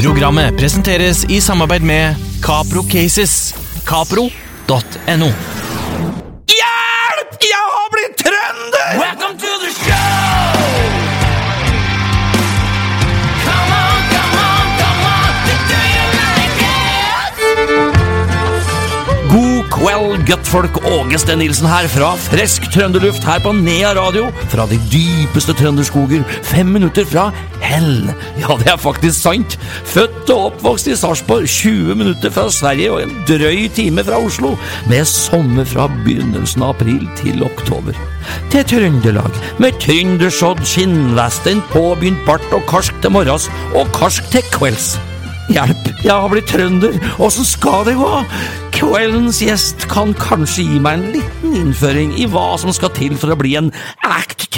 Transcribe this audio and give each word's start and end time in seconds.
Programmet 0.00 0.56
presenteres 0.56 1.24
i 1.28 1.40
samarbeid 1.40 1.82
med 1.82 2.14
Capro 2.42 2.82
Cases. 2.82 3.54
Capro.no. 3.86 5.28
Hjelp! 6.48 7.36
Jeg 7.44 7.66
har 7.74 7.88
blitt 7.92 8.16
trønder! 8.22 8.88
Welcome 8.96 9.36
to 9.42 9.50
the 9.60 9.69
God 19.80 19.88
kveld, 19.88 20.26
guttfolk. 20.28 20.74
Åge 20.84 21.18
Steen 21.18 21.38
Nilsen 21.40 21.68
her 21.70 21.86
fra 21.88 22.10
frisk 22.20 22.66
trønderluft 22.74 23.24
her 23.24 23.40
på 23.40 23.52
Nea 23.56 23.94
radio. 23.96 24.26
Fra 24.52 24.66
de 24.68 24.76
dypeste 24.92 25.54
trønderskoger. 25.56 26.20
Fem 26.44 26.68
minutter 26.74 27.06
fra 27.08 27.30
hell. 27.64 28.10
Ja, 28.36 28.58
det 28.60 28.68
er 28.74 28.76
faktisk 28.80 29.16
sant. 29.22 29.56
Født 29.88 30.28
og 30.34 30.50
oppvokst 30.50 30.90
i 30.90 30.96
Sarpsborg. 31.00 31.48
20 31.48 31.96
minutter 31.96 32.32
fra 32.34 32.50
Sverige 32.52 32.92
og 32.92 33.02
en 33.06 33.16
drøy 33.28 33.68
time 33.72 34.04
fra 34.04 34.20
Oslo. 34.20 34.52
Med 34.90 35.08
sommer 35.08 35.64
fra 35.64 35.88
begynnelsen 36.04 36.66
av 36.66 36.76
april 36.76 37.06
til 37.22 37.40
oktober. 37.46 37.96
Til 38.52 38.66
Trøndelag, 38.68 39.32
med 39.58 39.80
trøndersodd, 39.80 40.60
skinnvesten, 40.68 41.64
påbegynt 41.72 42.20
bart 42.28 42.44
og 42.52 42.68
karsk 42.68 43.00
til 43.00 43.16
morgens 43.16 43.48
og 43.72 43.88
karsk 43.96 44.28
til 44.34 44.44
kvelds. 44.52 44.98
Hjelp, 45.50 45.88
jeg 46.04 46.14
har 46.14 46.28
blitt 46.30 46.46
trønder, 46.52 46.94
åssen 47.18 47.48
skal 47.48 47.82
det 47.88 47.96
gå? 47.98 48.10
Kveldens 48.80 49.42
gjest 49.44 49.82
kan 49.92 50.14
kanskje 50.16 50.64
gi 50.64 50.78
meg 50.80 50.96
en 50.96 51.10
liten 51.12 51.56
innføring 51.58 52.14
i 52.16 52.24
hva 52.32 52.54
som 52.60 52.72
skal 52.72 52.88
til 52.96 53.12
for 53.20 53.34
å 53.34 53.36
bli 53.36 53.52
en 53.60 53.68
ækt 54.08 54.48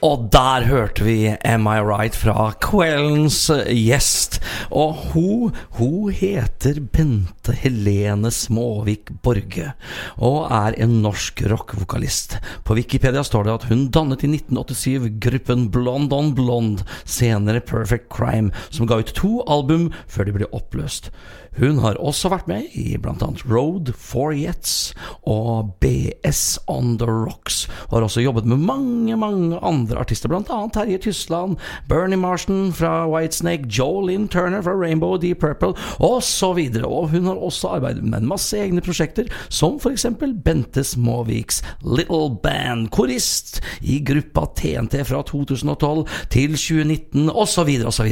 Og 0.00 0.30
der 0.32 0.64
hørte 0.64 1.04
vi 1.04 1.28
Am 1.44 1.66
I 1.68 1.76
Right 1.84 2.14
fra 2.16 2.54
kveldens 2.64 3.50
gjest. 3.68 4.38
Og 4.72 4.96
hun, 5.12 5.58
hun 5.76 6.14
heter 6.16 6.78
Bente 6.80 7.52
Helene 7.52 8.30
Småvik 8.32 9.12
Borge 9.20 9.74
og 10.16 10.48
er 10.56 10.78
en 10.80 11.02
norsk 11.04 11.42
rockevokalist. 11.52 12.38
På 12.64 12.78
Wikipedia 12.78 13.20
står 13.26 13.44
det 13.44 13.56
at 13.58 13.68
hun 13.68 13.90
dannet 13.92 14.24
i 14.24 14.30
1987 14.38 15.10
gruppen 15.20 15.68
Blond 15.74 16.16
on 16.16 16.32
Blond, 16.38 16.86
senere 17.04 17.60
Perfect 17.60 18.08
Crime, 18.08 18.54
som 18.70 18.88
ga 18.88 19.02
ut 19.02 19.12
to 19.20 19.42
album 19.44 19.90
før 20.08 20.30
de 20.30 20.38
ble 20.38 20.48
oppløst. 20.56 21.12
Hun 21.58 21.80
har 21.82 21.98
også 21.98 22.30
vært 22.30 22.46
med 22.48 22.70
i 22.78 22.94
bl.a. 23.00 23.26
Road, 23.50 23.90
Four 23.98 24.36
Yets 24.38 24.92
og 25.28 25.72
BS 25.82 26.60
On 26.70 26.94
The 27.00 27.08
Rocks, 27.10 27.64
og 27.88 27.98
har 27.98 28.06
også 28.06 28.22
jobbet 28.22 28.46
med 28.46 28.62
mange, 28.62 29.16
mange 29.18 29.58
andre 29.58 29.89
artister, 29.98 30.28
bl.a. 30.28 30.68
Terje 30.72 30.98
Tysland, 30.98 31.56
Bernie 31.88 32.16
Marston 32.20 32.72
fra 32.72 33.06
Whitesnake, 33.08 33.66
Jolene 33.68 34.28
Turner 34.28 34.62
fra 34.62 34.72
Rainbow 34.76 35.16
Deep 35.18 35.40
Purple, 35.40 35.74
osv. 35.98 36.58
Og 36.84 37.08
hun 37.10 37.24
har 37.26 37.34
også 37.40 37.68
arbeidet 37.76 38.04
med 38.04 38.20
en 38.22 38.28
masse 38.28 38.56
egne 38.58 38.80
prosjekter, 38.84 39.26
som 39.48 39.78
f.eks. 39.80 40.06
Bente 40.44 40.84
Småviks 40.84 41.62
Little 41.82 42.30
Band, 42.42 42.90
korist 42.94 43.60
i 43.82 43.98
gruppa 44.04 44.46
TNT 44.56 45.00
fra 45.08 45.22
2012 45.26 46.04
til 46.32 46.54
2019, 46.56 47.30
osv., 47.30 47.70
osv. 47.88 48.10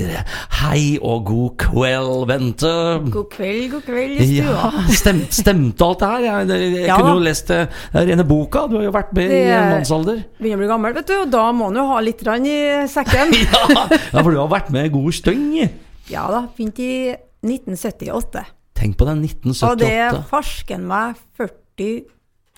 Hei 0.62 0.98
og 1.02 1.24
god 1.28 1.56
kveld, 1.64 2.26
Bente. 2.28 2.72
God 3.12 3.28
kveld, 3.32 3.70
god 3.76 3.86
kveld 3.86 4.18
i 4.22 4.28
stua. 4.38 4.48
Ja, 4.48 4.84
stem, 4.94 5.22
stemte 5.34 5.84
alt 5.86 6.00
det 6.02 6.08
her? 6.12 6.26
Jeg, 6.28 6.48
jeg, 6.48 6.72
jeg 6.78 6.86
Ja. 6.88 6.96
kunne 6.98 7.14
jo 7.18 7.24
lest 7.24 7.48
det 7.48 7.58
det 7.92 8.04
rene 8.08 8.24
boka. 8.24 8.66
Du 8.68 8.76
har 8.78 8.84
jo 8.88 8.90
vært 8.94 9.12
med 9.16 9.24
i 9.24 9.28
Det- 9.28 9.52
en 9.56 9.70
mannsalder. 9.74 10.22
Begynner 10.38 10.56
å 10.56 10.62
bli 10.62 10.68
gammel, 10.68 10.94
vet 10.94 11.06
du, 11.06 11.14
og 11.22 11.30
da 11.30 11.44
må 11.52 11.67
en 11.70 11.78
jo 11.80 11.86
ha 11.90 11.98
litt 12.04 12.22
rann 12.26 12.46
i 12.48 12.58
sekken. 12.90 13.34
Ja, 14.12 14.22
for 14.22 14.30
du 14.32 14.38
har 14.40 14.50
vært 14.52 14.70
med 14.74 14.88
en 14.88 14.94
god 14.98 15.16
stund. 15.16 15.56
Ja 16.08 16.24
da, 16.32 16.44
begynte 16.56 16.84
i 16.84 17.12
1978. 17.44 18.44
Tenk 18.78 18.96
på 18.98 19.06
det, 19.08 19.16
1978. 19.18 19.68
Og 19.70 19.80
det 19.82 19.92
er 19.94 20.20
farsken 20.30 20.86
meg 20.88 21.18
40 21.38 22.06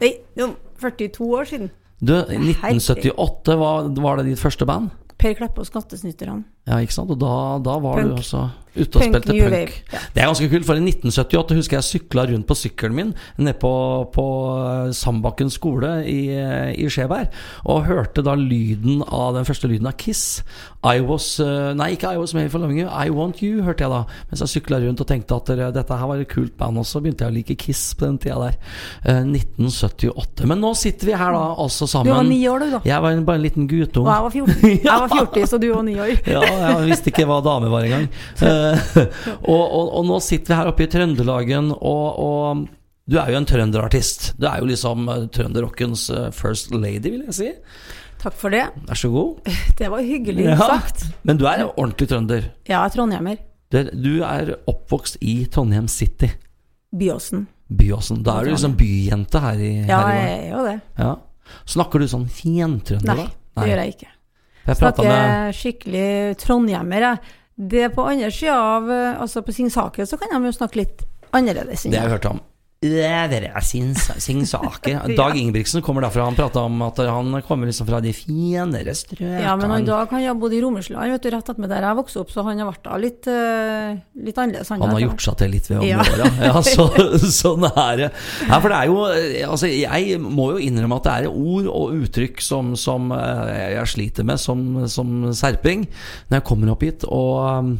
Nei, 0.01 0.15
jo, 0.39 0.47
42 0.81 1.27
år 1.37 1.49
siden. 1.49 1.69
Du, 2.01 2.15
1978 2.17 3.57
var, 3.61 3.91
var 4.01 4.21
det 4.21 4.31
ditt 4.31 4.41
første 4.41 4.65
band? 4.69 4.89
Per 5.21 5.35
Kleppe 5.37 5.61
og 5.61 5.69
Skattesnytterne. 5.69 6.47
Ja, 6.65 6.79
ikke 6.81 6.97
sant? 6.97 7.11
Og 7.13 7.19
da, 7.21 7.33
da 7.61 7.75
var 7.85 7.99
Punk. 8.01 8.15
du 8.15 8.23
også 8.23 8.47
ute 8.77 8.87
og 8.97 9.03
Punk, 9.03 9.15
spilte 9.17 9.33
punk. 9.33 9.43
wave, 9.43 9.73
ja. 9.93 9.99
Det 10.15 10.23
er 10.23 10.27
ganske 10.31 10.49
kult, 10.53 10.67
for 10.69 10.75
i 10.79 10.85
1978 10.85 11.57
husker 11.59 11.77
jeg 11.81 11.89
sykla 11.89 12.25
rundt 12.31 12.47
på 12.47 12.57
sykkelen 12.59 12.95
min 12.97 13.15
nede 13.39 13.55
på, 13.59 13.73
på 14.15 14.25
eh, 14.61 14.93
Sandbakken 14.95 15.51
skole 15.51 15.93
i, 16.07 16.19
eh, 16.35 16.71
i 16.79 16.89
Skjeberg, 16.93 17.29
og 17.67 17.85
hørte 17.89 18.23
da 18.27 18.35
lyden 18.39 19.03
av 19.09 19.35
den 19.39 19.45
første 19.49 19.69
lyden 19.71 19.87
av 19.91 19.97
Kiss. 20.01 20.43
I 20.87 21.01
was 21.05 21.27
eh, 21.43 21.73
Nei, 21.77 21.91
ikke 21.97 22.15
I 22.15 22.21
was 22.21 22.33
made 22.35 22.49
for 22.53 22.59
loving 22.63 22.81
you, 22.81 22.89
I 22.89 23.11
want 23.13 23.43
you, 23.43 23.63
hørte 23.67 23.85
jeg 23.85 23.91
da. 23.93 24.05
Mens 24.31 24.41
jeg 24.47 24.55
sykla 24.57 24.79
rundt 24.85 25.01
og 25.03 25.09
tenkte 25.11 25.37
at 25.37 25.51
dette 25.77 25.99
her 26.01 26.07
var 26.09 26.23
et 26.23 26.31
kult 26.31 26.55
band 26.61 26.79
også, 26.81 27.03
begynte 27.05 27.27
jeg 27.27 27.33
å 27.33 27.37
like 27.37 27.57
Kiss 27.61 27.83
på 27.99 28.07
den 28.07 28.19
tida 28.23 28.39
der. 28.47 28.57
Eh, 29.05 29.21
1978. 29.27 30.47
Men 30.49 30.61
nå 30.63 30.71
sitter 30.79 31.11
vi 31.11 31.17
her 31.19 31.35
da, 31.37 31.43
altså 31.61 31.87
sammen. 31.91 32.09
Du 32.11 32.15
var 32.17 32.25
ni 32.29 32.41
år, 32.49 32.63
du, 32.65 32.71
da. 32.77 32.81
Jeg 32.89 33.03
var 33.05 33.11
en- 33.17 33.25
bare 33.27 33.37
en 33.37 33.45
liten 33.45 33.67
guttunge. 33.69 34.07
Og 34.07 34.15
jeg 34.15 34.23
var 34.23 34.31
14. 34.31 34.79
Jeg 34.91 35.01
var 35.05 35.09
40, 35.13 35.47
så 35.51 35.59
du 35.61 35.69
var 35.75 35.83
ni 35.87 35.95
år. 36.01 36.15
Ja, 36.27 36.41
jeg 36.41 36.89
visste 36.89 37.11
ikke 37.13 37.27
hva 37.29 37.41
dame 37.45 37.69
var 37.73 37.85
engang. 37.87 38.07
Og, 39.55 39.63
og, 39.65 39.87
og 40.01 40.05
nå 40.09 40.19
sitter 40.25 40.53
vi 40.55 40.59
her 40.61 40.71
oppe 40.71 40.85
i 40.87 40.91
Trøndelagen, 40.93 41.71
og, 41.77 42.21
og 42.21 42.67
du 43.11 43.17
er 43.19 43.33
jo 43.33 43.39
en 43.41 43.47
trønderartist. 43.49 44.33
Du 44.39 44.47
er 44.47 44.61
jo 44.63 44.69
liksom 44.71 45.09
eh, 45.11 45.25
trønderrockens 45.35 46.09
eh, 46.15 46.29
first 46.37 46.71
lady, 46.75 47.11
vil 47.11 47.25
jeg 47.31 47.35
si. 47.41 47.49
Takk 48.21 48.37
for 48.37 48.53
det. 48.53 48.67
Vær 48.87 48.99
så 49.01 49.09
god. 49.11 49.49
Det 49.81 49.89
var 49.91 50.05
hyggelig 50.05 50.45
Ja. 50.51 50.59
sagt. 50.61 51.07
Men 51.27 51.41
du 51.41 51.47
er 51.49 51.65
jo 51.65 51.71
ordentlig 51.77 52.11
trønder. 52.13 52.51
Ja, 52.69 52.85
er 52.85 52.93
trondhjemmer. 52.95 53.41
Du 53.71 54.13
er 54.27 54.55
oppvokst 54.69 55.19
i 55.23 55.45
Trondheim 55.51 55.87
City, 55.89 56.29
Byåsen. 56.91 57.45
Byåsen. 57.71 58.23
Da 58.27 58.41
er 58.41 58.49
du 58.49 58.55
liksom 58.57 58.73
byjente 58.79 59.39
her 59.45 59.61
i, 59.63 59.73
Ja, 59.87 60.01
her 60.03 60.11
i 60.11 60.23
jeg 60.25 60.39
er 60.39 60.49
jo 60.57 60.63
det. 60.67 60.79
ja. 60.99 61.13
Snakker 61.71 62.03
du 62.03 62.07
sånn 62.11 62.27
fjentrønder, 62.31 63.15
Nei, 63.15 63.27
da? 63.27 63.63
det 63.63 63.69
gjør 63.71 63.81
jeg 63.85 63.93
ikke. 63.95 64.09
Jeg 64.67 64.77
snakker 64.79 65.07
med 65.09 65.55
skikkelig 65.59 66.09
trondhjemmer, 66.43 67.07
jeg. 67.09 67.37
Det 67.61 67.91
på 67.93 68.07
andre 68.09 68.31
sida 68.33 68.55
av 68.57 68.87
eh, 68.89 69.21
Altså 69.21 69.43
på 69.45 69.53
Singsaker 69.53 70.07
så 70.09 70.17
kan 70.17 70.33
de 70.33 70.49
jo 70.49 70.53
snakke 70.57 70.81
litt 70.81 71.03
annerledes. 71.37 71.85
Det 71.85 71.93
har 71.99 72.09
jeg. 72.09 72.17
hørt 72.17 72.29
om. 72.31 72.41
Dere 72.81 73.61
sin, 73.61 73.91
sin 73.95 74.47
saker. 74.47 75.03
Dag 75.17 75.37
Ingebrigtsen 75.37 75.83
kommer 75.85 76.01
derfra. 76.01 76.25
Han 76.25 76.35
prata 76.35 76.63
om 76.65 76.79
at 76.87 76.97
han 77.05 77.35
kommer 77.45 77.69
liksom 77.69 77.85
fra 77.91 77.99
de 78.01 78.15
finere 78.17 78.95
strøkene. 78.97 79.43
Ja, 79.45 79.53
men 79.61 79.69
han 79.75 79.85
Dag 79.85 80.09
han 80.15 80.23
har 80.25 80.39
bodd 80.41 80.55
i 80.57 80.63
Romsland, 80.65 81.13
vet 81.13 81.27
du, 81.27 81.29
rett 81.35 81.51
attmed 81.53 81.69
der 81.69 81.85
jeg 81.85 81.99
vokste 81.99 82.23
opp, 82.23 82.33
så 82.33 82.41
han 82.47 82.57
har 82.63 82.71
vært 82.71 82.87
da 82.89 82.97
litt, 83.03 83.29
eh, 83.29 83.99
litt 84.25 84.41
annerledes. 84.41 84.71
Han 84.73 84.81
har 84.95 85.03
gjort 85.05 85.25
seg 85.27 85.37
til 85.43 85.53
litt 85.53 85.69
ved 85.69 85.85
Ja. 85.91 85.99
åra. 86.01 86.31
Ja, 86.41 86.63
så, 86.65 86.87
sånn 87.43 87.69
er 87.69 88.01
det. 88.01 88.09
Ja, 88.49 88.63
for 88.65 88.73
det 88.73 88.79
er 88.81 88.89
jo 88.89 88.97
Altså, 89.51 89.69
jeg 89.69 90.17
må 90.23 90.49
jo 90.55 90.65
innrømme 90.65 90.97
at 91.03 91.05
det 91.11 91.19
er 91.19 91.29
ord 91.37 91.69
og 91.69 91.93
uttrykk 92.01 92.41
som, 92.41 92.73
som 92.81 93.13
eh, 93.13 93.75
jeg 93.77 93.93
sliter 93.93 94.25
med 94.25 94.41
som, 94.41 94.65
som 94.89 95.29
serping 95.37 95.85
når 96.31 96.39
jeg 96.41 96.49
kommer 96.49 96.73
opp 96.73 96.89
hit. 96.89 97.05
Og 97.05 97.77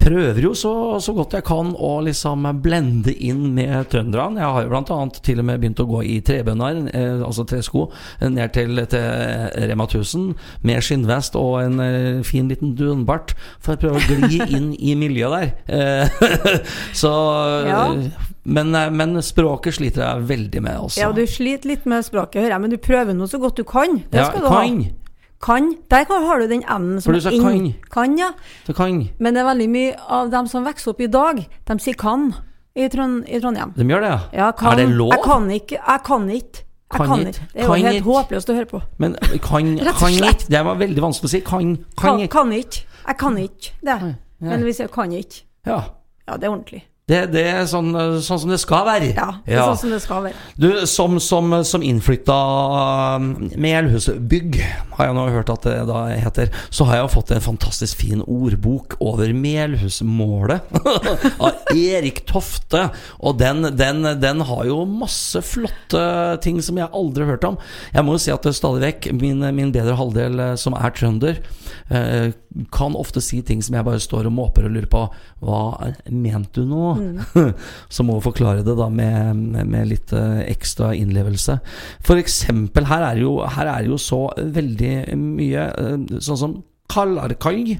prøver 0.00 0.40
jo 0.40 0.54
så, 0.56 0.72
så 1.04 1.12
godt 1.12 1.36
jeg 1.36 1.44
kan 1.44 1.74
å 1.76 1.92
liksom 2.06 2.48
blende 2.64 3.12
inn 3.12 3.50
med 3.52 3.90
trønderne. 3.92 4.37
Jeg 4.38 4.46
har 4.54 4.64
jo 4.68 4.78
annet 4.78 5.18
til 5.26 5.40
og 5.42 5.46
med 5.48 5.60
begynt 5.62 5.80
å 5.82 5.86
gå 5.88 6.02
i 6.06 6.18
trebønner, 6.24 6.78
eh, 6.94 7.22
altså 7.26 7.44
tresko, 7.48 7.88
ned 8.22 8.52
til, 8.54 8.78
til 8.90 9.66
Rema 9.70 9.86
1000 9.88 10.28
med 10.68 10.84
skinnvest 10.84 11.36
og 11.38 11.58
en 11.64 11.80
eh, 11.84 12.22
fin 12.26 12.48
liten 12.50 12.74
dunbart 12.78 13.34
for 13.60 13.74
å 13.74 13.82
prøve 13.82 13.98
å 13.98 14.28
gli 14.28 14.40
inn 14.56 14.70
i 14.78 14.94
miljøet 14.98 15.34
der. 15.34 15.50
Eh, 15.68 16.62
så 17.02 17.12
Ja. 17.68 17.82
men, 18.44 18.74
eh, 18.74 18.90
men 18.90 19.18
språket 19.22 19.74
sliter 19.78 20.04
jeg 20.06 20.28
veldig 20.30 20.62
med 20.62 20.78
også. 20.86 21.02
Ja, 21.02 21.10
du 21.12 21.24
sliter 21.26 21.68
litt 21.74 21.86
med 21.90 22.06
språket, 22.06 22.42
hører 22.44 22.56
jeg, 22.56 22.64
men 22.64 22.70
du 22.74 22.78
prøver 22.78 23.14
nå 23.16 23.28
så 23.28 23.40
godt 23.42 23.58
du 23.60 23.64
kan. 23.68 24.00
Det 24.10 24.22
Ja, 24.22 24.30
skal 24.30 24.42
du 24.46 24.48
kan. 24.48 24.82
ha. 24.84 24.94
Kan. 25.38 25.76
Der 25.90 26.04
har 26.10 26.40
du 26.40 26.48
den 26.50 26.64
n-en 26.66 27.00
som 27.00 27.12
du 27.14 27.18
er 27.20 27.30
inn. 27.30 27.42
kan. 27.42 27.90
Kan, 27.94 28.18
ja. 28.18 28.32
Du 28.66 28.72
kan. 28.74 29.08
Men 29.22 29.34
det 29.34 29.42
er 29.44 29.46
veldig 29.52 29.68
mye 29.70 29.92
av 30.10 30.30
dem 30.32 30.48
som 30.50 30.64
vokser 30.66 30.90
opp 30.90 31.00
i 31.00 31.06
dag, 31.06 31.44
de 31.68 31.78
sier 31.78 31.94
kan 31.94 32.32
i, 32.76 32.88
Trond 32.88 33.24
i 33.28 33.40
Trondheim. 33.40 33.72
De 33.76 33.84
gjør 33.84 34.00
det, 34.04 34.08
ja? 34.12 34.18
Ja, 34.44 34.50
kan. 34.52 34.72
Er 34.72 34.76
det 34.76 34.88
lov? 34.96 35.12
Jeg 35.12 35.22
kan 35.24 35.50
ikke. 35.50 35.78
Jeg 35.86 36.00
kan 36.04 36.28
ikke. 36.30 36.64
Jeg 36.88 36.96
Kan 36.96 37.06
kan 37.08 37.20
ikke. 37.26 37.46
Det 37.52 37.60
er 37.62 37.66
jo 37.66 37.74
helt 37.84 38.04
håpløst 38.04 38.48
å 38.50 38.54
høre 38.56 38.66
på. 38.70 38.80
Men 38.98 39.14
kan, 39.44 39.66
kan 40.00 40.14
ikke 40.14 40.46
Det 40.48 40.64
var 40.64 40.78
veldig 40.80 41.02
vanskelig 41.04 41.28
å 41.28 41.32
si. 41.34 41.40
Kan, 41.44 41.74
kan 41.96 42.04
Kan, 42.04 42.20
ikke. 42.24 42.32
kan 42.32 42.52
ikke. 42.52 42.84
Jeg 43.08 43.16
kan 43.18 43.36
ikke 43.38 43.72
det. 43.84 43.98
Men 44.40 44.62
hvis 44.62 44.80
jeg 44.80 44.90
kan 44.94 45.12
ikke, 45.12 45.42
Ja. 45.66 45.80
ja, 46.28 46.36
det 46.36 46.44
er 46.44 46.50
ordentlig. 46.52 46.84
Det, 47.08 47.22
det 47.32 47.44
er 47.48 47.62
sånn, 47.68 47.92
sånn 48.24 48.42
som 48.42 48.50
det 48.52 48.60
skal 48.60 48.84
være. 48.88 49.12
Ja, 49.16 49.28
det 49.46 49.56
er 49.56 49.64
sånn 49.64 49.80
som 49.80 49.94
det 49.94 50.00
skal 50.04 50.26
være. 50.26 50.42
Du, 50.60 50.68
som, 50.90 51.16
som, 51.22 51.54
som 51.64 51.84
innflytta 51.84 52.36
Melhusbygg 53.56 54.58
har 54.98 55.08
jeg 55.08 55.16
nå 55.16 55.24
hørt 55.32 55.52
at 55.54 55.64
det 55.64 55.76
da 55.88 56.02
heter, 56.10 56.50
så 56.74 56.88
har 56.88 56.98
jeg 56.98 57.06
jo 57.06 57.12
fått 57.14 57.32
en 57.32 57.44
fantastisk 57.44 58.02
fin 58.02 58.20
ordbok 58.26 58.98
over 59.00 59.32
Melhusmålet 59.32 60.68
av 61.46 61.72
Erik 61.72 62.24
Tofte. 62.28 62.88
Og 63.22 63.38
den, 63.40 63.70
den, 63.78 64.04
den 64.20 64.44
har 64.50 64.66
jo 64.68 64.82
masse 64.88 65.40
flotte 65.46 66.02
ting 66.44 66.60
som 66.64 66.80
jeg 66.80 66.92
aldri 66.92 67.24
har 67.24 67.36
hørt 67.36 67.48
om. 67.48 67.58
Jeg 67.94 68.04
må 68.04 68.16
jo 68.16 68.24
si 68.26 68.34
at 68.34 68.50
stadig 68.58 68.84
vekk 68.84 69.10
min, 69.16 69.40
min 69.56 69.72
bedre 69.74 69.96
halvdel, 69.98 70.42
eh, 70.44 70.54
som 70.60 70.76
er 70.76 70.92
trønder, 70.98 71.40
eh, 71.88 72.30
kan 72.74 72.96
ofte 72.98 73.22
si 73.24 73.40
ting 73.46 73.62
som 73.64 73.76
jeg 73.78 73.86
bare 73.86 74.02
står 74.02 74.28
og 74.28 74.34
måper 74.34 74.66
og 74.66 74.74
lurer 74.74 74.88
på 74.90 75.04
Hva 75.44 75.60
mente 76.10 76.62
du 76.62 76.68
nå? 76.70 76.94
Mm. 76.98 77.52
så 77.94 78.06
må 78.06 78.18
vi 78.18 78.26
forklare 78.26 78.64
det 78.66 78.76
da 78.78 78.88
med, 78.90 79.44
med 79.68 79.90
litt 79.90 80.14
eh, 80.16 80.42
ekstra 80.48 80.92
innlevelse. 80.98 81.58
Eksempel, 82.18 82.88
her 82.90 83.04
er 83.12 83.22
jo, 83.22 83.36
her 83.46 83.70
er 83.76 83.86
jo 83.86 84.00
så 84.00 84.24
veldig 84.36 84.94
mye 85.18 85.68
eh, 85.70 86.18
sånn 86.18 86.40
som 86.40 86.58
Kallarkalj. 86.88 87.76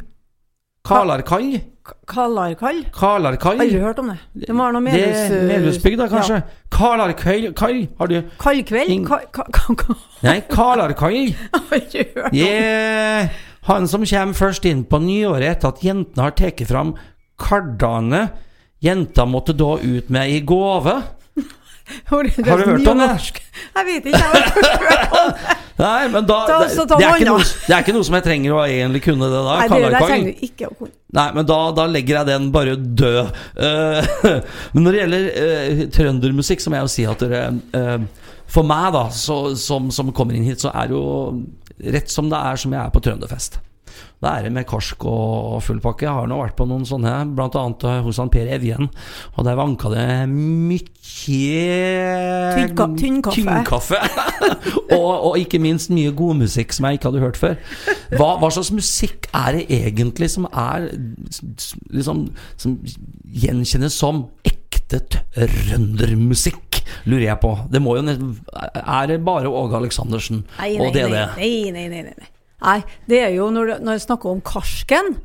Kalarkai. 0.88 1.60
Kalarkai? 2.06 2.84
Kalarkai. 2.92 3.58
Aldri 3.60 3.80
hørt 3.80 3.98
om 3.98 4.08
det. 4.12 4.18
Det 4.46 4.54
må 4.54 4.64
være 4.64 4.76
noe 4.76 4.84
Melhus... 4.84 5.18
er 5.18 5.48
Melhusbygda, 5.48 6.06
kanskje. 6.12 6.38
Kalarkai 6.72 7.52
Kai, 7.56 7.88
har 7.98 8.12
du 8.12 8.16
Kaldkveld? 8.40 9.04
Ka, 9.08 9.20
ka, 9.32 9.44
ka, 9.52 9.76
ka. 9.82 9.98
Nei, 10.24 10.38
Kalarkai. 10.48 11.26
Aldri 11.58 12.06
hørt 12.14 12.32
om 12.32 12.38
Yeah. 12.38 13.28
Han 13.66 13.88
som 13.90 14.06
kommer 14.06 14.38
først 14.38 14.66
inn 14.68 14.84
på 14.88 15.00
nyåret 15.02 15.56
etter 15.56 15.72
at 15.72 15.82
jentene 15.84 16.28
har 16.28 16.36
tatt 16.38 16.62
fram 16.68 16.94
kardane 17.38 18.28
jenta 18.84 19.26
måtte 19.26 19.54
da 19.58 19.76
ut 19.82 20.08
med 20.08 20.30
i 20.30 20.40
gave. 20.46 21.02
Har 22.10 22.22
du, 22.22 22.30
hørt 22.44 22.88
om 22.88 23.00
det? 23.00 23.08
Jeg 23.74 23.86
vet 23.86 24.06
ikke. 24.06 24.12
Jeg 24.12 24.22
har 24.22 24.44
ikke 24.44 24.66
hørt 24.66 25.16
om 25.18 25.32
det. 25.32 25.56
Nei, 25.78 26.08
men 26.10 26.24
da 26.26 26.36
det, 26.42 26.56
det, 26.74 27.06
er 27.06 27.20
noe, 27.28 27.42
det 27.44 27.70
er 27.70 27.84
ikke 27.84 27.92
noe 27.94 28.06
som 28.06 28.16
jeg 28.16 28.24
trenger 28.24 28.54
å 28.56 28.62
egentlig 28.66 29.02
kunne 29.04 29.28
det 29.30 29.42
da. 29.46 29.58
Nei, 29.60 29.66
det 29.70 29.90
det 29.92 30.00
trenger 30.02 30.32
du 30.32 30.40
ikke 30.48 30.66
å 30.66 30.72
kunne. 30.74 30.94
Nei, 31.14 31.26
men 31.36 31.46
da, 31.46 31.58
da 31.76 31.84
legger 31.86 32.18
jeg 32.18 32.28
den 32.32 32.48
bare 32.54 32.72
død. 32.74 33.36
Uh, 33.54 34.32
men 34.74 34.84
når 34.84 34.96
det 34.96 35.02
gjelder 35.04 35.28
uh, 35.28 35.84
trøndermusikk, 35.94 36.64
så 36.64 36.72
må 36.72 36.80
jeg 36.80 36.88
jo 36.88 36.92
si 36.96 37.06
at 37.06 37.22
dere 37.22 37.44
uh, 37.78 38.26
For 38.50 38.66
meg, 38.66 38.88
da, 38.96 39.04
så, 39.14 39.38
som, 39.60 39.86
som 39.94 40.10
kommer 40.16 40.34
inn 40.34 40.48
hit, 40.50 40.66
så 40.66 40.74
er 40.74 40.90
jo 40.96 41.04
rett 41.80 42.10
som 42.10 42.30
det 42.30 42.38
er 42.50 42.60
som 42.60 42.74
jeg 42.74 42.82
er 42.82 42.94
på 42.94 43.02
trønderfest. 43.04 43.60
Da 44.22 44.32
er 44.34 44.46
det 44.46 44.52
med 44.54 44.66
karsk 44.68 45.04
og 45.06 45.60
full 45.62 45.78
pakke. 45.82 46.04
Jeg 46.06 46.14
har 46.14 46.26
nå 46.30 46.38
vært 46.40 46.56
på 46.58 46.66
noen 46.68 46.84
sånne, 46.86 47.12
annet 47.22 47.84
eh, 47.86 48.00
hos 48.04 48.18
han 48.18 48.30
Per 48.34 48.50
Evjen. 48.50 48.88
Og 49.36 49.46
der 49.46 49.58
vanka 49.58 49.90
det 49.92 50.06
mye 50.30 50.82
Tynnka- 52.58 52.88
tynnkaffe. 52.98 53.38
Tynnkaffe. 53.38 54.00
og, 54.98 55.08
og 55.30 55.38
ikke 55.38 55.60
minst 55.62 55.90
mye 55.94 56.12
god 56.18 56.42
musikk 56.42 56.74
som 56.74 56.88
jeg 56.88 56.98
ikke 56.98 57.12
hadde 57.12 57.22
hørt 57.24 57.40
før. 57.40 57.56
Hva, 58.16 58.30
hva 58.42 58.50
slags 58.54 58.72
musikk 58.74 59.30
er 59.32 59.60
det 59.60 59.66
egentlig 59.78 60.30
som 60.34 60.46
er 60.50 60.88
liksom 61.92 62.28
Som 62.58 62.78
gjenkjennes 63.28 63.94
som 63.98 64.26
ekte 64.42 64.57
trøndermusikk, 64.88 66.80
lurer 67.08 67.26
jeg 67.28 67.40
på. 67.42 67.52
Det 67.72 67.80
må 67.82 67.96
jo 67.98 68.02
Er 68.08 69.06
det 69.10 69.24
bare 69.24 69.48
Åge 69.50 69.76
Aleksandersen 69.76 70.44
Nei, 70.58 70.76
nei, 70.76 70.86
og 70.86 70.94
DD? 70.94 71.10
nei, 71.10 71.70
nei, 71.72 71.86
nei, 71.88 71.88
nei, 71.88 72.02
nei, 72.08 72.28
nei. 72.62 72.80
Det 73.08 73.20
er 73.22 73.32
jo 73.36 73.50
når, 73.54 73.78
når 73.84 73.98
jeg 73.98 74.06
snakker 74.08 74.30
om 74.32 74.40
karsken, 74.44 75.16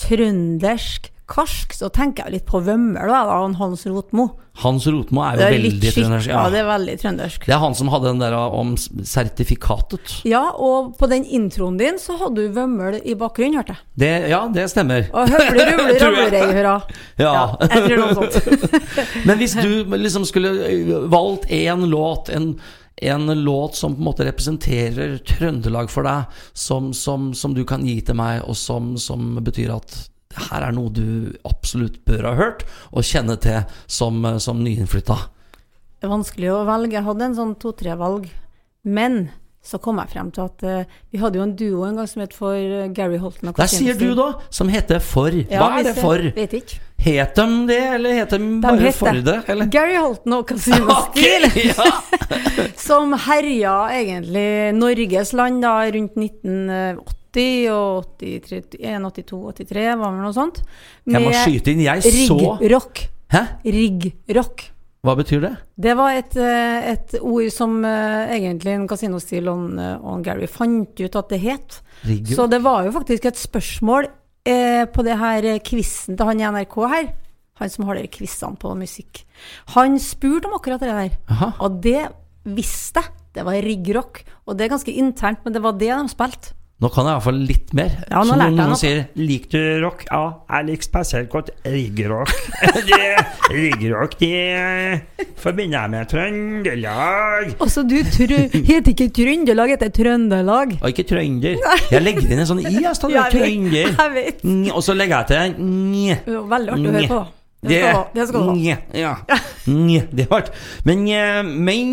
trøndersk 0.00 1.10
karsk, 1.30 1.72
så 1.78 1.88
tenker 1.94 2.26
jeg 2.26 2.40
litt 2.40 2.46
på 2.50 2.60
Vømmøl 2.66 3.08
da, 3.10 3.20
da, 3.28 3.36
Hans 3.60 3.86
Rotmo. 3.86 4.28
Hans 4.60 4.84
Rotmo 4.90 5.22
er 5.24 5.38
jo 5.38 5.44
er 5.46 5.54
veldig 5.54 5.92
trøndersk. 5.94 6.28
ja, 6.28 6.40
Ja. 6.42 6.50
det 6.52 6.58
er 6.60 6.66
veldig 6.68 6.96
trøndersk. 7.00 7.44
Det 7.46 7.54
er 7.54 7.60
han 7.62 7.76
som 7.78 7.88
hadde 7.92 8.10
den 8.10 8.18
der 8.24 8.34
om 8.36 8.72
sertifikatet. 8.76 10.16
Ja, 10.28 10.42
og 10.58 10.96
på 10.98 11.08
den 11.10 11.24
introen 11.24 11.78
din 11.80 11.98
så 12.02 12.16
hadde 12.20 12.42
du 12.48 12.52
Vømmøl 12.56 12.98
i 13.04 13.14
bakgrunnen, 13.18 13.56
hørte 13.60 13.76
jeg. 13.76 13.82
Det, 14.02 14.10
ja, 14.32 14.42
det 14.52 14.66
stemmer. 14.72 15.06
Og 15.14 15.30
høvle, 15.30 15.64
ruble, 15.70 15.94
jeg. 15.94 16.02
ravlerei, 16.02 16.42
hurra. 16.58 16.74
Ja. 17.20 17.32
jeg 17.62 17.86
tror 17.86 18.02
noe 18.02 18.18
sånt. 18.18 18.76
Men 19.28 19.40
hvis 19.40 19.56
du 19.58 19.96
liksom 19.96 20.26
skulle 20.28 20.52
valgt 21.12 21.48
én 21.54 21.86
låt, 21.90 22.28
en, 22.34 22.52
en 23.00 23.26
låt 23.44 23.76
som 23.78 23.94
på 23.96 24.02
en 24.02 24.08
måte 24.10 24.26
representerer 24.28 25.18
Trøndelag 25.30 25.90
for 25.92 26.04
deg, 26.08 26.40
som, 26.52 26.90
som, 26.96 27.30
som 27.38 27.54
du 27.56 27.62
kan 27.68 27.86
gi 27.86 28.00
til 28.04 28.18
meg, 28.18 28.42
og 28.46 28.58
som, 28.58 28.96
som 29.00 29.36
betyr 29.44 29.72
at 29.78 30.02
her 30.36 30.68
er 30.68 30.74
noe 30.76 30.92
du 30.94 31.32
absolutt 31.48 32.00
bør 32.06 32.28
ha 32.30 32.34
hørt 32.38 32.64
og 32.92 33.06
kjenne 33.06 33.36
til 33.42 33.64
som, 33.90 34.22
som 34.38 34.62
nyinnflytta. 34.62 35.18
Det 36.00 36.08
er 36.08 36.14
vanskelig 36.14 36.52
å 36.54 36.62
velge. 36.68 36.96
Jeg 36.96 37.04
hadde 37.04 37.26
en 37.26 37.36
sånn 37.36 37.54
to-tre 37.60 37.96
valg. 37.98 38.30
Men 38.88 39.26
så 39.60 39.76
kom 39.82 39.98
jeg 40.00 40.08
frem 40.14 40.30
til 40.32 40.46
at 40.46 40.62
uh, 40.64 41.00
vi 41.12 41.18
hadde 41.20 41.36
jo 41.36 41.44
en 41.44 41.56
duo 41.58 41.82
en 41.84 41.98
gang 42.00 42.06
som 42.08 42.22
het 42.22 42.32
for 42.32 42.56
eh, 42.56 42.86
Gary 42.96 43.18
Holton 43.20 43.50
og 43.50 43.58
Der 43.58 43.68
sier 43.68 43.98
du, 43.98 44.14
da, 44.16 44.30
som 44.48 44.70
heter 44.72 45.02
For. 45.04 45.34
Ja, 45.36 45.60
Hva 45.60 45.82
er 45.82 45.90
det 45.90 45.94
for? 45.98 46.24
Vet 46.38 46.54
ikke. 46.56 46.80
Het 47.00 47.36
de 47.36 47.44
det, 47.68 47.80
eller 47.96 48.16
het 48.16 48.32
de 48.32 48.38
De 48.40 48.48
bare 48.64 48.80
heter 48.86 48.96
For 48.96 49.20
det? 49.26 49.36
Eller? 49.52 49.68
Gary 49.72 49.98
Holton 50.00 50.38
og 50.38 50.48
Casino 50.48 50.96
Steel. 51.10 51.46
ja. 51.68 51.90
Som 52.88 53.12
herja 53.26 53.76
egentlig 54.00 54.48
Norges 54.80 55.34
land 55.36 55.60
da 55.64 55.76
rundt 55.92 56.16
1980 56.16 57.19
og 57.70 58.10
81, 58.18 58.80
82, 58.80 59.52
83, 59.62 59.86
var 60.00 60.10
vel 60.10 60.20
noe 60.24 60.32
sånt. 60.34 60.62
Jeg 61.06 61.22
må 61.22 61.30
skyte 61.32 61.70
inn. 61.72 61.80
Jeg 61.84 62.02
så 62.02 62.36
rigg-rock. 62.36 63.04
Hæ? 63.30 63.42
Rigg-rock. 63.64 64.64
Hva 65.00 65.14
betyr 65.16 65.40
det? 65.40 65.52
Det 65.80 65.94
var 65.96 66.12
et, 66.18 66.34
eh, 66.36 66.90
et 66.92 67.14
ord 67.22 67.46
som 67.54 67.78
uh, 67.84 68.28
egentlig 68.28 68.74
en 68.74 68.88
kasinostil 68.90 69.48
on, 69.48 69.78
og, 69.78 70.18
en- 70.18 70.22
Gary 70.26 70.46
fant 70.46 71.00
ut 71.00 71.16
at 71.16 71.28
det 71.30 71.40
het. 71.40 71.80
Rigg- 72.04 72.34
Så 72.36 72.48
det 72.50 72.60
var 72.62 72.84
jo 72.84 72.92
faktisk 72.92 73.24
et 73.30 73.36
spørsmål 73.40 74.08
eh, 74.44 74.84
på 74.92 75.02
det 75.06 75.16
her 75.18 75.44
eh, 75.44 75.58
quizen 75.64 76.16
til 76.18 76.26
han 76.26 76.40
i 76.40 76.44
NRK 76.44 76.76
her. 76.92 77.14
Han 77.60 77.68
som 77.70 77.84
har 77.86 77.94
de 77.96 78.08
quizene 78.08 78.56
på 78.56 78.74
musikk. 78.76 79.24
Han 79.76 79.98
spurte 79.98 80.46
om 80.48 80.54
akkurat 80.58 80.80
det 80.80 80.88
der. 80.92 81.16
Aha. 81.30 81.52
Og 81.60 81.80
det 81.80 82.08
visste 82.44 83.00
jeg. 83.00 83.10
Det 83.32 83.44
var 83.46 83.52
riggrock. 83.62 84.24
Og 84.48 84.56
det 84.58 84.64
er 84.66 84.72
ganske 84.74 84.92
internt, 84.92 85.44
men 85.44 85.52
det 85.54 85.62
var 85.62 85.72
det 85.78 85.88
de 85.92 86.08
spilte. 86.08 86.52
Nå 86.80 86.88
kan 86.88 87.04
jeg 87.04 87.12
iallfall 87.12 87.40
litt 87.44 87.74
mer. 87.76 87.90
Ja, 88.08 88.22
nå 88.24 88.30
Så 88.30 88.36
lærte 88.40 88.44
jeg 88.46 88.54
noen, 88.54 88.56
noen 88.56 88.70
noe. 88.72 88.78
sier 88.80 89.00
Liker 89.20 89.50
du 89.52 89.82
rock? 89.84 90.04
Ja, 90.08 90.20
jeg 90.54 90.66
liker 90.70 90.86
spesielt 90.86 91.28
godt 91.32 91.50
riggrock. 91.68 92.30
Det- 92.88 93.26
Riggrock, 93.50 94.12
det 94.20 95.26
forbinder 95.42 95.80
jeg 95.82 95.90
med 95.90 96.08
Trøndelag. 96.12 97.50
Altså, 97.60 97.82
du 97.82 97.96
heter 97.98 98.90
ikke 98.94 99.08
Trøndelag, 99.16 99.72
heter 99.74 99.90
Trøndelag. 99.96 100.76
Og 100.80 100.88
ikke 100.92 101.04
trønder. 101.10 101.58
Jeg 101.90 102.02
legger 102.04 102.30
inn 102.30 102.42
en 102.44 102.48
sånn 102.48 102.62
i, 102.62 102.76
jeg 102.78 102.94
står 102.96 103.12
Ja, 103.16 103.26
trønder. 103.32 103.90
Jeg 103.90 104.14
vet. 104.16 104.44
Og 104.76 104.82
så 104.86 104.94
legger 104.96 105.24
jeg 105.26 105.30
til 105.32 105.64
nj. 105.66 106.16
Veldig 106.54 106.74
artig 106.76 106.88
å 106.88 106.96
høre 106.96 107.10
på. 107.10 107.20
Det 107.60 107.76
skal, 107.76 107.90
du 107.90 107.96
ha. 107.98 108.04
det 108.16 108.24
skal 108.30 108.40
du 108.40 108.48
ha. 108.48 108.54
nj, 108.56 108.76
Ja. 108.96 109.14
Nj, 109.68 109.98
det 110.16 110.24
er 110.24 110.30
vært 110.30 110.52
Men, 110.88 111.02
eh, 111.12 111.42
men 111.44 111.90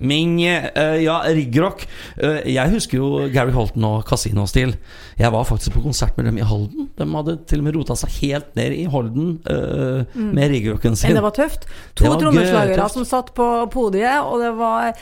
men 0.00 0.38
eh, 0.40 0.98
ja, 1.04 1.18
riggrock 1.28 1.84
eh, 2.16 2.40
Jeg 2.50 2.72
husker 2.72 2.98
jo 2.98 3.28
Gary 3.32 3.52
Holton 3.54 3.84
og 3.86 4.02
Casino 4.08 4.46
Steel. 4.50 4.74
Jeg 5.18 5.32
var 5.34 5.46
faktisk 5.46 5.76
på 5.76 5.84
konsert 5.84 6.16
med 6.18 6.30
dem 6.30 6.40
i 6.40 6.46
Halden. 6.46 6.88
De 6.98 7.06
hadde 7.12 7.38
til 7.48 7.62
og 7.62 7.68
med 7.68 7.76
rota 7.76 7.96
seg 7.98 8.14
helt 8.22 8.52
ned 8.58 8.74
i 8.74 8.86
Holden 8.90 9.34
eh, 9.46 10.18
med 10.18 10.54
riggrocken 10.54 10.96
sin. 10.96 11.12
Mm. 11.12 11.14
Men 11.14 11.20
det 11.20 11.26
var 11.28 11.36
tøft. 11.38 11.66
To 12.00 12.14
trommeslagere 12.18 12.88
som 12.92 13.06
satt 13.08 13.34
på 13.36 13.48
podiet, 13.72 14.24
og 14.24 14.42
det 14.42 14.52
var 14.58 14.92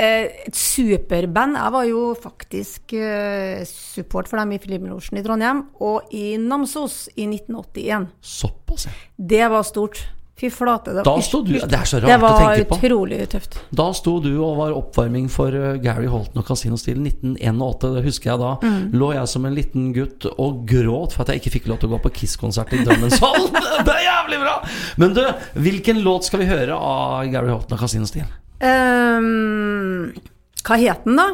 et 0.00 0.56
superband. 0.56 1.58
Jeg 1.58 1.72
var 1.74 1.88
jo 1.88 2.04
faktisk 2.16 2.94
support 3.68 4.30
for 4.30 4.40
dem 4.40 4.54
i 4.56 4.60
Filmlosjen 4.62 5.20
i 5.20 5.24
Trondheim, 5.26 5.66
og 5.82 6.08
i 6.16 6.38
Namsos 6.40 7.02
i 7.16 7.26
1981. 7.28 8.08
Såpass, 8.24 8.88
ja. 8.88 8.96
Det 9.34 9.44
var 9.52 9.66
stort. 9.68 10.00
Fy 10.40 10.48
flate. 10.48 10.94
Det, 10.96 11.02
Da 11.04 11.10
var 11.12 11.44
du- 11.44 11.52
det 11.52 11.76
er 11.76 11.84
så 11.84 11.98
rart 12.00 12.08
Det 12.08 12.16
å 12.24 12.28
tenke 12.40 12.68
på. 12.70 12.76
utrolig 12.80 13.18
tøft. 13.28 13.58
Da 13.76 13.90
sto 13.92 14.14
du 14.24 14.30
og 14.40 14.56
var 14.56 14.70
oppvarming 14.72 15.26
for 15.28 15.48
eh, 15.52 15.76
Gary 15.84 16.06
Holton 16.08 16.40
og 16.40 16.46
Casino 16.48 16.78
Steel 16.80 16.96
1981. 17.02 17.92
Det 17.98 18.04
husker 18.06 18.30
jeg 18.30 18.38
da. 18.40 18.54
Mm. 18.62 18.90
Lå 18.96 19.10
jeg 19.18 19.28
som 19.28 19.44
en 19.44 19.54
liten 19.54 19.90
gutt 19.92 20.24
og 20.38 20.62
gråt 20.66 21.12
for 21.12 21.22
at 21.26 21.34
jeg 21.34 21.42
ikke 21.42 21.52
fikk 21.58 21.68
lov 21.68 21.78
til 21.82 21.90
å 21.90 21.98
gå 21.98 22.02
på 22.06 22.12
Kiss-konsert 22.22 22.72
i 22.72 22.80
Drammenshallen. 22.86 23.52
det 23.84 23.94
er 23.98 24.06
jævlig 24.08 24.40
bra! 24.40 24.54
Men 24.96 25.12
du, 25.12 25.22
hvilken 25.60 26.00
låt 26.02 26.24
skal 26.24 26.40
vi 26.40 26.46
høre 26.46 26.72
av 26.72 27.28
Gary 27.30 27.52
Holton 27.52 27.76
og 27.76 27.84
Casino 27.84 28.08
Steel? 28.08 28.32
Ehm, 28.60 30.12
hva 30.64 30.76
het 30.80 31.04
den, 31.04 31.16
da? 31.20 31.28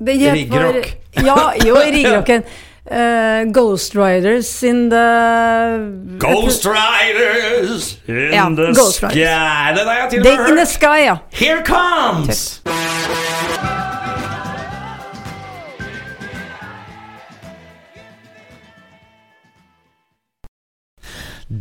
Riggrock. 0.00 0.90
Ja, 1.22 1.52
jo, 1.64 1.74
Riggrocken. 1.94 2.42
Eh, 2.90 3.44
Ghost 3.52 3.94
Riders 3.94 4.62
in 4.64 4.90
the 4.90 6.16
Ghost 6.18 6.64
Riders 6.66 7.96
in 8.08 8.32
Ja, 8.32 8.48
the 8.48 8.72
Ghost 8.74 8.96
sky 8.96 9.06
Riders. 9.06 9.14
Det 9.14 9.86
det 9.86 9.94
jeg 10.00 10.10
til 10.10 10.26
og 10.26 10.38
med 10.38 10.48
in 10.48 10.56
the. 10.56 10.66
Sky, 10.66 10.98
ja. 11.04 11.16
Here 11.30 11.62
comes! 11.64 12.60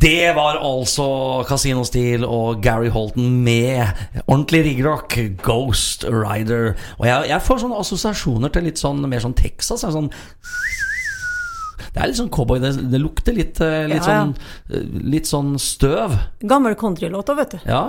Det 0.01 0.35
var 0.35 0.57
altså 0.57 1.43
Casino 1.49 1.83
Steel 1.83 2.25
og 2.25 2.63
Gary 2.63 2.89
Holton 2.89 3.29
med 3.43 3.87
ordentlig 4.27 4.63
riggrock, 4.65 5.17
Ghost 5.43 6.05
Rider. 6.09 6.73
Og 6.97 7.07
jeg, 7.07 7.25
jeg 7.29 7.41
får 7.41 7.61
sånne 7.63 7.79
assosiasjoner 7.81 8.53
til 8.53 8.69
litt 8.69 8.81
sånn 8.81 9.01
mer 9.09 9.21
sånn 9.21 9.37
Texas. 9.37 9.81
Sånn 9.81 10.09
det 11.93 12.01
er 12.03 12.07
litt 12.11 12.19
sånn 12.19 12.29
cowboy. 12.29 12.59
Det, 12.59 12.73
det 12.91 12.99
lukter 13.01 13.33
litt, 13.35 13.59
eh, 13.61 13.87
litt, 13.87 14.05
Ja, 14.05 14.13
ja. 14.13 14.19
Sånn, 14.25 14.35
eh, 14.69 15.01
litt 15.15 15.25
sånn 15.29 15.55
støv. 15.59 16.17
Gammel 16.41 16.75
countrylåt 16.75 17.29
òg, 17.33 17.37
vet 17.43 17.51
du. 17.57 17.59
Ja. 17.65 17.83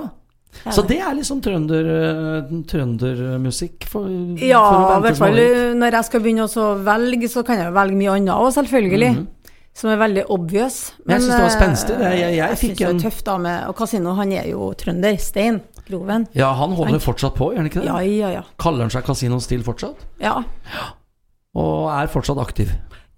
Så 0.75 0.83
det. 0.89 0.99
er 0.99 1.15
liksom 1.15 1.41
trønder, 1.41 1.87
eh, 1.95 2.49
trøndermusikk 2.67 3.85
for, 3.87 4.09
Ja, 4.43 4.99
i 4.99 5.03
hvert 5.05 5.17
fall 5.21 5.37
når 5.79 5.93
jeg 5.93 6.05
skal 6.09 6.21
begynne 6.25 6.49
å 6.49 6.65
velge, 6.85 7.29
så 7.31 7.45
kan 7.47 7.59
jeg 7.59 7.73
velge 7.73 7.95
mye 7.97 8.17
annet 8.17 8.35
òg, 8.35 8.51
selvfølgelig. 8.57 9.27
Som 9.73 9.91
er 9.93 10.01
veldig 10.01 10.25
obvious. 10.35 10.93
Men 11.07 11.21
jeg 11.21 11.29
synes 11.29 11.37
det 11.37 11.45
var 11.45 11.55
spenstig, 11.55 11.99
det. 11.99 12.09
Jeg- 12.19 12.35
jeg 12.37 12.51
fikk 12.59 12.59
synes 12.59 12.79
det 12.79 12.89
en- 12.89 12.97
er 12.97 13.11
tøft 13.11 13.25
da 13.25 13.37
med 13.39 13.69
Og 13.69 13.77
Casino, 13.77 14.15
han 14.15 14.33
er 14.33 14.47
jo 14.51 14.75
trønder. 14.75 15.19
Stein 15.21 15.61
Groven. 15.89 16.27
Ja, 16.35 16.53
han 16.53 16.73
holder 16.73 16.99
fortsatt 16.99 17.37
på, 17.37 17.53
gjør 17.53 17.57
han 17.57 17.67
ikke 17.71 17.81
det? 17.81 17.85
Ja, 17.85 17.99
ja, 18.01 18.29
ja. 18.31 18.43
Kaller 18.59 18.81
han 18.81 18.91
seg 18.91 19.05
Casino 19.05 19.39
Steel 19.39 19.63
fortsatt? 19.63 19.95
Ja, 20.21 20.43
Og 21.55 21.89
er 21.91 22.07
fortsatt 22.09 22.39
aktiv. 22.39 22.69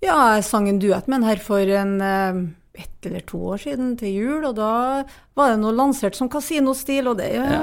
Ja 0.02 0.18
jeg 0.36 0.44
sang 0.48 0.68
en 0.68 0.80
duett 0.82 1.08
med 1.08 1.20
han 1.20 1.28
her 1.30 1.42
for 1.42 1.72
en 1.80 1.94
eh, 2.02 2.42
ett 2.74 3.04
eller 3.06 3.20
to 3.28 3.36
år 3.52 3.58
siden, 3.60 3.96
til 4.00 4.14
jul, 4.16 4.44
og 4.48 4.54
da 4.56 5.02
var 5.36 5.50
det 5.52 5.58
noe 5.60 5.72
lansert 5.76 6.14
som 6.16 6.28
Casino-stil, 6.32 7.08
og 7.10 7.18
det 7.18 7.26
Ja. 7.34 7.58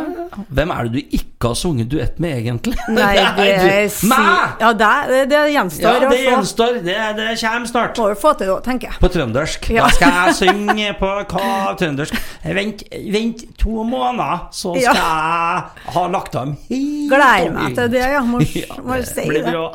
Hvem 0.54 0.70
er 0.74 0.84
det 0.86 0.92
du 0.94 1.16
ikke 1.18 1.48
har 1.50 1.56
sunget 1.58 1.89
duett 1.89 2.20
med, 2.22 2.36
egentlig? 2.44 2.75
Nei, 2.94 3.16
det 3.38 3.48
er 3.72 3.88
si... 3.89 4.10
Ja, 4.12 4.70
det, 4.74 4.89
det 5.32 5.39
Ja, 5.39 5.46
gjenstår 5.56 6.06
det 6.12 6.20
gjenstår. 6.28 6.78
Det, 6.86 6.98
det 7.18 7.28
kommer 7.42 7.66
snart. 7.72 7.98
Må 8.04 8.10
jo 8.12 8.20
få 8.22 8.34
til 8.38 8.51
det, 8.51 8.58
tenker 8.68 8.92
jeg. 8.92 9.00
På 9.01 9.10
trøndersk. 9.10 9.70
Ja. 9.74 9.88
Da 9.88 9.96
skal 9.98 10.13
jeg 10.20 10.38
synge 10.44 10.94
på 11.01 11.10
hva 11.34 11.74
trøndersk 11.80 12.22
Vent, 12.60 12.86
vent 13.13 13.44
to 13.62 13.82
måneder, 13.89 14.46
så 14.54 14.75
skal 14.78 14.94
Ja. 14.94 15.10
jeg 15.10 15.94
ha 15.98 16.06
lagt 16.13 16.34
dem 16.38 16.54
helt 16.70 17.10
Gleder 17.16 17.51
meg 17.58 17.75
til 17.82 17.89
det, 17.98 18.06
ja. 18.13 18.22
Må, 18.30 18.44
Ja, 18.62 18.78
må 18.84 19.01
si 19.10 19.25
det. 19.30 19.46
bra. 19.50 19.68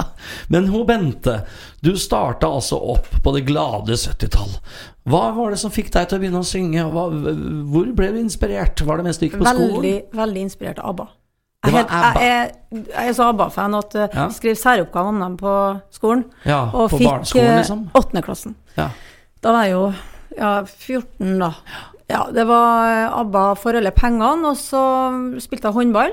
Men 0.49 0.69
hun 0.71 0.87
Bente, 0.87 1.41
du 1.85 1.95
starta 2.01 2.47
altså 2.55 2.79
opp 2.95 3.11
på 3.25 3.33
det 3.35 3.43
glade 3.49 3.97
70-tall. 3.99 4.55
Hva 5.05 5.35
var 5.37 5.51
det 5.53 5.59
som 5.61 5.71
fikk 5.75 5.91
deg 5.93 6.09
til 6.09 6.17
å 6.17 6.21
begynne 6.23 6.41
å 6.41 6.47
synge? 6.49 6.85
Hva, 6.95 7.03
hvor 7.69 7.91
ble 7.97 8.07
du 8.15 8.19
inspirert? 8.23 8.81
Var 8.89 8.97
det 9.01 9.05
mens 9.05 9.19
du 9.21 9.27
gikk 9.27 9.37
på 9.37 9.45
skolen? 9.45 9.75
Veldig, 9.77 9.95
veldig 10.17 10.45
inspirert 10.47 10.79
av 10.81 10.95
ABBA. 10.95 11.07
Jeg, 11.65 11.73
helt- 11.75 11.93
ABBA. 11.93 12.21
jeg, 12.25 12.55
jeg 12.89 13.09
er 13.11 13.13
så 13.17 13.27
ABBA-fan 13.33 13.75
at 13.79 13.93
jeg 13.99 14.11
Ja. 14.15 14.29
skrev 14.29 14.57
særoppgave 14.57 15.09
om 15.13 15.21
dem 15.21 15.37
på 15.41 15.53
skolen. 15.93 16.25
Ja, 16.45 16.63
Og 16.73 16.91
på 16.91 16.99
fikk 17.03 17.37
eh, 17.37 17.57
liksom? 17.61 17.91
åttendeklassen. 17.95 18.55
Ja. 18.77 18.89
Da 19.43 19.53
var 19.53 19.65
jeg 19.65 19.73
jo 19.73 19.95
ja, 20.39 20.63
14, 20.65 21.39
da. 21.39 21.53
Ja, 22.09 22.25
det 22.33 22.47
var 22.47 22.89
eh, 22.89 23.19
ABBA 23.21 23.45
for 23.57 23.77
alle 23.77 23.91
pengene, 23.93 24.45
og 24.49 24.57
så 24.57 24.81
spilte 25.41 25.69
jeg 25.69 25.75
håndball. 25.75 26.13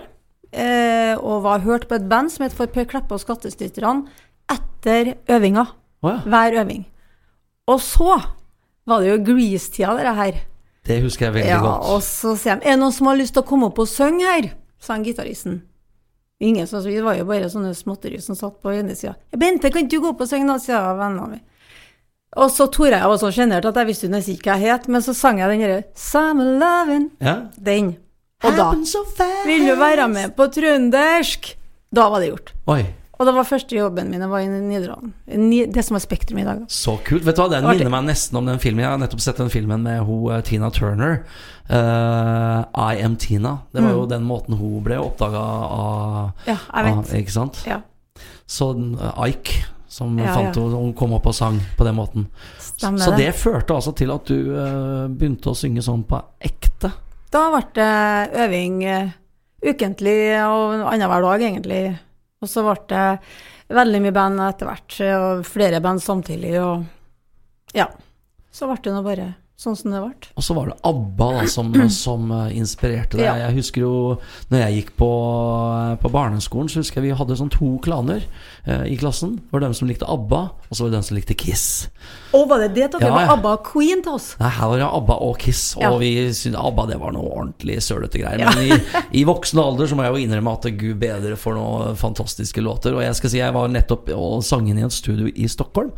Eh, 0.51 1.15
og 1.15 1.43
var 1.43 1.59
hørt 1.63 1.87
på 1.87 1.95
et 1.95 2.09
band 2.09 2.29
som 2.31 2.43
het 2.43 2.51
For 2.53 2.67
Per 2.67 2.83
Kleppe 2.83 3.13
og 3.15 3.21
Skattesnytterne 3.23 4.05
etter 4.51 5.13
øvinga. 5.31 5.65
Oh, 6.03 6.11
ja. 6.11 6.17
Hver 6.27 6.59
øving. 6.59 6.85
Og 7.71 7.79
så 7.79 8.19
var 8.91 9.01
det 9.03 9.09
jo 9.11 9.17
Grease-tida, 9.31 9.95
det 9.97 10.15
her. 10.19 10.39
Det 10.87 11.01
husker 11.03 11.27
jeg 11.27 11.33
veldig 11.35 11.49
Ja, 11.51 11.59
godt. 11.61 11.89
og 11.93 12.01
så 12.05 12.35
sier 12.37 12.57
de 12.59 12.65
Er 12.67 12.75
det 12.75 12.79
noen 12.81 12.93
som 12.95 13.07
har 13.07 13.19
lyst 13.19 13.33
til 13.35 13.43
å 13.43 13.47
komme 13.47 13.67
opp 13.69 13.79
og 13.83 13.87
synge 13.89 14.25
her? 14.25 14.51
sa 14.81 14.93
han 14.95 15.03
gitaristen. 15.05 15.61
Ingen, 16.41 16.65
så 16.65 16.81
Vi 16.83 16.99
var 17.05 17.13
jo 17.19 17.25
bare 17.25 17.49
sånne 17.53 17.75
småtteri 17.77 18.19
som 18.21 18.35
satt 18.35 18.61
på 18.63 18.71
ene 18.73 18.95
sida. 18.95 19.13
'Bente, 19.31 19.69
kan 19.69 19.83
ikke 19.85 19.91
du 19.91 19.99
gå 20.01 20.09
opp 20.09 20.21
og 20.21 20.27
synge?' 20.27 20.47
da, 20.47 20.57
sier 20.57 20.97
vennene 20.97 21.27
mine. 21.29 21.41
Og 22.37 22.49
så 22.49 22.65
torde 22.71 22.95
jeg, 22.95 23.01
jeg 23.01 23.09
var 23.11 23.17
så 23.17 23.29
sjenert 23.31 23.65
at 23.65 23.75
jeg 23.75 23.87
visste 23.87 24.07
nesten 24.09 24.33
ikke 24.37 24.49
hva 24.53 24.59
jeg 24.59 24.71
het, 24.71 24.87
men 24.87 25.01
så 25.01 25.13
sang 25.13 25.37
jeg 25.37 25.49
den 25.49 25.59
derre 25.59 25.83
'Same 25.93 26.43
Lovin'. 26.57 27.09
Ja. 27.21 27.35
Den. 27.61 27.97
Og 28.43 28.55
da 28.57 28.71
so 28.85 29.03
fast. 29.05 29.45
Vil 29.45 29.67
du 29.67 29.75
være 29.75 30.07
med 30.07 30.35
på 30.35 30.47
trøndersk? 30.49 31.55
Da 31.93 32.09
var 32.09 32.19
det 32.21 32.29
gjort. 32.31 32.53
Oi, 32.67 32.85
Og 33.21 33.27
det 33.27 33.33
var 33.35 33.45
første 33.45 33.75
jobben 33.77 34.07
min, 34.09 34.23
var 34.31 34.41
i 34.41 34.47
Nidaralen. 34.49 35.11
Det 35.75 35.83
som 35.85 35.93
er 35.99 36.01
Spektrum 36.01 36.39
i 36.41 36.45
dag. 36.47 36.63
så 36.73 36.95
kult. 37.05 37.21
Vet 37.27 37.37
du 37.37 37.41
hva, 37.43 37.49
Den 37.51 37.67
Artig. 37.69 37.83
minner 37.83 37.91
meg 37.93 38.07
nesten 38.09 38.39
om 38.39 38.47
den 38.49 38.57
filmen. 38.57 38.81
Jeg 38.81 38.89
har 38.89 38.97
nettopp 38.97 39.21
sett 39.21 39.37
den 39.37 39.51
filmen 39.53 39.83
med 39.85 39.99
ho, 40.07 40.31
eh, 40.33 40.41
Tina 40.41 40.71
Turner. 40.73 41.19
Uh, 41.69 42.65
I 42.73 42.97
Am 43.05 43.15
Tina. 43.21 43.59
Det 43.71 43.83
var 43.83 43.93
jo 43.93 44.07
den 44.09 44.25
måten 44.25 44.57
hun 44.57 44.81
ble 44.83 44.97
oppdaga 44.99 45.37
av, 45.37 46.31
Ja, 46.47 46.57
jeg 46.73 46.97
av. 46.97 47.13
Ikke 47.21 47.31
sant? 47.31 47.61
Ja, 47.67 47.77
Så 48.49 48.71
uh, 48.75 49.13
Ike, 49.27 49.61
som 49.87 50.17
Ja, 50.19 50.33
fant 50.35 50.57
ja. 50.57 50.63
hun 50.73 50.93
kom 50.97 51.13
opp 51.13 51.27
og 51.29 51.35
sang 51.37 51.61
på 51.77 51.85
den 51.85 51.95
måten. 51.95 52.27
stemmer 52.59 52.99
Så 53.05 53.11
det. 53.15 53.27
det 53.27 53.35
førte 53.35 53.77
altså 53.77 53.93
til 53.95 54.11
at 54.11 54.25
du 54.25 54.51
uh, 54.51 55.07
begynte 55.07 55.53
å 55.53 55.55
synge 55.55 55.85
sånn 55.85 56.03
på 56.09 56.19
ekte. 56.41 56.91
Da 57.31 57.45
ble 57.53 57.63
det 57.77 58.31
øving 58.47 58.81
uh, 58.83 59.11
ukentlig 59.63 60.17
og 60.41 60.87
annenhver 60.89 61.21
dag, 61.21 61.41
egentlig. 61.51 61.99
Og 62.41 62.49
så 62.49 62.63
ble 62.65 62.75
det 62.89 63.05
veldig 63.77 64.01
mye 64.01 64.15
band 64.15 64.41
etter 64.47 64.69
hvert, 64.69 64.95
og 65.17 65.43
flere 65.45 65.81
band 65.83 66.01
samtidig, 66.03 66.55
og 66.61 67.77
ja. 67.77 67.85
Så 68.51 68.67
ble 68.67 68.79
det 68.83 68.95
nå 68.95 69.03
bare 69.05 69.27
sånn 69.61 69.75
som 69.77 69.93
det 69.93 69.99
ble. 70.01 70.29
Og 70.37 70.45
så 70.45 70.55
var 70.57 70.71
det 70.71 70.77
ABBA 70.89 71.27
da, 71.37 71.43
som, 71.53 71.69
som 72.03 72.31
eh, 72.33 72.55
inspirerte 72.57 73.19
deg. 73.19 73.27
Ja. 73.27 73.35
Jeg 73.45 73.59
husker 73.59 73.83
jo 73.85 73.93
når 74.51 74.63
jeg 74.65 74.79
gikk 74.79 74.93
på, 75.01 75.09
på 76.01 76.11
barneskolen, 76.13 76.69
så 76.71 76.81
husker 76.81 77.01
jeg 77.01 77.11
vi 77.11 77.17
hadde 77.19 77.37
sånn 77.39 77.51
to 77.53 77.75
klaner 77.85 78.23
eh, 78.65 78.85
i 78.91 78.97
klassen. 78.99 79.37
Det 79.43 79.53
var 79.55 79.65
dem 79.67 79.75
som 79.77 79.89
likte 79.89 80.09
ABBA, 80.09 80.41
og 80.67 80.73
så 80.73 80.85
var 80.85 80.91
det 80.91 80.97
dem 80.99 81.05
som 81.07 81.17
likte 81.19 81.37
Kiss. 81.37 81.65
Og 82.35 82.47
var 82.49 82.63
det 82.63 82.71
det 82.75 82.89
dere 82.95 83.05
Ja, 83.05 83.13
var 83.13 83.33
ABBA 83.35 83.51
ABBA 83.51 83.53
Queen 83.71 84.01
til 84.05 84.15
oss? 84.17 84.31
Nei, 84.41 84.49
her 84.57 84.71
var 84.71 84.81
det 84.81 84.87
ABBA 84.87 85.17
og 85.27 85.37
Kiss, 85.41 85.63
og 85.77 85.83
Ja. 85.85 85.91
vi 86.01 86.11
syntes 86.33 86.59
ABBA 86.61 86.87
det 86.91 86.99
var 87.01 87.13
noe 87.15 87.29
ordentlig 87.31 87.77
sølete 87.85 88.21
greier. 88.21 88.41
Men 88.55 88.71
i, 88.71 88.79
i 89.21 89.25
voksen 89.27 89.59
alder 89.61 89.89
så 89.89 89.97
må 89.97 90.05
jeg 90.07 90.15
jo 90.15 90.23
innrømme 90.25 90.53
at 90.57 90.67
gud 90.79 90.97
bedre 91.01 91.35
for 91.39 91.57
noen 91.57 91.95
fantastiske 91.99 92.63
låter. 92.63 92.95
Og 92.97 93.03
jeg 93.05 93.17
skal 93.19 93.33
si 93.33 93.41
jeg 93.41 93.55
var 93.55 93.69
nettopp 93.71 94.09
og 94.15 94.41
sang 94.47 94.67
inn 94.71 94.79
i 94.81 94.85
et 94.87 94.95
studio 94.95 95.29
i 95.31 95.47
Stockholm. 95.51 95.91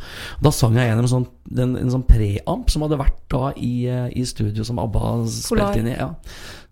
Da 0.43 0.51
sang 0.55 0.75
jeg 0.79 0.89
gjennom 0.91 1.09
sånn, 1.11 1.27
en, 1.57 1.75
en 1.79 1.93
sånn 1.93 2.05
preamp 2.09 2.71
som 2.73 2.85
hadde 2.85 2.99
vært 3.01 3.21
da 3.33 3.52
i, 3.57 3.85
eh, 3.89 4.09
i 4.17 4.25
studio 4.25 4.65
som 4.67 4.81
ABBA 4.81 5.13
spilte 5.31 5.79
inn 5.79 5.91
i. 5.93 5.97
Ja. 5.97 6.13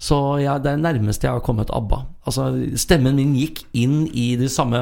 Så 0.01 0.17
ja, 0.41 0.55
det 0.57 0.71
er 0.71 0.79
nærmest 0.81 1.21
jeg 1.21 1.29
har 1.29 1.43
kommet 1.45 1.69
ABBA. 1.69 2.00
Altså, 2.25 2.47
stemmen 2.77 3.19
min 3.19 3.35
gikk 3.38 3.59
inn 3.77 4.07
i 4.17 4.31
de 4.38 4.47
samme 4.50 4.79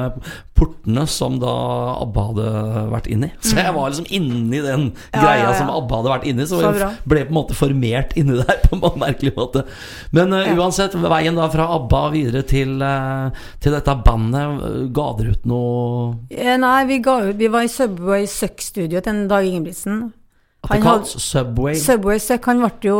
portene 0.56 1.04
som 1.08 1.36
da 1.40 1.52
ABBA 2.00 2.24
hadde 2.30 2.84
vært 2.94 3.08
inni. 3.12 3.28
Så 3.44 3.58
jeg 3.58 3.74
var 3.76 3.92
liksom 3.92 4.08
inni 4.08 4.62
den 4.64 4.80
Mm. 4.80 4.94
Ja, 5.12 5.20
greia 5.20 5.50
som 5.58 5.70
ABBA 5.70 5.98
hadde 5.98 6.12
vært 6.14 6.26
inni. 6.30 6.46
Så, 6.48 6.60
Så 6.60 6.70
jeg 6.72 6.88
ble 7.08 7.24
på 7.26 7.34
en 7.34 7.36
måte 7.36 7.56
formert 7.58 8.14
inni 8.16 8.38
der 8.38 8.60
på 8.64 8.78
en 8.78 9.00
merkelig 9.00 9.34
måte. 9.36 9.64
Men 10.16 10.32
uh, 10.32 10.46
uansett, 10.56 10.94
veien 10.94 11.36
da 11.36 11.48
fra 11.52 11.68
ABBA 11.76 12.02
videre 12.14 12.42
til, 12.48 12.76
uh, 12.80 13.28
til 13.60 13.76
dette 13.76 13.96
bandet, 14.06 14.64
ga 14.96 15.08
dere 15.18 15.34
ut 15.36 15.50
noe 15.50 16.14
Nei, 16.30 16.78
vi, 16.88 17.00
ut, 17.04 17.36
vi 17.36 17.50
var 17.52 17.66
i 17.66 17.72
Subway 17.72 18.24
Suck-studio 18.30 19.02
til 19.04 19.26
Dag 19.30 19.46
Ingebrigtsen. 19.46 20.10
At 20.64 20.70
det 20.76 20.82
kalles 20.84 21.14
Subway? 21.24 21.74
Subway 21.80 22.18
Suck, 22.20 22.44
han 22.50 22.60
ble 22.60 22.70
jo 22.84 22.96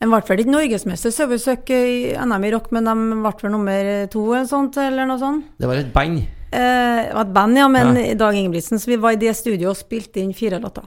Han 0.00 0.10
ble 0.12 0.20
vel 0.28 0.40
ikke 0.44 0.52
norgesmester 0.54 1.10
Subway 1.10 1.38
Suck 1.42 1.70
i 1.74 2.14
NM 2.22 2.44
i 2.46 2.50
rock, 2.54 2.68
men 2.72 2.84
de 2.86 2.94
ble 3.22 3.32
vel 3.42 3.50
nummer 3.52 4.06
to 4.12 4.22
eller 4.34 4.46
sånt, 4.46 4.76
eller 4.78 5.06
noe 5.10 5.18
sånt. 5.18 5.44
det 5.58 5.66
var 5.66 5.74
et 5.80 5.92
band. 5.92 6.20
Eh, 6.52 7.00
det 7.08 7.14
var 7.14 7.24
et 7.26 7.34
band, 7.34 7.58
ja, 7.58 7.66
men 7.68 7.96
Ja. 7.96 8.14
Dag 8.14 8.34
Ingebrigtsen, 8.38 8.78
så 8.78 8.86
vi 8.92 8.96
var 8.96 9.12
i 9.12 9.16
det 9.20 9.34
studioet 9.36 9.74
og 9.74 9.76
spilte 9.76 10.22
inn 10.22 10.32
fire 10.32 10.60
låter. 10.62 10.86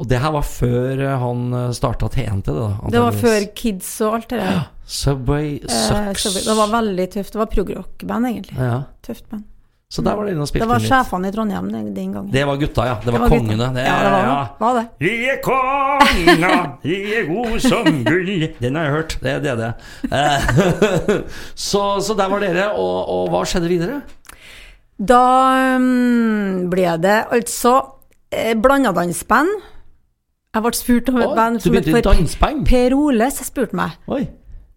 Og 0.00 0.08
det 0.08 0.18
her 0.18 0.32
var 0.32 0.42
før 0.42 0.98
eh, 1.04 1.18
han 1.20 1.72
starta 1.76 2.08
TNT, 2.08 2.46
da? 2.48 2.68
da? 2.80 2.90
Det 2.90 3.00
var 3.04 3.12
før 3.12 3.44
Kids 3.54 4.00
og 4.00 4.14
alt 4.16 4.28
det 4.32 4.40
der. 4.40 4.62
Subway 4.86 5.60
Eh, 5.62 6.12
Subway. 6.16 6.42
det 6.48 6.56
var 6.56 6.72
veldig 6.72 7.06
tøft. 7.12 7.32
Det 7.36 7.38
var 7.38 7.46
progrock-band, 7.52 8.26
egentlig. 8.26 8.56
ja. 8.58 8.82
Tøft 9.04 9.28
band. 9.30 9.44
Så 9.92 10.00
der 10.00 10.16
var 10.16 10.24
det 10.24 10.32
inne 10.32 10.40
og 10.40 10.48
spilte 10.48 10.64
var 10.64 10.80
Det 10.80 10.88
var 10.88 11.04
sjefene 11.04 11.28
i 11.28 11.32
Trondheim 11.34 11.66
den, 11.68 11.88
den 11.92 12.12
gangen. 12.14 12.28
Det 12.32 12.46
var 12.48 12.56
gutta, 12.56 12.84
ja. 12.88 12.94
Det 13.04 13.12
var, 13.12 13.26
gutta. 13.26 13.28
kongene. 13.34 13.66
Det, 13.74 13.82
ja, 13.84 13.96
det 14.00 14.12
var, 14.14 14.22
ja. 14.24 14.38
var 14.62 14.78
det. 14.78 14.84
Vi 15.04 15.10
er 15.28 15.42
konga, 15.44 16.52
vi 16.80 16.96
er 17.18 17.26
gode 17.28 17.60
som 17.60 17.98
gull. 18.06 18.30
Den 18.62 18.78
har 18.80 18.86
jeg 18.88 18.94
hørt. 18.94 19.18
Det 19.20 19.34
er 19.34 19.42
det. 19.44 19.56
det. 19.60 19.68
Eh, 20.08 21.12
så, 21.68 21.84
så 22.00 22.16
der 22.16 22.32
var 22.32 22.40
dere, 22.40 22.70
og, 22.72 22.96
og 23.18 23.28
hva 23.34 23.44
skjedde 23.44 23.68
videre? 23.68 24.00
Da 24.96 25.22
mm, 25.76 26.70
ble 26.72 26.96
det 27.04 27.18
altså 27.36 27.76
eh, 28.32 28.56
blandadansband. 28.56 29.52
Jeg 30.56 30.64
ble 30.64 30.76
spurt 30.76 31.12
om 31.12 31.20
et 31.20 31.28
Å, 31.28 31.36
band 31.36 31.60
som 31.64 31.76
het? 31.76 32.64
Per 32.68 32.96
Oles 32.96 33.44
spurte 33.44 33.76
meg 33.76 34.00
Oi. 34.08 34.24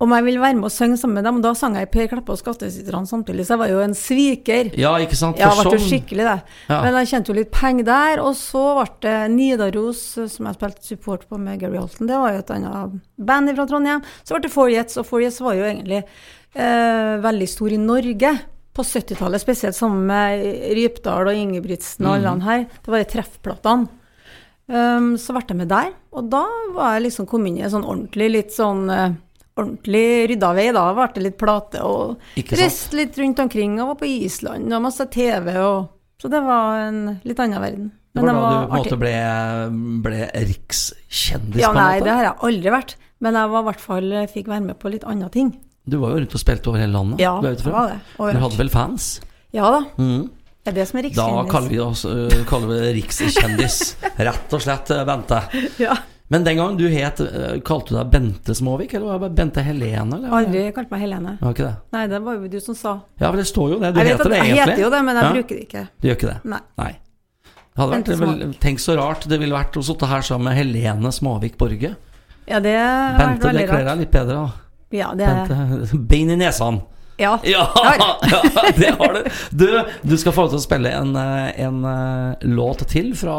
Om 0.04 0.12
jeg 0.12 0.26
ville 0.26 0.42
være 0.44 0.58
med 0.58 0.68
og 0.68 0.74
synge 0.76 0.98
sammen 1.00 1.16
med 1.16 1.24
dem. 1.24 1.38
Og 1.40 1.46
da 1.46 1.54
sang 1.56 1.78
jeg 1.80 1.88
Per 1.94 2.10
Kleppe 2.12 2.34
og 2.34 2.40
Skattesitterne 2.42 3.08
samtidig, 3.08 3.46
så 3.48 3.56
jeg 3.56 3.62
var 3.62 3.72
jo 3.72 3.84
en 3.84 3.96
sviker. 3.96 4.72
Ja, 4.80 4.92
ikke 5.00 5.16
sant? 5.16 5.40
Ja, 5.40 5.54
jeg 5.54 5.62
ble 5.62 5.72
jo 5.72 5.80
sånn- 5.80 5.92
skikkelig 5.92 6.26
det. 6.28 6.38
Ja. 6.68 6.82
Men 6.84 6.98
jeg 7.00 7.08
tjente 7.12 7.32
jo 7.32 7.38
litt 7.40 7.52
penger 7.52 7.88
der. 7.88 8.20
Og 8.20 8.36
så 8.36 8.64
ble 8.76 8.88
det 9.08 9.32
Nidaros, 9.32 10.18
eh, 10.18 10.28
som 10.28 10.46
jeg 10.48 10.60
spilte 10.60 10.84
support 10.84 11.28
på 11.30 11.40
med 11.40 11.60
Gary 11.60 11.78
Holton. 11.78 12.08
Det 12.08 12.20
var 12.20 12.34
jo 12.34 12.40
et 12.40 12.52
annet 12.52 13.02
band 13.18 13.56
fra 13.56 13.66
Trondheim. 13.66 14.04
Så 14.24 14.36
ble 14.36 14.42
det 14.42 14.52
Four 14.52 14.70
Jets, 14.70 14.98
og 14.98 15.06
Four 15.06 15.22
Jets 15.24 15.40
var 15.40 15.56
jo 15.56 15.64
egentlig 15.64 16.04
eh, 16.04 17.16
veldig 17.24 17.48
stor 17.48 17.72
i 17.72 17.78
Norge. 17.78 18.40
På 18.76 18.84
70-tallet, 18.84 19.40
spesielt 19.40 19.76
sammen 19.76 20.06
med 20.06 20.44
Rypdal 20.76 21.30
og 21.30 21.34
Ingebrigtsen 21.34 22.04
og 22.06 22.18
alle 22.18 22.34
mm. 22.36 22.42
her. 22.44 22.66
Det 22.84 22.92
var 22.92 23.00
de 23.00 23.08
treffplatene. 23.08 23.88
Um, 24.68 25.14
så 25.16 25.32
ble 25.32 25.44
jeg 25.46 25.58
med 25.60 25.70
der, 25.70 25.92
og 26.12 26.26
da 26.34 26.42
var 26.74 26.96
jeg 26.96 27.04
liksom 27.06 27.28
kom 27.30 27.44
inn 27.46 27.60
i 27.60 27.62
en 27.62 27.70
sånn 27.70 27.86
ordentlig, 27.86 28.32
litt 28.34 28.52
sånn 28.56 28.90
eh, 28.90 29.14
ordentlig 29.56 30.06
rydda 30.32 30.54
vei. 30.58 30.66
Da 30.76 30.86
ble 30.94 31.08
det 31.16 31.24
litt 31.24 31.38
plate 31.40 31.82
og 31.86 32.18
reiste 32.36 32.98
litt 33.00 33.18
rundt 33.22 33.40
omkring 33.46 33.78
og 33.82 33.94
var 33.94 34.00
på 34.02 34.10
Island 34.10 34.74
og 34.76 34.84
masse 34.88 35.06
TV 35.14 35.52
og 35.62 35.92
Så 36.22 36.30
det 36.32 36.40
var 36.46 36.80
en 36.88 37.00
litt 37.28 37.40
annen 37.44 37.62
verden. 37.62 37.88
Det 38.16 38.24
Men 38.24 38.36
var 38.36 38.42
da 38.42 38.50
du 38.50 38.56
på 38.56 38.76
en 38.78 38.84
måte 38.86 38.98
ble, 39.02 39.16
ble 40.06 40.20
rikskjendis, 40.48 41.60
Ja, 41.62 41.74
nei, 41.76 42.00
det 42.00 42.14
har 42.14 42.24
jeg 42.30 42.38
aldri 42.48 42.72
vært. 42.72 42.94
Men 43.20 43.36
jeg 43.36 43.52
var 43.52 43.62
i 43.66 43.68
hvert 43.68 43.84
fall 43.84 44.14
fikk 44.32 44.48
være 44.48 44.64
med 44.70 44.80
på 44.80 44.92
litt 44.94 45.04
andre 45.04 45.28
ting. 45.34 45.52
Du 45.86 45.98
var 46.02 46.14
jo 46.16 46.22
rundt 46.24 46.34
og 46.34 46.42
spilte 46.42 46.72
over 46.72 46.80
hele 46.82 46.96
landet. 46.96 47.20
Ja, 47.22 47.36
det 47.44 47.60
var 47.68 47.92
det. 47.92 48.00
Du 48.18 48.40
hadde 48.46 48.58
vel 48.58 48.72
fans? 48.74 49.10
Ja 49.56 49.70
da. 49.76 49.84
Mm. 50.00 50.30
Det 50.66 50.72
er 50.72 50.78
det 50.80 50.88
som 50.90 50.98
er 50.98 51.04
Da 51.06 51.10
rikskjendis. 51.12 51.52
kaller 51.52 51.70
vi 51.70 51.80
oss 51.84 52.02
kaller 52.50 52.72
vi 52.72 52.80
det 52.82 52.94
rikskjendis. 52.98 53.78
Rett 54.30 54.56
og 54.58 54.64
slett, 54.64 54.90
øh, 54.96 55.04
Bente. 55.06 55.42
Ja. 55.84 55.94
Men 56.34 56.44
den 56.44 56.58
gangen 56.58 56.78
du 56.80 56.88
het 56.90 57.20
øh, 57.22 57.60
Kalte 57.62 57.94
du 57.94 57.98
deg 58.00 58.08
Bente 58.10 58.56
Småvik, 58.58 58.94
eller 58.98 59.06
var 59.06 59.14
det 59.20 59.22
bare 59.28 59.36
Bente 59.38 59.62
Helene? 59.62 60.16
Eller? 60.18 60.32
Aldri 60.34 60.64
kalt 60.74 60.90
meg 60.90 61.04
Helene. 61.04 61.36
Var 61.42 61.54
ikke 61.54 61.68
det? 61.68 61.74
Nei, 61.94 62.06
det 62.10 62.20
var 62.26 62.40
jo 62.40 62.48
du 62.50 62.60
som 62.66 62.76
sa. 62.80 62.94
Ja, 63.22 63.30
for 63.30 63.38
det 63.38 63.46
står 63.50 63.76
jo 63.76 63.80
det. 63.84 63.92
Du 63.94 64.00
jeg 64.02 64.10
heter 64.16 64.32
det 64.34 64.40
egentlig. 64.40 64.56
jeg 64.58 64.70
heter 64.72 64.82
jo 64.82 64.90
det, 64.96 65.02
men 65.06 65.16
jeg 65.20 65.24
Ja. 65.28 65.34
bruker 65.38 65.56
det 65.60 65.68
ikke. 65.68 65.84
Du 66.02 66.08
gjør 66.10 66.18
ikke 66.18 66.32
det? 66.32 66.38
Nei. 66.56 66.62
Nei. 66.82 66.92
Vært, 67.76 67.92
Bente 67.92 68.16
vel, 68.24 68.54
tenk 68.64 68.80
så 68.80 68.96
rart 68.98 69.28
det 69.30 69.38
ville 69.42 69.54
vært 69.54 69.76
å 69.78 69.84
sitte 69.84 70.08
her 70.08 70.22
sammen 70.26 70.50
med 70.50 70.58
Helene 70.58 71.12
Småvik 71.12 71.58
Borge. 71.60 71.94
Ja, 72.48 72.60
det 72.64 72.74
har 72.80 73.18
vært 73.20 73.20
Bente, 73.20 73.42
det 73.42 73.48
veldig 73.52 73.68
kler 73.70 73.78
rart. 73.84 73.88
deg 73.92 74.00
litt 74.06 74.12
bedre, 74.18 74.36
da. 74.42 74.52
Ja, 74.96 75.14
det 75.14 75.26
er 75.30 75.48
Bente, 75.50 75.98
bein 76.16 76.30
i 76.32 76.38
nesene. 76.42 76.82
Ja. 77.20 77.38
Ja, 77.48 77.62
Ja. 77.80 78.08
ja, 78.32 78.72
det 78.76 78.90
har 78.98 79.14
du. 79.14 79.30
Du, 79.56 79.68
du 80.04 80.16
skal 80.20 80.34
få 80.36 80.46
lov 80.48 80.56
til 80.56 80.60
å 80.60 80.64
spille 80.66 80.90
en, 80.92 81.14
eh, 81.16 81.62
en 81.64 81.78
eh, 81.88 82.48
låt 82.52 82.82
til 82.92 83.14
fra 83.16 83.36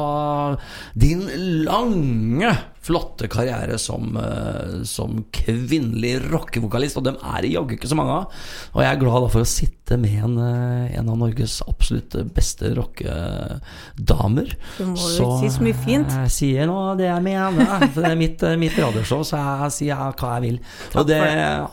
din 0.97 1.27
lange, 1.67 2.55
flotte 2.87 3.29
karriere 3.31 3.79
som, 3.79 4.17
eh, 4.17 4.83
som 4.85 5.25
kvinnelig 5.35 6.21
rockevokalist. 6.31 6.99
Og 7.01 7.07
dem 7.09 7.19
er 7.23 7.43
det 7.43 7.53
jaggu 7.55 7.75
ikke 7.77 7.91
så 7.91 7.99
mange 7.99 8.15
av. 8.21 8.37
Og 8.75 8.83
jeg 8.85 8.91
er 8.93 9.01
glad 9.01 9.27
for 9.33 9.43
å 9.43 9.49
sitte 9.49 9.99
med 9.99 10.19
en, 10.27 10.37
eh, 10.39 10.99
en 10.99 11.11
av 11.11 11.19
Norges 11.19 11.63
absolutt 11.67 12.15
beste 12.35 12.75
rockedamer. 12.77 14.55
Du 14.79 14.85
må 14.85 14.97
jo 14.97 15.27
ikke 15.27 15.41
si 15.41 15.53
så 15.57 15.67
mye 15.67 15.81
fint. 15.87 16.15
Jeg 16.27 16.35
sier 16.37 16.71
nå 16.71 16.97
det 16.99 17.09
jeg 17.11 17.23
mener. 17.23 17.89
For 17.93 18.03
det 18.03 18.13
er 18.13 18.21
mitt, 18.23 18.47
mitt 18.59 18.79
radioshow, 18.79 19.25
så 19.27 19.41
jeg 19.41 19.75
sier 19.81 19.97
hva 19.97 20.37
jeg 20.37 20.47
vil. 20.47 20.61
Og 20.95 21.07
det, 21.07 21.21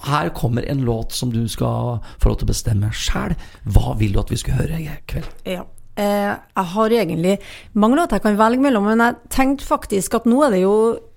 her 0.10 0.34
kommer 0.34 0.65
en 0.70 0.84
låt 0.86 1.13
som 1.13 1.32
du 1.32 1.48
skal 1.48 2.01
få 2.20 2.34
lov 2.34 2.41
til 2.41 2.50
å 2.50 2.53
bestemme 2.53 2.91
sjæl. 2.93 3.38
Hva 3.70 3.98
vil 4.00 4.13
du 4.13 4.20
at 4.20 4.34
vi 4.34 4.41
skal 4.41 4.62
høre 4.63 4.82
i 4.82 4.89
kveld? 5.08 5.29
Ja. 5.46 5.63
Eh, 5.98 6.34
jeg 6.34 6.66
har 6.74 6.90
egentlig 6.90 7.38
mange 7.74 7.98
låter 8.00 8.18
jeg 8.18 8.26
kan 8.26 8.38
velge 8.38 8.62
mellom, 8.62 8.84
men 8.90 9.04
jeg 9.04 9.16
tenkte 9.30 9.68
faktisk 9.68 10.16
at 10.18 10.26
nå 10.26 10.42
er 10.48 10.56
det 10.56 10.64
jo 10.64 10.76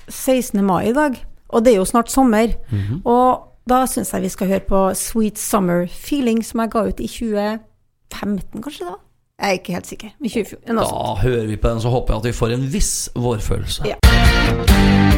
16. 0.09 0.63
mai 0.65 0.91
i 0.91 0.93
dag, 0.97 1.17
og 1.49 1.65
det 1.65 1.73
er 1.73 1.81
jo 1.81 1.89
snart 1.89 2.11
sommer. 2.13 2.53
Mhm. 2.71 3.03
Og 3.05 3.43
da 3.69 3.87
syns 3.87 4.13
jeg 4.13 4.23
vi 4.23 4.29
skal 4.29 4.47
høre 4.53 4.67
på 4.69 4.83
Sweet 4.95 5.39
Summer 5.39 5.87
Feeling, 5.91 6.45
som 6.45 6.61
jeg 6.61 6.71
ga 6.71 6.87
ut 6.87 7.01
i 7.01 7.09
2015, 7.09 8.63
kanskje 8.63 8.87
da? 8.87 8.97
Jeg 9.41 9.49
er 9.49 9.59
ikke 9.59 9.73
helt 9.73 9.87
sikker. 9.87 10.09
2014. 10.23 10.75
Noe 10.75 10.87
sånt. 10.87 10.97
Da 10.97 11.29
hører 11.29 11.47
vi 11.47 11.57
på 11.57 11.69
den, 11.69 11.81
så 11.81 11.93
håper 11.93 12.15
jeg 12.15 12.19
at 12.19 12.31
vi 12.31 12.33
får 12.33 12.57
en 12.57 12.73
viss 12.73 12.95
vårfølelse. 13.15 13.85
Ja. 13.93 15.16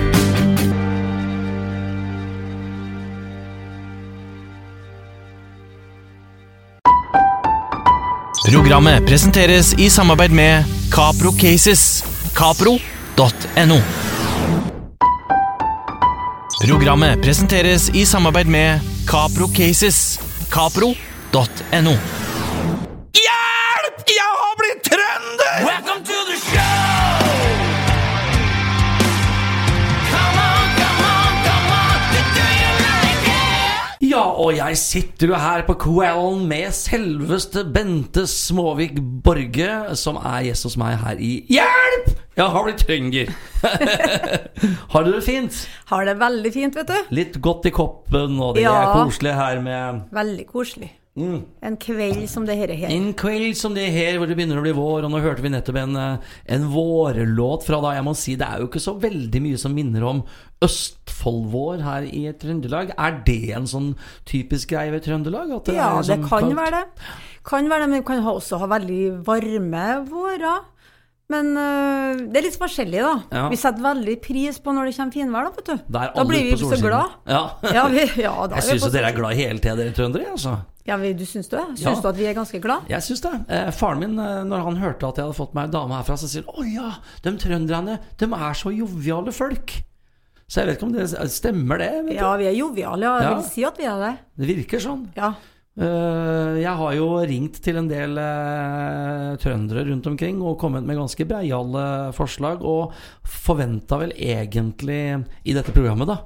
Programmet 8.48 9.06
presenteres 9.06 9.74
i 9.76 9.90
samarbeid 9.90 10.32
med 10.32 10.64
Capro 10.92 11.32
Cases. 11.32 12.04
Capro.no. 12.34 13.76
Programmet 16.64 17.20
presenteres 17.22 17.90
i 17.92 18.06
samarbeid 18.06 18.46
med 18.46 18.80
Capro 19.06 19.48
Cases. 19.52 20.20
Capro.no. 20.50 21.92
og 34.38 34.54
jeg 34.54 34.78
sitter 34.78 35.32
jo 35.32 35.38
her 35.38 35.64
på 35.66 35.74
kvelden 35.82 36.44
med 36.50 36.70
selveste 36.76 37.64
Bente 37.74 38.22
Småvik 38.30 39.00
Borge, 39.24 39.96
som 39.98 40.20
er 40.22 40.46
gjest 40.46 40.68
hos 40.68 40.76
meg 40.78 40.94
her 41.02 41.18
i 41.18 41.32
Hjelp! 41.50 42.12
Jeg 42.38 42.54
har 42.54 42.66
blitt 42.68 42.84
trønder. 42.86 43.32
har 44.92 45.06
du 45.06 45.10
det 45.16 45.24
fint? 45.26 45.58
Har 45.90 46.06
det 46.06 46.14
veldig 46.20 46.52
fint, 46.54 46.78
vet 46.78 46.92
du. 46.92 47.10
Litt 47.18 47.40
godt 47.42 47.66
i 47.66 47.74
koppen, 47.74 48.38
og 48.38 48.54
det 48.54 48.68
er 48.70 48.92
koselig 48.94 49.34
her 49.34 49.58
med 49.64 50.06
Veldig 50.14 50.46
koselig. 50.46 50.92
Mm. 51.18 51.38
En 51.68 51.76
kveld 51.82 52.24
som 52.30 52.46
det 52.48 52.56
her 52.60 52.72
er 52.72 52.80
her. 52.84 52.92
En 52.94 53.10
kveld 53.18 53.56
som 53.58 53.74
det 53.76 53.88
her, 53.94 54.18
hvor 54.18 54.30
det 54.30 54.36
begynner 54.38 54.60
å 54.60 54.64
bli 54.64 54.74
vår, 54.76 55.06
og 55.06 55.12
nå 55.12 55.22
hørte 55.24 55.44
vi 55.44 55.52
nettopp 55.52 55.80
en, 55.82 55.96
eh, 55.98 56.30
en 56.56 56.68
vårlåt 56.72 57.66
fra 57.66 57.80
da. 57.84 57.96
Jeg 57.98 58.06
må 58.06 58.14
si, 58.18 58.36
det 58.38 58.46
er 58.46 58.62
jo 58.62 58.70
ikke 58.70 58.82
så 58.84 58.94
veldig 59.02 59.42
mye 59.44 59.60
som 59.60 59.74
minner 59.76 60.06
om 60.08 60.22
Østfoldvår 60.64 61.84
her 61.84 62.08
i 62.08 62.24
Trøndelag. 62.38 62.94
Er 62.98 63.20
det 63.26 63.52
en 63.58 63.68
sånn 63.70 63.92
typisk 64.28 64.72
greie 64.74 64.94
ved 64.94 65.04
Trøndelag? 65.06 65.52
At 65.58 65.70
Ja, 65.74 65.92
er 65.92 66.02
det 66.02 66.10
sånn 66.12 66.26
kan 66.28 66.48
kaldt? 66.48 66.58
være 66.58 66.80
det. 66.80 67.06
Kan 67.48 67.70
være 67.70 67.86
det, 67.86 67.92
men 67.92 68.02
vi 68.02 68.08
kan 68.10 68.26
også 68.26 68.58
ha 68.58 68.66
veldig 68.66 69.04
varme 69.26 69.86
vårer. 70.08 70.66
Men 71.28 71.50
øh, 71.60 72.20
det 72.32 72.40
er 72.40 72.46
litt 72.46 72.56
forskjellig, 72.56 73.00
da. 73.04 73.12
Ja. 73.36 73.42
Vi 73.52 73.58
setter 73.60 73.84
veldig 73.84 74.14
pris 74.24 74.58
på 74.64 74.72
når 74.72 74.88
det 74.88 74.94
kommer 74.96 75.12
finvær, 75.12 75.48
da, 75.48 75.50
vet 75.58 75.66
du. 75.68 75.90
Da 75.92 76.24
blir 76.24 76.46
vi 76.48 76.56
så 76.56 76.78
glad. 76.80 77.18
Ja. 77.28 77.42
Ja, 77.68 77.84
vi, 77.92 78.06
ja, 78.24 78.32
Jeg 78.54 78.64
syns 78.64 78.86
jo 78.86 78.92
dere 78.94 79.10
er 79.12 79.18
glad 79.18 79.36
hele 79.36 79.60
tida, 79.60 79.76
dere 79.76 79.92
trøndere. 79.96 80.30
Altså. 80.32 80.56
Ja, 80.88 80.96
du 80.96 81.24
syns 81.28 81.50
det? 81.52 81.60
Syns 81.76 81.84
Ja. 81.84 82.00
du 82.00 82.08
at 82.08 82.16
vi 82.16 82.24
er 82.30 82.34
ganske 82.34 82.60
glad? 82.64 82.88
Jeg 82.88 83.04
syns 83.04 83.20
det. 83.20 83.32
Eh, 83.52 83.70
faren 83.76 84.00
min, 84.00 84.18
eh, 84.18 84.42
når 84.48 84.64
han 84.64 84.76
hørte 84.80 85.08
at 85.08 85.16
jeg 85.20 85.26
hadde 85.26 85.36
fått 85.36 85.52
meg 85.54 85.68
en 85.68 85.74
dame 85.76 85.98
herfra, 85.98 86.16
så 86.16 86.26
sier 86.26 86.44
han 86.46 86.54
'Å 86.54 86.72
ja, 86.74 86.94
de 87.22 87.30
trønderne, 87.36 87.98
de 88.16 88.24
er 88.24 88.54
så 88.56 88.72
joviale 88.72 89.28
folk'. 89.30 89.82
Så 90.48 90.62
jeg 90.64 90.66
vet 90.66 90.78
ikke 90.78 90.86
om 90.88 90.92
det 90.92 91.30
stemmer, 91.30 91.76
det. 91.78 92.04
Vet 92.06 92.14
Ja, 92.16 92.36
vi 92.38 92.44
er 92.46 92.54
joviale. 92.56 93.02
jeg 93.04 93.22
Ja. 93.22 93.34
vil 93.34 93.44
si 93.44 93.64
at 93.64 93.76
vi 93.76 93.84
er 93.84 93.98
det. 94.00 94.18
Det 94.38 94.56
virker 94.56 94.80
sånn. 94.80 95.08
Ja. 95.14 95.34
Uh, 95.78 96.58
jeg 96.58 96.74
har 96.74 96.92
jo 96.94 97.20
ringt 97.24 97.60
til 97.62 97.76
en 97.76 97.86
del 97.86 98.18
uh, 98.18 99.36
trøndere 99.36 99.84
rundt 99.86 100.08
omkring 100.08 100.40
og 100.42 100.58
kommet 100.58 100.82
med 100.84 100.96
ganske 100.96 101.24
breiale 101.28 102.12
forslag, 102.12 102.64
og 102.64 102.92
forventa 103.24 103.96
vel 104.00 104.10
egentlig 104.18 105.24
i 105.46 105.52
dette 105.54 105.70
programmet 105.70 106.08
da 106.08 106.16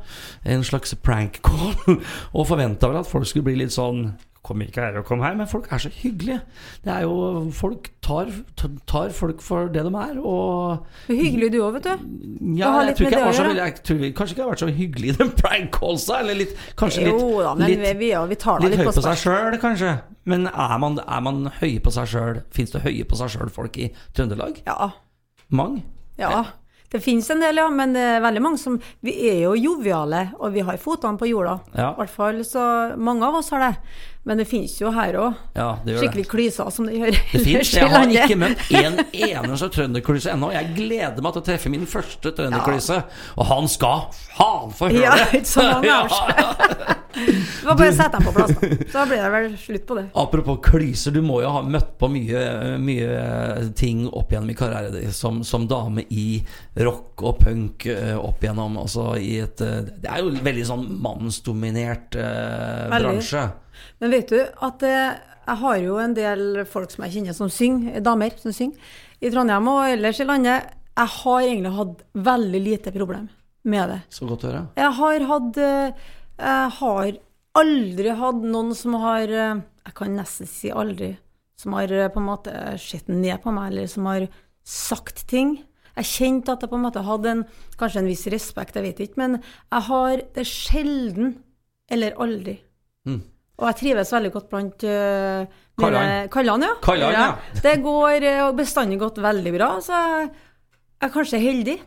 en 0.47 0.63
slags 0.63 0.95
prank 0.95 1.43
call. 1.43 1.75
og 2.35 2.47
forventa 2.49 2.89
vel 2.89 3.01
at 3.03 3.07
folk 3.11 3.27
skulle 3.27 3.45
bli 3.45 3.57
litt 3.57 3.75
sånn 3.77 4.15
Kom 4.43 4.59
ikke 4.65 4.83
her 4.83 4.97
og 4.99 5.05
kom 5.07 5.21
her, 5.23 5.37
men 5.39 5.47
folk 5.47 5.69
er 5.71 5.79
så 5.79 5.91
hyggelige. 5.95 6.41
Det 6.83 6.91
er 6.91 7.05
jo 7.05 7.49
Folk 7.55 7.93
tar, 8.03 8.31
tar 8.91 9.13
folk 9.15 9.43
for 9.45 9.69
det 9.71 9.85
de 9.87 9.93
er, 10.03 10.17
og 10.19 10.87
hyggelig 11.07 11.53
du 11.55 11.61
òg, 11.63 11.77
vet 11.77 11.87
du. 11.87 12.09
ja, 12.59 12.73
har 12.75 12.89
jeg 12.91 12.97
tror 12.99 13.07
med 13.07 13.13
ikke 13.13 13.21
jeg 13.21 13.29
var 13.29 13.37
så 13.39 13.45
jeg 13.61 13.77
tror, 13.87 14.01
Kanskje 14.19 14.35
ikke 14.35 14.41
jeg 14.41 14.47
har 14.47 14.51
vært 14.51 14.65
så 14.65 14.71
hyggelig 14.81 15.13
i 15.13 15.15
den 15.21 15.31
prank 15.43 15.71
callsa, 15.77 16.19
eller 16.25 16.41
litt 16.41 16.57
Kanskje 16.81 17.05
litt 17.07 17.13
Jo 17.23 17.29
da, 17.39 17.53
men 17.55 17.71
litt, 17.71 17.85
vi, 17.85 17.93
vi, 18.01 18.11
vi 18.33 18.39
Litt 18.67 18.81
høy 18.81 18.89
på 18.89 18.97
på 18.97 19.05
seg 19.07 19.21
sjøl, 19.23 19.59
kanskje. 19.63 19.93
Men 20.27 20.49
er 20.51 20.75
man, 20.83 20.99
er 21.07 21.23
man 21.29 21.45
høye 21.61 21.79
på 21.85 21.95
seg 21.95 22.11
sjøl? 22.11 22.43
Fins 22.55 22.75
det 22.75 22.83
høye 22.83 23.07
på 23.07 23.21
seg 23.23 23.31
sjøl-folk 23.37 23.79
i 23.79 23.93
Trøndelag? 24.17 24.59
Ja. 24.67 24.91
Mange? 25.55 25.85
Ja, 26.19 26.43
det 26.93 27.01
finnes 27.01 27.31
en 27.33 27.41
del, 27.41 27.57
ja, 27.57 27.69
men 27.73 27.95
det 27.97 28.03
er 28.19 28.25
veldig 28.25 28.41
mange 28.45 28.61
som 28.61 28.75
Vi 29.05 29.15
er 29.31 29.39
jo 29.47 29.55
joviale, 29.57 30.27
og 30.39 30.53
vi 30.53 30.65
har 30.67 30.81
fotene 30.81 31.17
på 31.21 31.31
jorda. 31.31 31.55
Ja. 31.73 31.93
I 31.95 32.03
hvert 32.03 32.13
fall 32.13 32.43
så 32.45 32.65
mange 33.01 33.25
av 33.29 33.39
oss 33.41 33.49
har 33.55 33.65
det. 33.65 33.73
Men 34.25 34.39
det 34.39 34.47
finnes 34.47 34.75
jo 34.79 34.93
her 34.95 35.17
òg 35.19 35.39
Ja, 35.59 35.69
skikkelig 35.83 36.29
klyser 36.31 36.69
som 36.71 36.87
det 36.87 36.95
gjør 37.01 37.17
Det 37.33 37.41
i 37.51 37.57
Jeg 37.59 37.89
har 37.91 38.13
ikke 38.13 38.39
møtt 38.39 38.69
en 38.79 39.01
eneste 39.11 39.69
trønderklyse 39.75 40.31
ennå. 40.31 40.53
Jeg 40.55 40.75
gleder 40.77 41.25
meg 41.25 41.35
til 41.35 41.43
å 41.43 41.47
treffe 41.49 41.73
min 41.73 41.89
første 41.91 42.31
trønderklyse. 42.37 43.01
Og 43.35 43.49
han 43.51 43.71
skal 43.71 44.05
faen 44.37 44.75
få 44.79 44.93
høre 44.93 45.03
Ja, 45.03 45.17
det! 45.33 45.43
Du 45.83 45.89
Ja. 45.89 46.99
Det 47.13 47.67
var 47.67 47.77
bare 47.77 47.93
sette 47.93 48.17
dem 48.17 48.25
på 48.25 48.33
plass, 48.33 48.53
da. 48.57 48.69
Så 48.93 49.03
blir 49.11 49.21
det 49.21 49.31
vel 49.35 49.49
slutt 49.61 49.83
på 49.89 49.97
det. 49.99 50.05
Apropos 50.17 50.61
klyser, 50.65 51.13
du 51.13 51.21
må 51.25 51.43
jo 51.43 51.51
ha 51.53 51.61
møtt 51.67 51.91
på 52.01 52.09
mye, 52.13 52.45
mye 52.81 53.73
ting 53.79 54.07
opp 54.09 54.33
gjennom 54.33 54.53
i 54.53 54.57
karrieren 54.57 54.97
din 54.97 55.13
som, 55.13 55.43
som 55.45 55.67
dame 55.69 56.07
i 56.09 56.41
rock 56.81 57.25
og 57.27 57.43
punk 57.43 57.87
eh, 57.93 58.15
opp 58.17 58.43
igjennom. 58.43 58.79
Altså 58.81 59.11
i 59.21 59.35
et 59.45 59.61
eh, 59.65 59.83
Det 59.93 60.09
er 60.09 60.23
jo 60.25 60.33
veldig 60.41 60.69
sånn 60.71 60.87
mannsdominert 61.05 62.17
eh, 62.17 62.89
bransje. 62.97 63.45
Men 64.01 64.15
vet 64.15 64.33
du 64.33 64.41
at 64.43 64.85
eh, 64.87 65.21
jeg 65.43 65.59
har 65.63 65.79
jo 65.83 65.99
en 65.99 66.15
del 66.15 66.63
folk 66.71 66.93
som 66.93 67.05
jeg 67.07 67.17
kjenner 67.17 67.37
som 67.37 67.51
synger, 67.51 68.03
damer 68.05 68.35
som 68.39 68.55
synger, 68.55 68.93
i 69.23 69.31
Trondheim 69.31 69.69
og 69.71 69.85
ellers 69.91 70.21
i 70.23 70.27
landet. 70.27 70.71
Jeg 70.93 71.15
har 71.17 71.41
egentlig 71.41 71.73
hatt 71.79 72.05
veldig 72.29 72.61
lite 72.63 72.93
problem 72.95 73.29
med 73.63 73.91
det. 73.91 73.99
Så 74.13 74.29
godt 74.29 74.45
å 74.45 74.51
høre. 74.51 74.63
Jeg 74.79 74.95
har 74.99 75.27
hatt 75.31 75.61
eh, 75.63 76.07
Jeg 76.43 76.71
har 76.79 77.13
aldri 77.63 78.15
hatt 78.19 78.41
noen 78.45 78.73
som 78.77 78.97
har 79.03 79.29
eh, 79.31 79.61
Jeg 79.87 79.97
kan 79.99 80.17
nesten 80.19 80.51
si 80.51 80.71
aldri. 80.71 81.15
Som 81.59 81.77
har 81.79 81.93
eh, 81.93 82.11
på 82.13 82.23
en 82.23 82.29
måte 82.29 82.55
sett 82.83 83.11
ned 83.11 83.43
på 83.43 83.55
meg, 83.55 83.73
eller 83.73 83.91
som 83.91 84.09
har 84.11 84.29
sagt 84.67 85.27
ting. 85.31 85.57
Jeg 85.97 86.09
kjente 86.09 86.55
at 86.55 86.63
jeg 86.65 86.71
på 86.73 86.79
en 86.79 86.87
måte 86.87 87.05
hadde 87.05 87.33
en, 87.33 87.43
kanskje 87.81 88.03
en 88.03 88.09
viss 88.09 88.25
respekt, 88.33 88.79
jeg 88.79 88.87
vet 88.87 89.03
ikke, 89.05 89.21
men 89.21 89.41
jeg 89.43 89.87
har 89.91 90.23
det 90.37 90.47
sjelden 90.49 91.35
eller 91.93 92.17
aldri. 92.23 92.57
Mm. 93.05 93.21
Og 93.63 93.69
jeg 93.71 93.79
trives 93.79 94.11
veldig 94.13 94.33
godt 94.35 94.49
blant 94.51 94.85
uh, 94.91 95.61
Kallan. 95.79 96.29
Kallan, 96.35 96.65
ja. 96.67 96.73
Kallan, 96.83 97.15
ja. 97.15 97.61
Det 97.63 97.77
går 97.85 98.27
uh, 98.27 98.51
bestandig 98.59 98.99
gått 99.01 99.21
veldig 99.23 99.53
bra, 99.55 99.69
så 99.85 99.95
jeg, 100.03 100.29
jeg 100.99 101.09
er 101.09 101.15
kanskje 101.15 101.41
heldig. 101.43 101.79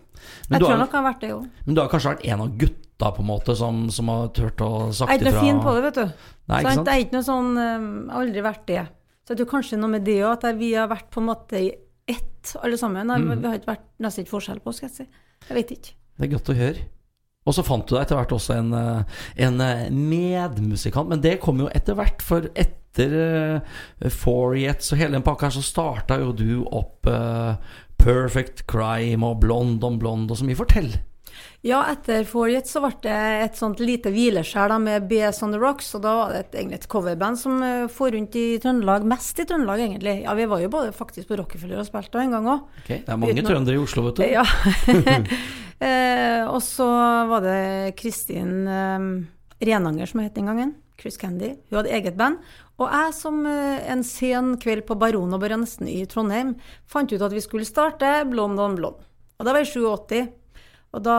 Men 0.50 0.56
jeg 0.56 0.64
tror 0.64 0.72
har- 0.72 0.82
nok 0.82 0.96
jeg 0.96 1.02
har 1.02 1.08
vært 1.12 1.22
det 1.26 1.32
òg. 1.36 1.46
Men 1.68 1.76
du 1.78 1.82
har 1.84 1.92
kanskje 1.92 2.14
vært 2.16 2.26
en 2.32 2.44
av 2.46 2.58
gutta 2.64 3.12
på 3.18 3.22
en 3.26 3.28
måte 3.30 3.56
som, 3.60 3.82
som 3.92 4.08
har 4.14 4.30
turt 4.38 4.64
å 4.64 4.72
sagt 4.96 5.12
Jeg 5.12 5.20
er 5.20 5.26
ikke 5.26 5.36
noe 5.36 5.44
fin 5.46 5.60
på 5.66 5.74
det, 5.76 5.84
vet 5.90 6.00
du. 6.00 6.28
Nei, 6.48 6.62
ikke 6.64 6.76
Sant? 6.80 6.88
Jeg 6.88 6.96
er 6.96 7.06
ikke 7.06 7.18
noe 7.20 7.28
sånn 7.28 7.52
um, 7.60 7.90
aldri 8.22 8.46
vært 8.46 8.66
det. 8.72 8.86
Så 9.26 9.34
jeg 9.34 9.42
tror 9.42 9.52
kanskje 9.52 9.82
noe 9.82 9.92
med 9.98 10.06
det 10.08 10.20
òg, 10.24 10.34
at 10.38 10.58
vi 10.60 10.72
har 10.78 10.88
vært 10.88 11.12
på 11.12 11.22
en 11.22 11.28
måte 11.28 11.60
i 11.60 11.70
ett, 12.08 12.56
alle 12.62 12.78
sammen. 12.80 13.10
Mm. 13.10 13.32
Vi 13.42 13.48
har 13.50 13.60
ikke 13.60 13.72
vært 13.74 13.88
nesten 14.06 14.24
ikke 14.24 14.36
forskjell 14.38 14.62
på 14.64 14.72
oss, 14.72 14.80
skal 14.80 14.90
jeg 14.92 14.98
si. 15.02 15.08
Jeg 15.50 15.58
vet 15.60 15.72
ikke. 15.76 15.96
Det 16.16 16.28
er 16.28 16.32
godt 16.38 16.52
å 16.54 16.58
høre. 16.58 16.84
Og 17.45 17.53
så 17.53 17.65
fant 17.65 17.86
du 17.86 17.93
deg 17.93 18.05
etter 18.05 18.17
hvert 18.17 18.34
også 18.34 18.58
en, 18.58 18.71
eh, 18.73 19.19
en 19.45 19.62
eh, 19.62 19.88
medmusikant, 19.93 21.10
men 21.12 21.21
det 21.21 21.38
kom 21.43 21.62
jo 21.62 21.69
etter 21.77 21.97
hvert, 21.97 22.25
for 22.25 22.49
etter 22.58 23.12
uh, 23.12 24.08
Fouriets 24.08 24.93
og 24.93 25.01
hele 25.01 25.17
den 25.17 25.25
pakka 25.25 25.49
her, 25.49 25.58
så 25.58 25.65
starta 25.65 26.15
jo 26.21 26.31
du 26.31 26.63
opp 26.63 27.10
uh, 27.12 27.60
Perfect 27.99 28.63
Crime 28.71 29.27
og 29.27 29.41
Blond 29.43 29.84
on 29.84 29.99
Blond 29.99 30.31
og 30.31 30.39
så 30.39 30.47
mye. 30.47 30.58
Fortell! 30.58 30.93
Ja, 31.65 31.80
etter 31.89 32.28
Forget 32.30 32.69
så 32.69 32.78
ble 32.84 32.91
det 33.01 33.17
et 33.41 33.56
sånt 33.58 33.80
lite 33.82 34.12
hvileskjær 34.13 34.75
med 34.78 35.08
BS 35.10 35.41
on 35.47 35.56
the 35.56 35.58
Rocks, 35.58 35.88
og 35.97 36.04
da 36.04 36.12
var 36.19 36.34
det 36.36 36.41
et, 36.43 36.58
egentlig 36.60 36.78
et 36.84 36.88
coverband 36.91 37.39
som 37.41 37.58
uh, 37.58 37.88
for 37.89 38.13
rundt 38.13 38.38
i 38.38 38.43
Trøndelag, 38.62 39.08
mest 39.10 39.41
i 39.41 39.47
Trøndelag 39.49 39.82
egentlig. 39.82 40.19
Ja, 40.28 40.36
vi 40.38 40.45
var 40.51 40.62
jo 40.62 40.69
både 40.75 40.93
faktisk 40.93 41.32
på 41.32 41.39
Rockefeller 41.41 41.82
og 41.82 41.88
spilte 41.88 42.21
en 42.21 42.38
gang 42.38 42.51
òg. 42.54 42.67
Okay, 42.84 42.99
Det 43.01 43.10
er 43.10 43.17
mange 43.17 43.34
Uten 43.34 43.49
trøndere 43.49 43.80
i 43.80 43.82
Oslo, 43.82 44.06
vet 44.06 44.21
du. 44.21 44.28
Ja. 44.30 44.45
eh, 45.89 46.45
og 46.45 46.62
så 46.62 46.91
var 47.34 47.41
det 47.47 47.58
Kristin 47.97 48.69
eh, 48.69 49.10
Renanger 49.65 50.13
som 50.13 50.21
het 50.21 50.38
den 50.38 50.54
gangen. 50.54 50.78
Chris 51.01 51.17
Candy. 51.17 51.56
Hun 51.71 51.82
hadde 51.82 51.97
eget 51.97 52.21
band. 52.21 52.45
Og 52.78 52.93
jeg 52.93 53.17
som 53.17 53.41
eh, 53.49 53.82
en 53.89 54.06
sen 54.06 54.54
kveld 54.62 54.86
på 54.86 55.01
Baron 55.01 55.34
og 55.34 55.41
Baronnessen 55.41 55.89
i 55.89 56.04
Trondheim 56.06 56.54
fant 56.86 57.10
ut 57.10 57.25
at 57.25 57.34
vi 57.34 57.41
skulle 57.41 57.65
starte 57.65 58.19
Blond 58.30 58.62
on 58.62 58.78
Blond. 58.78 59.01
Og 59.39 59.47
da 59.47 59.49
var 59.49 59.65
jeg 59.65 59.73
87. 59.82 60.30
Og 60.95 61.03
da 61.03 61.15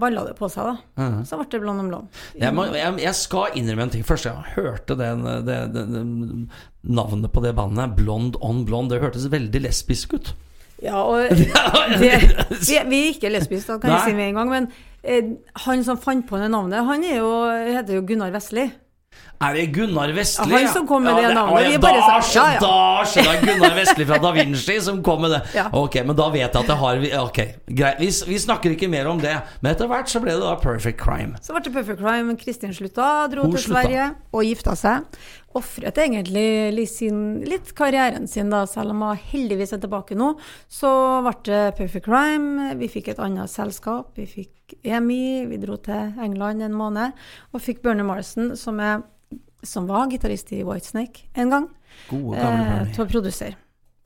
balla 0.00 0.24
det 0.24 0.34
på 0.38 0.48
seg, 0.48 0.70
da. 0.70 1.04
Mhm. 1.04 1.22
Så 1.28 1.36
ble 1.36 1.46
det 1.52 1.60
Blond 1.60 1.84
om 1.84 1.88
Blond. 1.92 2.20
Jeg, 2.38 2.54
må, 2.56 2.64
jeg, 2.72 2.96
jeg 3.02 3.14
skal 3.18 3.56
innrømme 3.60 3.88
en 3.88 3.92
ting. 3.92 4.04
Første 4.08 4.32
gang 4.32 4.46
jeg 4.46 4.64
hørte 4.64 4.96
den, 4.96 5.24
det, 5.46 5.58
det, 5.74 5.86
det, 5.92 6.04
navnet 6.88 7.32
på 7.34 7.44
det 7.44 7.54
bandet, 7.58 7.96
Blond 7.98 8.38
on 8.40 8.64
Blond, 8.68 8.92
det 8.92 9.02
hørtes 9.04 9.28
veldig 9.32 9.64
lesbisk 9.66 10.16
ut. 10.16 10.32
Ja, 10.82 11.02
og 11.02 11.32
vi, 12.00 12.08
vi 12.08 12.76
er 12.78 13.08
ikke 13.10 13.32
lesbiske, 13.34 13.74
da 13.74 13.80
kan 13.82 13.90
Nei. 13.92 13.98
jeg 13.98 14.12
si 14.12 14.18
med 14.18 14.30
en 14.30 14.40
gang. 14.40 14.52
Men 14.52 14.68
eh, 15.02 15.32
han 15.66 15.84
som 15.84 16.00
fant 16.00 16.24
på 16.28 16.40
det 16.40 16.50
navnet, 16.54 16.86
han 16.86 17.04
er 17.04 17.18
jo, 17.20 17.32
heter 17.74 17.98
jo 17.98 18.04
Gunnar 18.08 18.32
Vestli. 18.34 18.68
Er 19.38 19.54
det 19.54 19.66
Gunnar 19.70 20.10
Vestli? 20.16 20.50
Han 20.50 20.68
som 20.72 20.86
kom 20.86 21.04
med 21.06 21.14
det 21.14 21.28
navnet. 21.34 21.68
ja, 21.70 21.78
bare 21.78 22.00
da, 22.02 22.16
sånn, 22.26 22.32
ja, 22.34 22.46
ja. 22.56 22.62
da 22.64 23.04
skjønner 23.06 23.36
jeg 23.36 23.44
Gunnar 23.46 23.76
Vestli 23.76 24.06
fra 24.08 24.18
Da 24.24 24.32
Vinci 24.34 24.78
som 24.82 24.98
kom 25.06 25.22
med 25.22 25.30
det. 25.36 25.40
Ja. 25.54 25.68
Ok, 25.78 26.00
men 26.08 26.18
da 26.18 26.26
vet 26.34 26.42
jeg 26.42 26.50
at 26.58 26.72
det 26.72 26.78
har 26.80 27.04
Ok, 27.20 27.38
greit. 27.70 28.00
Vi, 28.02 28.10
vi 28.32 28.38
snakker 28.42 28.74
ikke 28.74 28.88
mer 28.90 29.06
om 29.06 29.22
det. 29.22 29.36
Men 29.62 29.76
etter 29.76 29.86
hvert 29.90 30.10
så 30.10 30.18
ble 30.24 30.34
det 30.34 30.42
da 30.42 30.56
Perfect 30.58 30.98
Crime. 30.98 31.38
Så 31.38 31.54
ble 31.54 31.62
det 31.68 31.74
Perfect 31.76 32.02
Crime. 32.02 32.34
Kristin 32.40 32.74
slutta, 32.74 33.28
dro 33.30 33.46
Hun 33.46 33.54
til 33.54 33.68
slutta. 33.68 33.84
Sverige 33.86 34.08
og 34.34 34.48
gifta 34.48 34.74
seg. 34.78 35.06
Ofret 35.58 35.98
egentlig 35.98 36.86
sin, 36.90 37.40
litt 37.48 37.72
karrieren 37.78 38.28
sin, 38.30 38.50
da, 38.52 38.62
selv 38.70 38.94
om 38.94 39.02
hun 39.06 39.20
heldigvis 39.32 39.74
er 39.74 39.82
tilbake 39.82 40.16
nå. 40.18 40.32
Så 40.70 40.90
ble 41.26 41.34
det 41.48 41.62
Perfect 41.78 42.06
Crime. 42.06 42.70
Vi 42.78 42.90
fikk 42.92 43.12
et 43.12 43.22
annet 43.22 43.50
selskap. 43.50 44.12
Vi 44.18 44.26
fikk 44.28 44.76
EMI. 44.86 45.48
Vi 45.50 45.60
dro 45.62 45.78
til 45.82 46.18
England 46.22 46.64
en 46.64 46.76
måned 46.76 47.16
og 47.52 47.64
fikk 47.64 47.82
Bernie 47.84 48.06
Marston, 48.06 48.54
som, 48.58 48.80
som 49.66 49.88
var 49.90 50.10
gitarist 50.12 50.52
i 50.54 50.62
Whitesnake 50.66 51.26
en 51.38 51.54
gang, 51.54 51.70
gamle 52.10 52.38
eh, 52.38 52.92
til 52.94 53.04
å 53.04 53.10
produsere. 53.10 53.58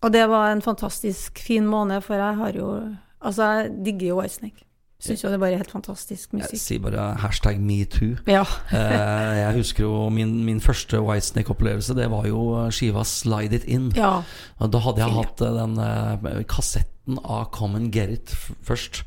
Og 0.03 0.11
det 0.15 0.25
var 0.31 0.51
en 0.51 0.65
fantastisk 0.65 1.39
fin 1.39 1.67
måned, 1.69 2.03
for 2.07 2.19
jeg 2.19 2.43
har 2.43 2.59
jo 2.59 2.75
Altså, 3.23 3.45
jeg 3.55 3.69
digger 3.87 4.09
jo 4.09 4.15
Whitesnake. 4.19 4.65
Syns 5.03 5.25
jo 5.25 5.31
det 5.33 5.35
er 5.35 5.43
bare 5.43 5.57
helt 5.59 5.73
fantastisk 5.75 6.31
musikk. 6.37 6.53
Jeg 6.55 6.63
sier 6.63 6.83
bare 6.85 7.07
hashtag 7.19 7.59
metoo. 7.61 8.15
Ja. 8.31 8.45
Eh, 8.73 9.39
jeg 9.41 9.55
husker 9.59 9.85
jo 9.85 10.09
min, 10.15 10.45
min 10.47 10.61
første 10.63 11.01
Whitesnake-opplevelse. 11.03 11.95
Det 11.99 12.07
var 12.11 12.27
jo 12.29 12.69
skiva 12.71 13.03
'Slide 13.05 13.55
It 13.59 13.65
In'. 13.67 13.91
ja. 13.97 14.23
Da 14.63 14.79
hadde 14.79 15.03
jeg 15.03 15.11
hatt 15.17 15.43
eh, 15.43 15.55
den 15.59 15.79
eh, 15.83 16.45
kassetten 16.49 17.19
av 17.25 17.51
Come 17.51 17.77
and 17.83 17.93
Get 17.93 18.11
It 18.11 18.35
først. 18.63 19.03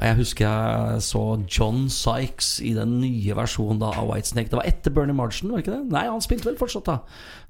Jeg 0.00 0.16
husker 0.18 0.48
jeg 0.48 1.02
så 1.04 1.20
John 1.52 1.84
Sykes 1.92 2.54
i 2.64 2.72
den 2.74 2.94
nye 3.02 3.34
versjonen 3.36 3.82
av 3.84 4.06
Whitesnake. 4.08 4.48
Det 4.50 4.56
var 4.56 4.66
etter 4.66 4.94
Bernie 4.94 5.14
Margin, 5.14 5.52
var 5.52 5.60
ikke 5.62 5.74
det? 5.74 5.82
Nei, 5.92 6.06
han 6.08 6.24
spilte 6.24 6.48
vel 6.48 6.56
fortsatt, 6.58 6.88
da. 6.88 6.96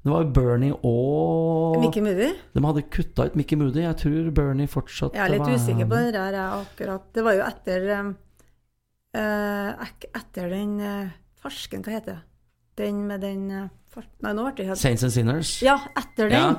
Det 0.03 0.11
var 0.11 0.27
Bernie 0.35 0.75
og 0.75 1.79
Mickey 1.81 2.03
Moody? 2.03 2.27
De 2.53 2.63
hadde 2.65 2.83
kutta 2.93 3.29
ut 3.29 3.37
Mickey 3.39 3.57
Moody. 3.57 3.85
Jeg 3.85 3.97
tror 4.03 4.27
Bernie 4.35 4.67
fortsatt 4.69 5.15
Jeg 5.15 5.23
er 5.23 5.33
litt 5.37 5.45
var- 5.45 5.55
usikker 5.55 5.87
på 5.87 6.01
den 6.01 6.11
der 6.13 6.37
jeg 6.37 6.59
akkurat 6.59 7.07
Det 7.15 7.23
var 7.23 7.37
jo 7.39 7.45
etter 7.47 7.87
um, 7.99 8.11
eh, 9.15 9.87
Etter 10.19 10.51
den 10.51 10.75
uh, 10.83 11.15
farsken, 11.41 11.81
hva 11.81 11.95
heter 11.95 12.11
det? 12.11 12.21
Den 12.83 13.07
med 13.07 13.21
den 13.23 13.47
uh, 13.51 14.03
Nei, 14.25 14.33
nå 14.33 14.43
ble 14.49 14.55
det 14.57 14.67
helt 14.71 14.81
Saints 14.81 15.03
and 15.05 15.13
Sinners. 15.13 15.61
Ja, 15.61 15.77
etter 15.95 16.27
den. 16.27 16.33
Ja. 16.33 16.53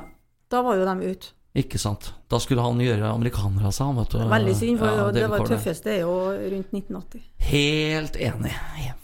Da 0.51 0.61
var 0.62 0.77
jo 0.79 0.85
de 0.87 1.11
ute. 1.11 1.33
Ikke 1.54 1.78
sant. 1.78 2.08
Da 2.26 2.40
skulle 2.42 2.64
han 2.64 2.80
gjøre 2.82 3.12
amerikanere 3.14 3.68
av 3.68 3.74
seg, 3.76 3.92
vet. 3.94 4.14
Veldig 4.26 4.54
synd, 4.58 4.78
for 4.80 4.90
Ja, 4.90 5.04
det, 5.14 5.22
var 5.30 5.44
det 5.44 5.52
tøffeste 5.52 5.92
er 5.92 6.00
jo 6.00 6.14
rundt 6.34 6.72
1980. 6.74 7.20
Helt 7.46 8.16
enig. 8.18 8.54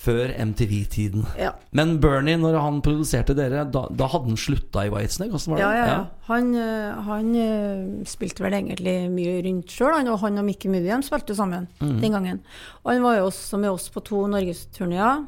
Før 0.00 0.32
MTV-tiden. 0.34 1.28
Ja. 1.38 1.52
Men 1.76 1.92
Bernie, 2.02 2.34
når 2.40 2.58
han 2.58 2.80
produserte 2.82 3.36
dere, 3.38 3.62
da, 3.70 3.84
da 3.94 4.08
hadde 4.10 4.32
han 4.32 4.40
slutta 4.40 4.82
i 4.82 4.90
Whitesnake? 4.90 5.30
Hvordan 5.30 5.54
var 5.54 5.60
det? 5.60 5.68
Ja, 5.68 5.70
ja, 5.78 5.86
ja. 5.92 6.26
Han, 6.32 6.50
eh, 6.58 6.98
han 7.06 7.30
eh, 7.38 7.86
spilte 8.10 8.42
vel 8.42 8.58
egentlig 8.58 8.96
mye 9.14 9.38
rundt 9.46 9.70
sjøl, 9.76 10.10
og 10.10 10.18
han 10.24 10.42
og 10.42 10.48
Mickey 10.50 10.72
Moody 10.74 10.90
spilte 11.06 11.38
sammen 11.38 11.68
Mm. 11.78 11.96
den 12.02 12.12
gangen. 12.18 12.42
Og 12.82 12.92
han 12.96 13.06
var 13.06 13.20
jo 13.20 13.28
også 13.30 13.62
med 13.62 13.70
oss 13.70 13.86
på 13.94 14.02
to 14.02 14.26
norgesturneer. 14.26 15.22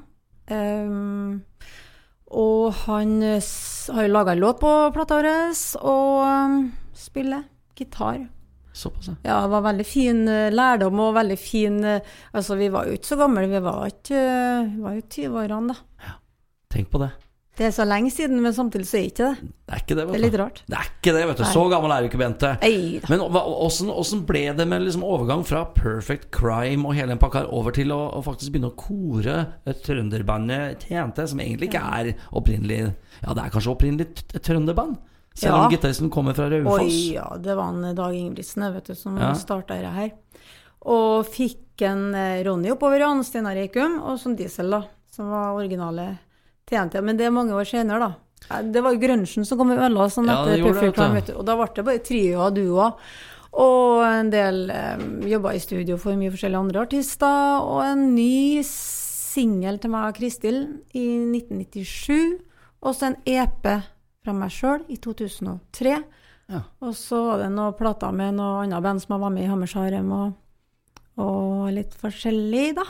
Um, 0.50 1.42
og 2.35 2.72
han 2.88 3.22
eh, 3.22 3.42
har 3.94 4.06
jo 4.08 4.12
laga 4.12 4.32
en 4.35 4.40
låt 4.42 4.58
på 4.58 4.70
plata 4.94 5.20
vår, 5.22 5.28
og 5.87 6.70
spiller 7.03 7.45
gitar. 7.79 8.29
Såpass, 8.73 9.09
ja. 9.09 9.15
Ja, 9.23 9.41
det 9.45 9.53
var 9.53 9.67
veldig 9.67 9.85
fin 9.85 10.23
eh, 10.29 10.53
lærdom 10.53 11.01
og 11.05 11.11
veldig 11.19 11.37
fin 11.37 11.83
eh, 11.85 12.15
Altså, 12.33 12.57
vi 12.57 12.71
var 12.73 12.88
jo 12.88 12.97
ikke 12.97 13.11
så 13.11 13.19
gamle, 13.21 13.45
vi 13.51 13.61
var 13.61 13.83
ikke 13.91 14.17
eh, 14.17 14.71
Vi 14.71 14.87
var 14.87 14.95
jo 14.97 15.03
20-årene, 15.12 15.75
da. 15.75 16.15
Tenk 16.73 16.88
på 16.88 17.03
det. 17.03 17.11
Det 17.53 17.67
er 17.67 17.73
så 17.77 17.85
lenge 17.85 18.09
siden, 18.09 18.38
men 18.41 18.55
samtidig 18.57 18.87
så 18.88 18.97
er 18.97 19.11
ikke 19.11 19.27
det. 19.27 19.49
Det 19.69 19.75
er 19.77 19.83
ikke 19.83 19.97
det, 19.99 20.07
Det 20.09 20.17
er 20.17 20.23
litt 20.23 20.37
rart. 20.41 20.62
Det 20.65 20.79
er 20.79 20.87
ikke 20.88 21.12
det, 21.12 21.25
vet 21.29 21.43
du. 21.43 21.45
Så 21.53 21.65
gammel 21.69 21.93
er 21.93 22.01
du 22.01 22.09
ikke, 22.09 22.21
Bente. 22.23 22.53
Eida. 22.65 23.11
Men 23.12 23.25
åssen 23.29 24.23
ble 24.25 24.47
det 24.57 24.67
med 24.71 24.87
liksom 24.87 25.05
overgang 25.05 25.45
fra 25.45 25.67
Perfect 25.77 26.31
Crime 26.33 26.88
og 26.88 26.97
hele 26.97 27.12
den 27.12 27.21
pakka 27.21 27.45
over 27.53 27.77
til 27.77 27.93
å, 27.93 28.01
å 28.17 28.25
faktisk 28.25 28.55
begynne 28.55 28.73
å 28.73 28.79
kore 28.81 29.37
trønderbandet 29.85 30.87
TNT, 30.87 31.27
som 31.29 31.45
egentlig 31.45 31.69
ikke 31.69 31.85
er 32.01 32.15
opprinnelig 32.33 32.81
Ja, 32.87 33.37
det 33.37 33.45
er 33.45 33.53
kanskje 33.53 33.77
opprinnelig 33.77 34.09
trønderband? 34.41 34.97
Selv 35.35 35.55
om 35.55 35.61
Ja. 35.62 35.68
gitaristen 35.71 36.11
kommer 36.11 36.35
fra 36.35 36.51
Raufoss? 36.51 36.81
Oi, 36.81 37.14
ja, 37.14 37.37
det 37.40 37.55
var 37.57 37.68
en 37.73 37.95
Dag 37.97 38.14
Ingebrigtsen 38.14 38.73
vet 38.75 38.85
du, 38.87 38.95
som 38.95 39.16
Ja. 39.18 39.33
starta 39.35 39.75
det 39.81 39.92
her. 39.95 40.11
Og 40.85 41.25
fikk 41.27 41.81
en 41.83 42.14
eh, 42.14 42.42
Ronny 42.45 42.71
oppover, 42.71 43.01
i 43.01 43.23
Steinar 43.25 43.57
Eikum, 43.57 44.01
og 44.03 44.18
som 44.18 44.37
Diesel, 44.37 44.71
da, 44.71 44.83
som 45.11 45.31
var 45.31 45.55
originale 45.57 46.18
TNT. 46.66 47.01
Men 47.03 47.16
det 47.16 47.27
er 47.27 47.31
mange 47.31 47.53
år 47.53 47.64
senere, 47.64 47.99
da. 47.99 48.14
Det 48.62 48.83
var 48.83 48.95
grunchen 48.99 49.45
som 49.47 49.57
kom 49.59 49.68
med 49.68 49.79
øla 49.79 50.09
sånn 50.11 50.27
Ja, 50.27 50.45
det 50.45 50.59
etter 50.59 50.64
gjorde 50.64 50.75
Perfect 50.81 50.97
Crime, 50.97 51.14
vet 51.14 51.27
du. 51.27 51.33
Og 51.38 51.45
da 51.47 51.55
ble 51.57 51.68
det 51.75 51.85
bare 51.85 51.99
trio 52.03 52.40
og 52.40 52.55
duoer. 52.55 52.92
Og 53.55 54.03
en 54.05 54.31
del 54.31 54.71
eh, 54.71 54.99
jobba 55.29 55.53
i 55.55 55.59
studio 55.61 55.97
for 55.97 56.16
mye 56.16 56.31
forskjellige 56.33 56.59
andre 56.59 56.81
artister. 56.83 57.61
Og 57.62 57.83
en 57.85 58.14
ny 58.16 58.62
singel 58.66 59.79
til 59.79 59.90
meg 59.90 60.09
og 60.11 60.16
Kristil 60.18 60.62
i 60.95 61.07
1997. 61.31 62.40
Og 62.83 62.95
så 62.97 63.07
en 63.12 63.16
EP 63.25 63.83
fra 64.22 64.35
meg 64.37 64.52
sjøl 64.54 64.85
i 64.92 64.98
2003. 65.02 65.96
Ja. 66.52 66.62
Og 66.85 66.94
så 66.98 67.20
var 67.26 67.42
det 67.42 67.50
noen 67.54 67.76
plater 67.78 68.14
med 68.14 68.37
noen 68.38 68.68
andre 68.68 68.82
band 68.85 69.02
som 69.02 69.16
har 69.16 69.24
vært 69.24 69.37
med 69.37 69.46
i 69.46 69.50
Hammersharem, 69.50 70.12
og, 70.16 70.35
og 71.22 71.70
litt 71.74 71.94
forskjellig, 71.98 72.66
da. 72.78 72.87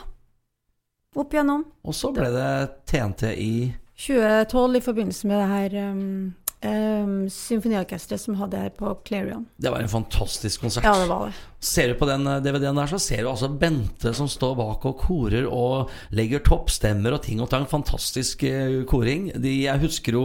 Opp 1.12 1.34
igjennom. 1.34 1.66
Og 1.84 1.96
så 1.96 2.10
ble 2.16 2.30
det 2.32 2.52
TNT 2.88 3.26
i 3.36 3.54
2012 4.00 4.78
i 4.78 4.84
forbindelse 4.84 5.28
med 5.28 5.42
det 5.42 5.48
her 5.50 5.74
um, 5.90 6.04
um, 6.64 7.16
symfoniorkesteret 7.30 8.22
som 8.22 8.38
hadde 8.40 8.62
her 8.64 8.72
på 8.76 8.94
Clarion. 9.06 9.44
Det 9.60 9.70
var 9.70 9.84
en 9.84 9.92
fantastisk 9.92 10.64
konsert. 10.64 10.88
Ja, 10.88 10.96
det 10.98 11.10
var 11.12 11.28
det. 11.28 11.36
Ser 11.62 11.92
du 11.92 11.94
på 11.94 12.08
den 12.08 12.26
eh, 12.26 12.40
DVD-en 12.42 12.80
der, 12.80 12.90
så 12.90 12.98
ser 12.98 13.22
du 13.22 13.28
altså 13.30 13.46
Bente 13.46 14.10
som 14.16 14.26
står 14.26 14.56
bak 14.58 14.86
og 14.88 14.96
korer 14.98 15.44
og 15.46 15.92
legger 16.10 16.42
toppstemmer 16.42 17.14
og 17.14 17.22
ting 17.22 17.38
og 17.38 17.52
tang. 17.52 17.68
Fantastisk 17.70 18.42
eh, 18.48 18.80
koring. 18.90 19.28
De, 19.38 19.52
jeg 19.68 19.82
husker 19.84 20.18
jo 20.18 20.24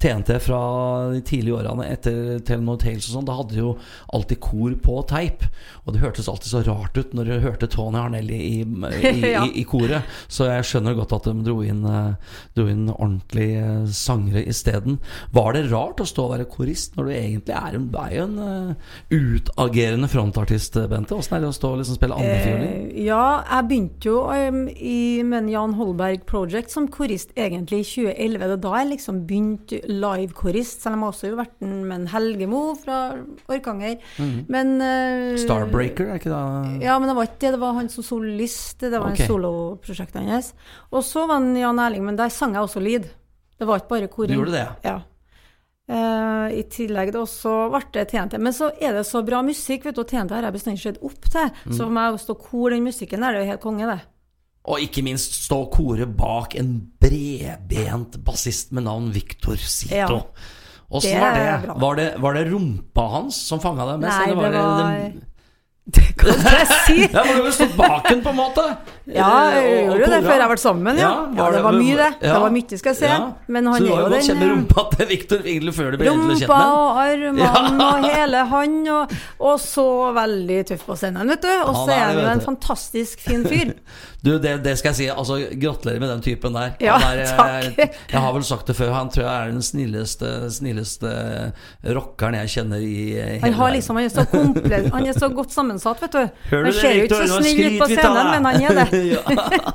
TNT 0.00 0.32
fra 0.40 0.60
de 1.12 1.20
tidlige 1.28 1.58
årene 1.58 1.90
etter 1.92 2.38
Telenor 2.40 2.78
Tales 2.80 3.10
og 3.10 3.18
sånn. 3.18 3.26
Da 3.28 3.36
hadde 3.36 3.58
de 3.58 3.60
jo 3.60 3.74
alltid 4.16 4.40
kor 4.46 4.78
på 4.86 4.96
teip. 5.10 5.44
Og 5.84 5.92
det 5.92 6.00
hørtes 6.00 6.30
alltid 6.32 6.54
så 6.54 6.64
rart 6.64 6.96
ut 6.96 7.12
når 7.16 7.28
du 7.28 7.44
hørte 7.44 7.68
Tony 7.68 8.00
Harnelli 8.00 8.40
i, 8.54 8.56
i, 8.64 9.12
i, 9.28 9.44
i 9.60 9.66
koret. 9.68 10.08
Så 10.32 10.48
jeg 10.48 10.64
skjønner 10.70 10.96
godt 10.96 11.12
at 11.18 11.28
de 11.28 11.36
dro 11.44 11.58
inn, 11.68 11.84
eh, 11.84 12.40
dro 12.56 12.68
inn 12.72 12.88
ordentlige 12.94 13.92
sangere 13.92 14.46
isteden. 14.48 15.02
Var 15.36 15.52
det 15.52 15.66
rart 15.68 16.00
å 16.00 16.08
stå 16.08 16.30
og 16.30 16.34
være 16.38 16.48
korist 16.48 16.96
når 16.96 17.12
du 17.12 17.14
egentlig 17.18 17.60
er, 17.60 17.76
en, 17.76 17.86
er 18.06 18.16
jo 18.16 18.24
en 18.24 18.74
utagerende 19.12 20.08
frontartist, 20.08 20.77
Bente? 20.86 21.16
Åssen 21.16 21.36
er 21.36 21.40
det 21.42 21.48
å 21.50 21.56
stå 21.56 21.72
og 21.74 21.80
liksom 21.80 21.96
spille 21.98 22.14
andrefiolin? 22.14 22.62
Eh, 22.92 23.02
ja, 23.08 23.22
jeg 23.48 23.66
begynte 23.70 24.08
jo 24.10 24.20
um, 24.30 24.60
i 24.68 25.22
med 25.26 25.38
en 25.42 25.48
Jan 25.50 25.74
Holberg 25.78 26.22
Project 26.28 26.70
som 26.70 26.86
korist 26.92 27.32
egentlig 27.34 27.80
i 27.82 27.88
2011. 27.88 28.38
Det 28.44 28.56
er 28.58 28.62
da 28.62 28.74
jeg 28.78 28.90
liksom 28.92 29.20
begynte 29.26 29.80
live-korist, 29.88 30.82
selv 30.84 30.94
om 30.98 31.06
jeg 31.06 31.14
også 31.14 31.30
har 31.32 31.38
vært 31.42 31.56
med 31.66 31.96
en 31.98 32.06
Helgemo 32.14 32.62
fra 32.78 33.00
Orkanger. 33.48 33.98
Men 34.48 34.74
eh, 34.80 35.34
Mhm. 35.34 35.38
Starbreaker, 35.42 36.08
er 36.12 36.18
ikke 36.20 36.30
det 36.30 36.84
Ja, 36.84 36.98
men 36.98 37.08
det 37.08 37.16
var 37.16 37.26
ikke 37.26 37.40
det. 37.40 37.52
Det 37.52 37.60
var 37.60 37.72
han 37.74 37.88
som 37.88 38.04
solist. 38.04 38.80
Det 38.80 38.92
var 38.92 39.12
okay. 39.12 39.24
en 39.26 39.30
soloprosjekt 39.32 40.14
hans. 40.14 40.52
Og 40.92 41.02
så 41.02 41.26
var 41.26 41.40
han 41.40 41.56
Jan 41.56 41.78
Erling, 41.78 42.04
men 42.04 42.16
der 42.16 42.28
sang 42.28 42.54
jeg 42.54 42.62
også 42.62 42.80
lead. 42.82 43.08
Det 43.58 43.66
var 43.66 43.80
ikke 43.80 43.88
bare 43.88 44.08
koring. 44.08 44.30
Du 44.30 44.38
gjorde 44.44 44.52
det, 44.52 44.68
Ja. 44.84 45.00
Eh, 45.88 46.46
I 46.60 46.62
tillegg 46.68 47.14
da 47.14 47.22
også 47.24 47.54
ble 47.72 47.80
det 47.96 48.10
TNT. 48.10 48.36
Men 48.42 48.52
så 48.52 48.68
er 48.76 48.98
det 48.98 49.06
så 49.08 49.22
bra 49.24 49.40
musikk, 49.46 49.86
vet 49.88 49.96
du, 49.96 50.02
og 50.04 50.10
TNT 50.10 50.36
har 50.36 50.44
jeg 50.44 50.56
bestandig 50.58 50.84
sett 50.84 51.00
opp 51.04 51.30
til. 51.32 51.48
Mm. 51.64 51.72
Så 51.72 51.80
for 51.80 51.96
meg 51.96 52.12
å 52.14 52.20
stå 52.20 52.36
kor 52.42 52.74
den 52.74 52.84
musikken 52.84 53.24
der, 53.24 53.32
det 53.32 53.40
er 53.40 53.46
jo 53.46 53.52
helt 53.54 53.64
konge, 53.64 53.88
det. 53.88 53.98
Og 54.68 54.84
ikke 54.84 55.04
minst 55.06 55.38
stå 55.46 55.62
koret 55.72 56.04
kore 56.04 56.06
bak 56.18 56.54
en 56.60 56.74
bredbent 57.00 58.18
bassist 58.26 58.74
med 58.76 58.84
navn 58.84 59.08
Victor 59.14 59.56
Sito. 59.56 59.96
Ja. 59.96 60.08
Åssen 60.88 61.16
Det 61.16 61.20
var 61.20 61.34
det? 61.36 61.80
Var 61.80 61.96
det? 61.96 62.06
Var 62.18 62.36
det 62.36 62.44
rumpa 62.48 63.08
hans 63.12 63.36
som 63.48 63.60
fanga 63.60 63.84
deg 63.90 64.00
mest? 64.04 64.18
Nei, 64.18 64.28
det 64.28 64.36
var 64.36 64.52
den- 64.52 65.24
Det 65.88 66.04
kan 66.20 66.36
jeg 66.52 66.66
si! 66.84 66.96
Ja, 67.08 67.22
for 67.24 67.32
du 67.32 67.40
har 67.40 67.46
jo 67.48 67.52
stått 67.56 67.76
bak 67.78 68.08
den, 68.10 68.20
på 68.24 68.32
en 68.34 68.36
måte. 68.36 68.64
Ja, 69.08 69.28
jeg 69.54 69.68
Eh, 69.68 69.84
gjorde 69.86 70.02
jo 70.02 70.08
det 70.12 70.18
før 70.26 70.42
jeg 70.42 70.48
ble 70.50 70.56
sammen, 70.60 70.98
ja. 71.00 71.12
ja 71.38 71.46
det 71.54 71.62
var 71.64 71.76
mye, 71.78 71.94
det. 71.96 72.08
Det 72.20 72.32
var 72.42 72.52
mye, 72.52 72.78
skal 72.80 72.90
jeg 72.92 72.98
si. 72.98 73.08
Ja. 73.08 73.30
Men 73.48 73.70
han 73.70 73.78
Så 73.78 73.86
du 73.86 73.88
har 73.94 74.02
jo 74.02 74.10
godt 74.12 74.26
kjent 74.26 74.40
med 74.42 74.48
eh, 74.48 74.52
rumpa 74.52 74.84
til 74.92 75.08
Victor 75.14 75.40
egentlig 75.48 75.74
før 75.78 75.88
du 75.94 75.96
ble 76.02 76.10
kjent 76.10 76.26
Rumpa 76.28 76.58
ham? 76.58 77.22
Rumpa 77.22 77.46
og 77.46 77.54
armene 77.54 77.88
og 77.88 78.04
hele 78.12 78.44
han, 78.52 78.76
og, 78.98 79.16
og 79.48 79.56
så 79.64 79.86
veldig 80.18 80.60
tøff 80.72 80.84
på 80.90 80.98
scenen, 81.00 81.32
vet 81.32 81.46
du. 81.46 81.50
Og 81.64 81.80
så 81.80 81.88
er 81.96 82.04
han 82.10 82.20
jo 82.20 82.28
en 82.34 82.44
fantastisk 82.50 83.24
fin 83.24 83.48
fyr. 83.48 83.72
Du, 84.18 84.32
det, 84.42 84.56
det 84.64 84.72
skal 84.80 84.90
jeg 84.90 84.96
si. 84.98 85.04
Altså, 85.12 85.36
Gratulerer 85.62 86.00
med 86.02 86.08
den 86.10 86.22
typen 86.24 86.56
der. 86.56 86.72
Ja, 86.82 86.96
er, 87.06 87.20
eh, 87.22 87.36
takk. 87.38 87.92
Jeg 88.10 88.18
har 88.24 88.32
vel 88.34 88.42
sagt 88.44 88.66
det 88.66 88.74
før, 88.74 88.90
han 88.96 89.12
tror 89.14 89.22
jeg 89.22 89.30
er 89.30 89.52
den 89.54 89.62
snilleste, 89.62 90.30
snilleste 90.50 91.12
rockeren 91.94 92.34
jeg 92.40 92.50
kjenner 92.56 92.82
i 92.82 92.96
hele 93.14 93.38
verden. 93.38 93.54
Han 93.60 93.76
liksom, 93.76 94.00
han 94.00 94.08
er 94.08 94.14
så 94.16 94.24
komplett, 94.32 94.88
han 94.90 95.06
er 95.06 95.20
så 95.22 95.28
godt 95.30 95.54
sammensatt, 95.80 96.02
vet 96.02 96.12
du. 96.12 96.40
Hører 96.50 96.64
Han 96.64 96.72
ser 96.76 96.96
jo 96.98 97.04
ikke 97.08 97.20
så 97.28 97.38
snill 97.42 97.60
ut 97.66 97.78
på 97.82 97.88
scenen, 97.92 98.30
men 98.34 98.44
han 98.44 98.62
er 98.62 98.80
det. 98.80 99.02
ja. 99.14 99.72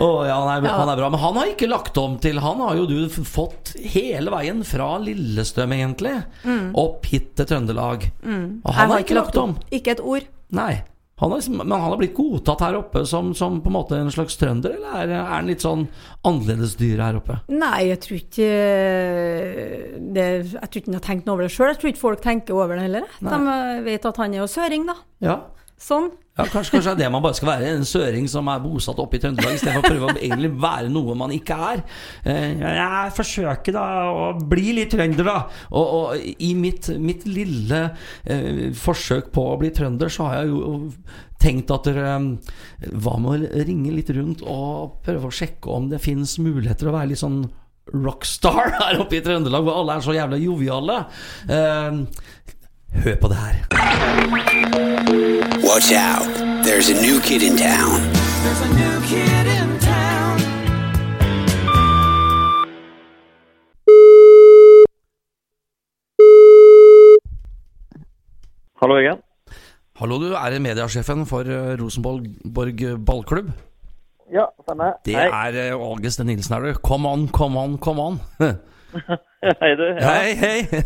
Å, 0.00 0.06
ja, 0.28 0.34
han, 0.36 0.48
er, 0.52 0.66
Ja. 0.68 0.74
han 0.76 0.88
er 0.92 0.96
bra. 1.00 1.08
Men 1.12 1.20
han 1.20 1.36
har 1.40 1.46
ikke 1.48 1.68
lagt 1.70 1.96
om 2.00 2.18
til 2.20 2.38
Han 2.44 2.60
har 2.60 2.76
jo 2.76 2.84
du 2.88 3.08
fått 3.08 3.72
hele 3.94 4.30
veien 4.32 4.60
fra 4.68 4.98
Lillestrøm, 5.00 5.72
egentlig, 5.76 6.12
opp 6.76 7.06
hit 7.08 7.34
til 7.40 7.48
Trøndelag. 7.48 8.10
Og 8.22 8.28
Mm. 8.30 8.60
Jeg 8.66 8.74
han 8.76 8.90
har 8.92 9.00
ikke 9.04 9.16
lagt 9.16 9.36
om. 9.40 9.56
Ikke 9.72 9.92
et 9.96 10.00
ord. 10.04 10.26
Nei. 10.52 10.82
Han 11.20 11.30
har 11.34 11.40
liksom, 11.40 11.58
men 11.60 11.74
han 11.74 11.90
har 11.92 11.98
blitt 12.00 12.14
godtatt 12.16 12.62
her 12.64 12.78
oppe 12.78 13.02
som, 13.08 13.34
som 13.36 13.58
på 13.60 13.68
en 13.68 13.76
måte 13.76 13.98
en 14.00 14.12
slags 14.12 14.38
trønder, 14.40 14.78
eller 14.78 14.94
er, 15.02 15.12
er 15.18 15.26
han 15.34 15.50
litt 15.50 15.64
sånn 15.64 15.86
annerledesdyr 16.24 17.02
her 17.04 17.18
oppe? 17.20 17.36
Nei, 17.52 17.90
jeg 17.90 18.00
tror 18.06 18.18
ikke 18.22 18.50
det, 20.16 20.26
Jeg 20.54 20.66
tror 20.66 20.80
ikke 20.80 20.90
han 20.90 20.98
har 20.98 21.06
tenkt 21.06 21.28
noe 21.28 21.36
over 21.36 21.46
det 21.46 21.52
sjøl. 21.54 21.72
Jeg 21.74 21.80
tror 21.82 21.92
ikke 21.92 22.04
folk 22.06 22.24
tenker 22.24 22.56
over 22.56 22.76
det 22.80 22.86
heller. 22.88 23.08
De 23.20 23.40
vet 23.86 24.08
at 24.10 24.20
han 24.22 24.36
er 24.36 24.42
jo 24.42 24.48
søring, 24.50 24.86
da. 24.88 24.96
Ja. 25.24 25.36
Sånn. 25.80 26.10
Ja, 26.36 26.44
kanskje, 26.48 26.74
kanskje 26.76 26.92
det 26.98 27.06
man 27.12 27.22
bare 27.24 27.36
skal 27.36 27.48
være, 27.50 27.70
en 27.74 27.86
søring 27.88 28.26
som 28.28 28.48
er 28.52 28.60
bosatt 28.60 28.98
oppe 29.00 29.16
i 29.16 29.20
Trøndelag, 29.22 29.54
istedenfor 29.56 29.80
å 29.84 29.88
prøve 29.90 30.10
å 30.12 30.20
egentlig 30.20 30.50
være 30.60 30.90
noe 30.92 31.14
man 31.16 31.32
ikke 31.32 31.56
er. 31.70 31.82
Eh, 32.28 32.60
Jeg 32.60 33.14
forsøker 33.16 33.74
da 33.76 33.84
å 34.12 34.26
bli 34.48 34.74
litt 34.76 34.92
trønder, 34.92 35.24
da. 35.26 35.38
og, 35.72 35.94
og 35.98 36.44
i 36.44 36.50
mitt, 36.56 36.90
mitt 37.00 37.24
lille 37.28 37.80
eh, 38.24 38.70
forsøk 38.76 39.32
på 39.36 39.46
å 39.54 39.58
bli 39.60 39.72
trønder, 39.76 40.12
så 40.12 40.28
har 40.28 40.42
jeg 40.42 40.52
jo 40.52 40.74
tenkt 41.40 41.72
at 41.72 41.88
dere 41.88 42.06
eh, 42.18 42.92
Hva 43.00 43.16
med 43.20 43.30
å 43.48 43.64
ringe 43.64 43.96
litt 43.96 44.12
rundt 44.16 44.44
og 44.44 45.00
prøve 45.04 45.28
å 45.28 45.34
sjekke 45.40 45.72
om 45.76 45.88
det 45.92 46.02
finnes 46.04 46.36
muligheter 46.44 46.88
å 46.92 46.96
være 46.98 47.14
litt 47.14 47.24
sånn 47.24 47.42
rockstar 47.90 48.74
her 48.82 49.00
oppe 49.02 49.16
i 49.18 49.24
Trøndelag, 49.24 49.64
hvor 49.66 49.80
alle 49.80 49.96
er 49.96 50.04
så 50.04 50.12
jævla 50.16 50.40
joviale. 50.44 51.00
Eh, 51.48 52.04
hør 52.92 53.14
på 53.20 53.28
det 53.28 53.36
her. 53.36 53.54
Watch 55.68 55.92
out. 55.92 56.26
There's 56.64 56.90
a 56.90 57.00
new 57.02 57.20
kid 57.20 57.42
in 57.42 57.56
town. 57.56 58.00
Hallo 68.80 68.96
igjen. 68.96 69.18
Hallo, 70.00 70.16
du 70.22 70.30
er 70.32 70.58
mediasjefen 70.64 71.26
for 71.28 71.44
eh, 71.44 71.74
Rosenborg 71.80 72.28
ballklubb. 73.06 73.50
Ja, 74.32 74.46
stemmer. 74.64 74.94
Det 75.04 75.16
Hei. 75.18 75.26
er 75.28 75.58
eh, 75.66 75.74
August 75.74 76.22
Nilsen 76.24 76.54
her, 76.54 76.62
du. 76.70 76.78
Come 76.80 77.08
on, 77.08 77.28
come 77.28 77.58
on, 77.60 77.76
come 77.78 78.00
on. 78.00 78.20
Hei, 79.60 79.70
du. 79.76 79.84
Ja. 79.86 80.00
Hei, 80.04 80.34
hei. 80.36 80.82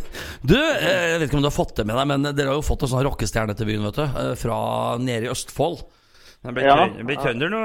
Du, 0.46 0.54
eh, 0.54 1.08
jeg 1.10 1.18
vet 1.18 1.26
ikke 1.26 1.38
om 1.40 1.42
du 1.42 1.48
har 1.50 1.54
fått 1.56 1.74
det 1.80 1.86
med 1.88 1.96
deg, 1.98 2.06
men 2.12 2.28
dere 2.30 2.52
har 2.52 2.58
jo 2.60 2.62
fått 2.62 2.84
en 2.86 2.92
sånn 2.92 3.02
rockestjerne 3.08 3.56
til 3.58 3.66
byen, 3.66 3.82
vet 3.88 3.98
du. 3.98 4.04
eh, 4.06 4.30
Fra 4.38 4.58
nede 5.02 5.26
i 5.26 5.32
Østfold. 5.32 5.82
Jeg 6.44 6.54
blir, 6.54 6.68
Ja. 6.68 6.84
trønder 7.24 7.50
nå. 7.50 7.62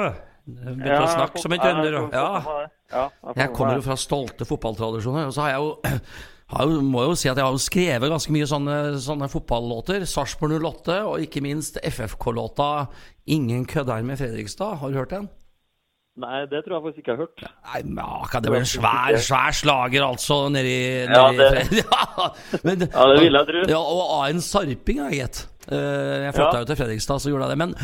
Jeg 0.49 0.87
ja, 0.87 0.97
å 1.03 1.11
snakke 1.13 1.37
som 1.43 1.53
en 1.53 1.61
trønder. 1.61 1.97
Ja. 2.15 2.65
ja. 2.89 3.03
Jeg 3.37 3.53
kommer 3.53 3.77
jo 3.77 3.85
fra 3.85 3.97
stolte 4.01 4.47
fotballtradisjoner, 4.49 5.27
og 5.29 5.35
så 5.35 5.45
har 5.45 5.51
jeg 5.53 5.61
jo 5.61 5.99
har 6.55 6.65
jo, 6.65 6.79
må 6.81 7.03
jo 7.05 7.13
si 7.19 7.29
at 7.29 7.37
jeg 7.37 7.45
har 7.45 7.53
jo 7.53 7.61
skrevet 7.61 8.09
ganske 8.09 8.33
mye 8.33 8.47
sånne, 8.49 8.77
sånne 9.03 9.29
fotballåter. 9.29 10.07
Sarpsborg 10.09 10.57
08, 10.57 11.03
og 11.05 11.21
ikke 11.21 11.43
minst 11.45 11.77
FFK-låta 11.85 12.87
'Ingen 13.29 13.67
kødder 13.69 14.01
med 14.01 14.17
Fredrikstad'. 14.17 14.79
Har 14.81 14.89
du 14.89 14.97
hørt 14.97 15.13
den? 15.13 15.29
Nei, 16.19 16.39
det 16.51 16.59
tror 16.65 16.75
jeg 16.75 16.83
faktisk 16.83 17.01
ikke 17.03 17.11
jeg 17.13 17.17
har 17.17 17.25
hørt. 17.25 17.43
Nei, 17.69 17.81
maka, 17.95 18.39
det 18.43 18.51
blir 18.51 18.59
en 18.65 18.67
svær, 18.67 19.15
svær 19.23 19.53
slager, 19.55 20.03
altså, 20.03 20.39
nedi 20.51 20.73
Ja, 21.07 21.27
det- 21.31 21.67
ja, 21.83 22.27
men, 22.67 22.83
Ja, 22.89 23.05
det 23.13 23.21
vil 23.23 23.37
jeg 23.39 23.47
tro. 23.51 23.61
Ja, 23.71 23.79
og 23.79 24.01
av 24.17 24.25
en 24.33 24.41
sarping, 24.43 24.99
jeg 25.05 25.21
gitt. 25.21 25.45
Eh, 25.69 26.25
jeg 26.25 26.33
flytta 26.33 26.57
Ja. 26.57 26.61
jo 26.63 26.65
til 26.65 26.79
Fredrikstad, 26.79 27.21
så 27.21 27.29
gjorde 27.29 27.47
jeg 27.47 27.53
det. 27.53 27.57
Men 27.61 27.75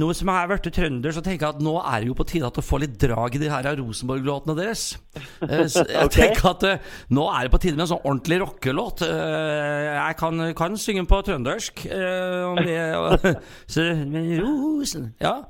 nå 0.00 0.12
som 0.14 0.28
jeg 0.28 0.36
har 0.36 0.48
blitt 0.48 0.74
trønder, 0.76 1.12
så 1.12 1.22
tenker 1.24 1.46
jeg 1.46 1.56
at 1.56 1.62
nå 1.64 1.74
er 1.80 2.00
det 2.00 2.08
jo 2.08 2.14
på 2.14 2.26
tide 2.28 2.46
at 2.46 2.54
du 2.54 2.60
får 2.60 2.80
litt 2.84 2.98
drag 3.00 3.34
i 3.34 3.38
de 3.38 3.48
her 3.48 3.68
Rosenborg-låtene 3.80 4.56
deres. 4.56 4.98
Eh, 5.42 5.66
så 5.66 5.86
jeg 5.88 6.04
okay. 6.04 6.28
tenker 6.28 6.50
at 6.50 6.62
eh, 6.68 6.78
nå 7.10 7.26
er 7.32 7.48
det 7.48 7.54
på 7.54 7.60
tide 7.62 7.76
med 7.76 7.86
en 7.86 7.92
sånn 7.94 8.04
ordentlig 8.04 8.40
rockelåt. 8.44 9.00
Jeg 9.00 10.16
kan, 10.20 10.54
kan 10.54 10.76
synge 10.76 11.06
på 11.08 11.22
trøndersk. 11.24 11.86
om 11.90 12.60
det, 12.60 12.78
så, 13.72 13.88
Rosen 14.40 15.14
Ja. 15.20 15.40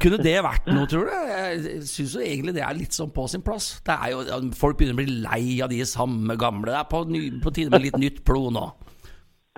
Kunne 0.00 0.18
det 0.20 0.36
vært 0.44 0.66
noe, 0.68 0.84
tror 0.90 1.08
du? 1.08 1.12
Jeg 1.30 1.84
syns 1.88 2.12
jo 2.18 2.20
egentlig 2.20 2.52
det 2.58 2.64
er 2.66 2.76
litt 2.76 2.92
sånn 2.92 3.12
på 3.14 3.24
sin 3.30 3.40
plass. 3.40 3.78
Det 3.86 3.94
er 3.94 4.12
jo, 4.12 4.50
folk 4.52 4.76
begynner 4.76 4.98
å 4.98 5.00
bli 5.00 5.20
lei 5.24 5.60
av 5.64 5.70
de 5.72 5.80
samme 5.88 6.36
gamle. 6.36 6.68
Det 6.68 6.80
er 6.82 6.90
på, 6.90 7.04
på 7.46 7.52
tide 7.56 7.72
med 7.72 7.86
litt 7.86 7.96
nytt 8.00 8.20
blod 8.28 8.52
nå. 8.58 8.66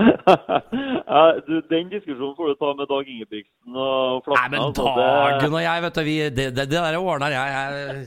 Du, 0.00 1.55
den 1.70 1.90
diskusjonen 1.92 2.35
får 2.38 2.48
du 2.52 2.55
ta 2.61 2.70
med 2.78 2.88
Dag 2.90 3.09
Ingebrigtsen 3.12 3.76
og 3.76 4.28
Nei, 4.33 4.46
men 4.55 4.72
Dag 4.76 4.98
Dagen 4.98 5.57
og 5.59 5.62
jeg, 5.64 5.83
vet 5.85 5.98
du, 5.98 6.02
vi, 6.07 6.16
det, 6.31 6.46
det, 6.57 6.66
det 6.70 6.81
der 6.81 6.98
ordner 7.00 7.35
jeg. 7.35 7.57
Jeg, 7.57 8.07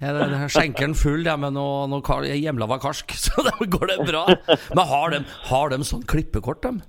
jeg, 0.00 0.50
skjenker 0.54 0.86
den 0.86 0.94
full 0.98 1.26
jeg, 1.26 1.40
med 1.42 1.52
noe, 1.56 1.82
noe 1.90 2.04
kar, 2.06 2.24
hjemlava 2.28 2.78
karsk, 2.82 3.12
så 3.26 3.44
da 3.46 3.52
går 3.64 3.92
det 3.92 3.98
bra. 4.08 4.24
Men 4.72 4.84
har 4.92 5.14
de, 5.16 5.22
har 5.50 5.74
de 5.74 5.80
sånn 5.88 6.06
klippekort, 6.08 6.62
dem? 6.64 6.80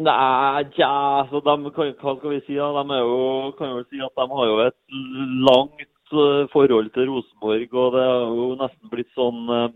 Nei, 0.00 0.64
tja, 0.76 0.90
så 1.30 1.40
de, 1.42 1.54
hva 1.66 2.16
skal 2.18 2.30
vi 2.34 2.42
si 2.46 2.58
da? 2.58 2.70
De 2.78 2.94
er 2.94 3.00
jo, 3.02 3.16
kan 3.58 3.72
jo 3.74 3.80
si 3.90 3.98
at 4.06 4.14
de 4.20 4.26
har 4.36 4.46
jo 4.52 4.58
et 4.66 4.78
langt 5.48 5.80
eh, 6.14 6.44
forhold 6.52 6.92
til 6.94 7.08
Rosenborg, 7.10 7.74
og 7.74 7.96
det 7.96 8.04
har 8.06 8.30
jo 8.38 8.46
nesten 8.60 8.92
blitt 8.92 9.10
sånn 9.18 9.40
eh, 9.50 9.66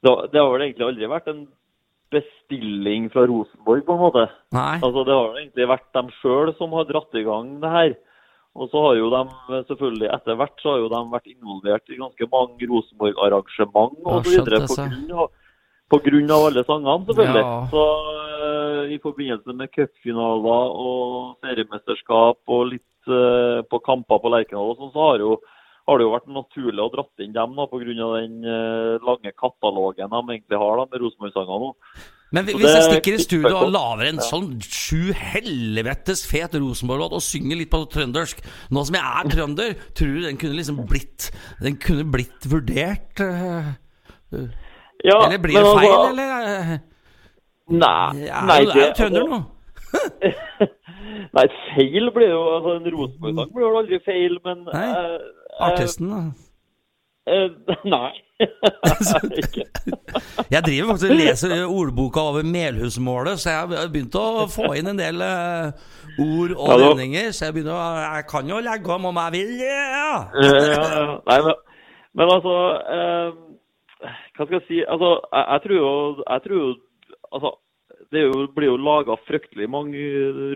det, 0.00 0.08
har- 0.12 0.26
det 0.32 0.40
har 0.40 0.48
vel 0.54 0.64
egentlig 0.68 0.86
aldri 0.88 1.10
vært 1.12 1.28
en 1.32 1.44
bestilling 2.14 3.08
fra 3.12 3.26
Rosenborg, 3.26 3.84
på 3.86 3.94
en 3.96 4.02
måte. 4.02 4.26
Nei. 4.54 4.76
Altså, 4.80 5.04
Det 5.04 5.14
har 5.14 5.38
egentlig 5.40 5.68
vært 5.68 5.88
dem 5.96 6.10
sjøl 6.20 6.52
som 6.58 6.74
har 6.78 6.86
dratt 6.88 7.18
i 7.18 7.24
gang 7.26 7.56
det 7.62 7.72
her. 7.72 7.96
Og 8.56 8.70
så 8.72 8.82
har 8.86 8.94
jo 8.96 9.08
de 9.12 9.22
selvfølgelig 9.68 10.08
etter 10.14 10.38
hvert 10.40 10.62
så 10.62 10.70
har 10.72 10.78
jo 10.80 10.92
de 10.92 11.00
vært 11.12 11.26
involvert 11.28 11.90
i 11.92 11.98
ganske 12.00 12.28
mange 12.32 12.68
Rosenborg-arrangement 12.70 13.98
osv. 14.08 14.46
Pga. 15.86 15.98
Grunn 16.06 16.32
av 16.34 16.46
alle 16.48 16.64
sangene, 16.66 17.04
selvfølgelig. 17.06 17.42
Ja. 17.44 17.58
Så 17.70 17.82
uh, 18.46 18.80
i 18.90 18.96
forbindelse 19.02 19.54
med 19.58 19.70
cupfinaler 19.76 20.72
og 20.86 21.36
seriemesterskap 21.44 22.56
og 22.56 22.72
litt 22.72 23.12
uh, 23.12 23.60
på 23.68 23.82
kamper 23.84 24.22
på 24.22 24.32
Lerkendal 24.32 24.72
og 24.72 24.80
sånn, 24.80 24.94
så 24.96 25.04
har, 25.10 25.22
jo, 25.22 25.36
har 25.86 25.98
det 25.98 26.04
jo 26.06 26.12
vært 26.16 26.28
naturlig 26.34 26.82
å 26.82 26.90
dratt 26.90 27.22
inn 27.22 27.32
dem 27.36 27.54
pga. 27.54 27.78
den 28.18 28.44
eh, 28.44 28.98
lange 29.06 29.32
katalogen 29.38 30.10
de 30.10 30.22
egentlig 30.34 30.58
har 30.58 30.76
da, 30.80 30.86
med 30.90 31.00
Rosenborg-sanger 31.04 31.62
nå. 31.62 31.72
Men 32.34 32.42
hvis 32.48 32.58
jeg 32.66 32.86
stikker 32.88 33.14
i 33.14 33.22
studio 33.22 33.52
og 33.54 33.68
lager 33.70 34.08
en 34.08 34.18
sånn 34.18 34.48
sju 34.66 35.12
helvetes 35.14 36.24
fet 36.26 36.56
Rosenborg-låt 36.58 37.14
og 37.14 37.22
synger 37.22 37.60
litt 37.60 37.70
på 37.70 37.78
trøndersk 37.92 38.40
Nå 38.74 38.82
som 38.88 38.96
jeg 38.98 39.06
er 39.06 39.30
trønder, 39.30 39.76
tror 39.94 40.10
du 40.16 40.24
den 40.26 40.40
kunne 40.40 40.58
liksom 40.58 40.80
blitt 40.90 41.28
Den 41.62 41.78
kunne 41.78 42.08
blitt 42.10 42.48
vurdert? 42.50 43.22
eh, 43.22 43.70
Ja, 45.06 45.20
Eller 45.22 45.38
blir 45.38 45.54
det 45.54 45.62
feil, 45.70 45.92
altså- 45.92 46.10
eller? 46.10 46.30
eh, 46.50 46.78
Nei, 47.66 48.26
er 48.26 48.46
nei, 48.46 48.58
jo, 48.64 48.70
er 48.74 48.82
jo 48.88 48.92
trønder 48.98 49.22
altså- 49.22 49.38
nå. 49.38 49.44
Nei, 51.36 51.46
feil 51.76 52.10
blir 52.14 52.30
jo 52.34 52.42
altså 52.56 52.74
En 52.80 52.90
Rosenborg-sang 52.96 53.54
blir 53.54 53.68
jo 53.68 53.76
aldri 53.84 54.02
feil, 54.04 54.38
men 54.44 54.66
Artisten, 55.60 56.10
da. 56.10 56.16
Uh, 57.26 57.50
Nei. 57.94 58.12
Jeg 60.54 60.62
driver 60.62 60.86
faktisk 60.90 61.10
og 61.10 61.16
leser 61.16 61.64
ordboka 61.64 62.20
over 62.20 62.42
Melhusmålet, 62.44 63.40
så 63.40 63.50
jeg 63.50 63.58
har 63.58 63.66
begynt 63.92 64.14
å 64.20 64.46
få 64.52 64.74
inn 64.76 64.86
en 64.92 65.00
del 65.00 65.16
uh, 65.24 65.72
ord 66.20 66.52
og 66.52 66.68
Ja, 66.68 66.76
vendinger. 66.82 67.30
Så 67.32 67.44
jeg 67.48 67.54
begynner 67.56 67.76
å 67.76 67.78
Jeg 68.04 68.24
kan 68.30 68.44
jo 68.52 68.56
legge 68.64 68.88
om 68.92 69.04
om 69.10 69.16
jeg 69.24 69.32
vil, 69.38 69.50
ja. 69.64 70.12
Eh, 70.36 70.44
ja, 70.44 70.50
ja. 70.84 71.16
Nei, 71.30 71.38
men, 71.48 71.54
men 72.20 72.26
altså 72.36 72.54
eh, 72.98 73.28
Hva 74.36 74.42
skal 74.44 74.58
jeg 74.58 74.66
si? 74.68 74.78
Altså, 74.84 75.08
jeg, 75.32 75.44
jeg 75.54 75.60
tror 75.64 75.76
jo 75.80 75.90
Jeg 76.20 76.40
tror 76.46 76.56
jo 76.60 76.68
Altså, 77.32 77.48
det 78.12 78.22
jo, 78.22 78.46
blir 78.54 78.68
jo 78.70 78.76
laga 78.78 79.16
fryktelig 79.26 79.68
mange 79.70 79.98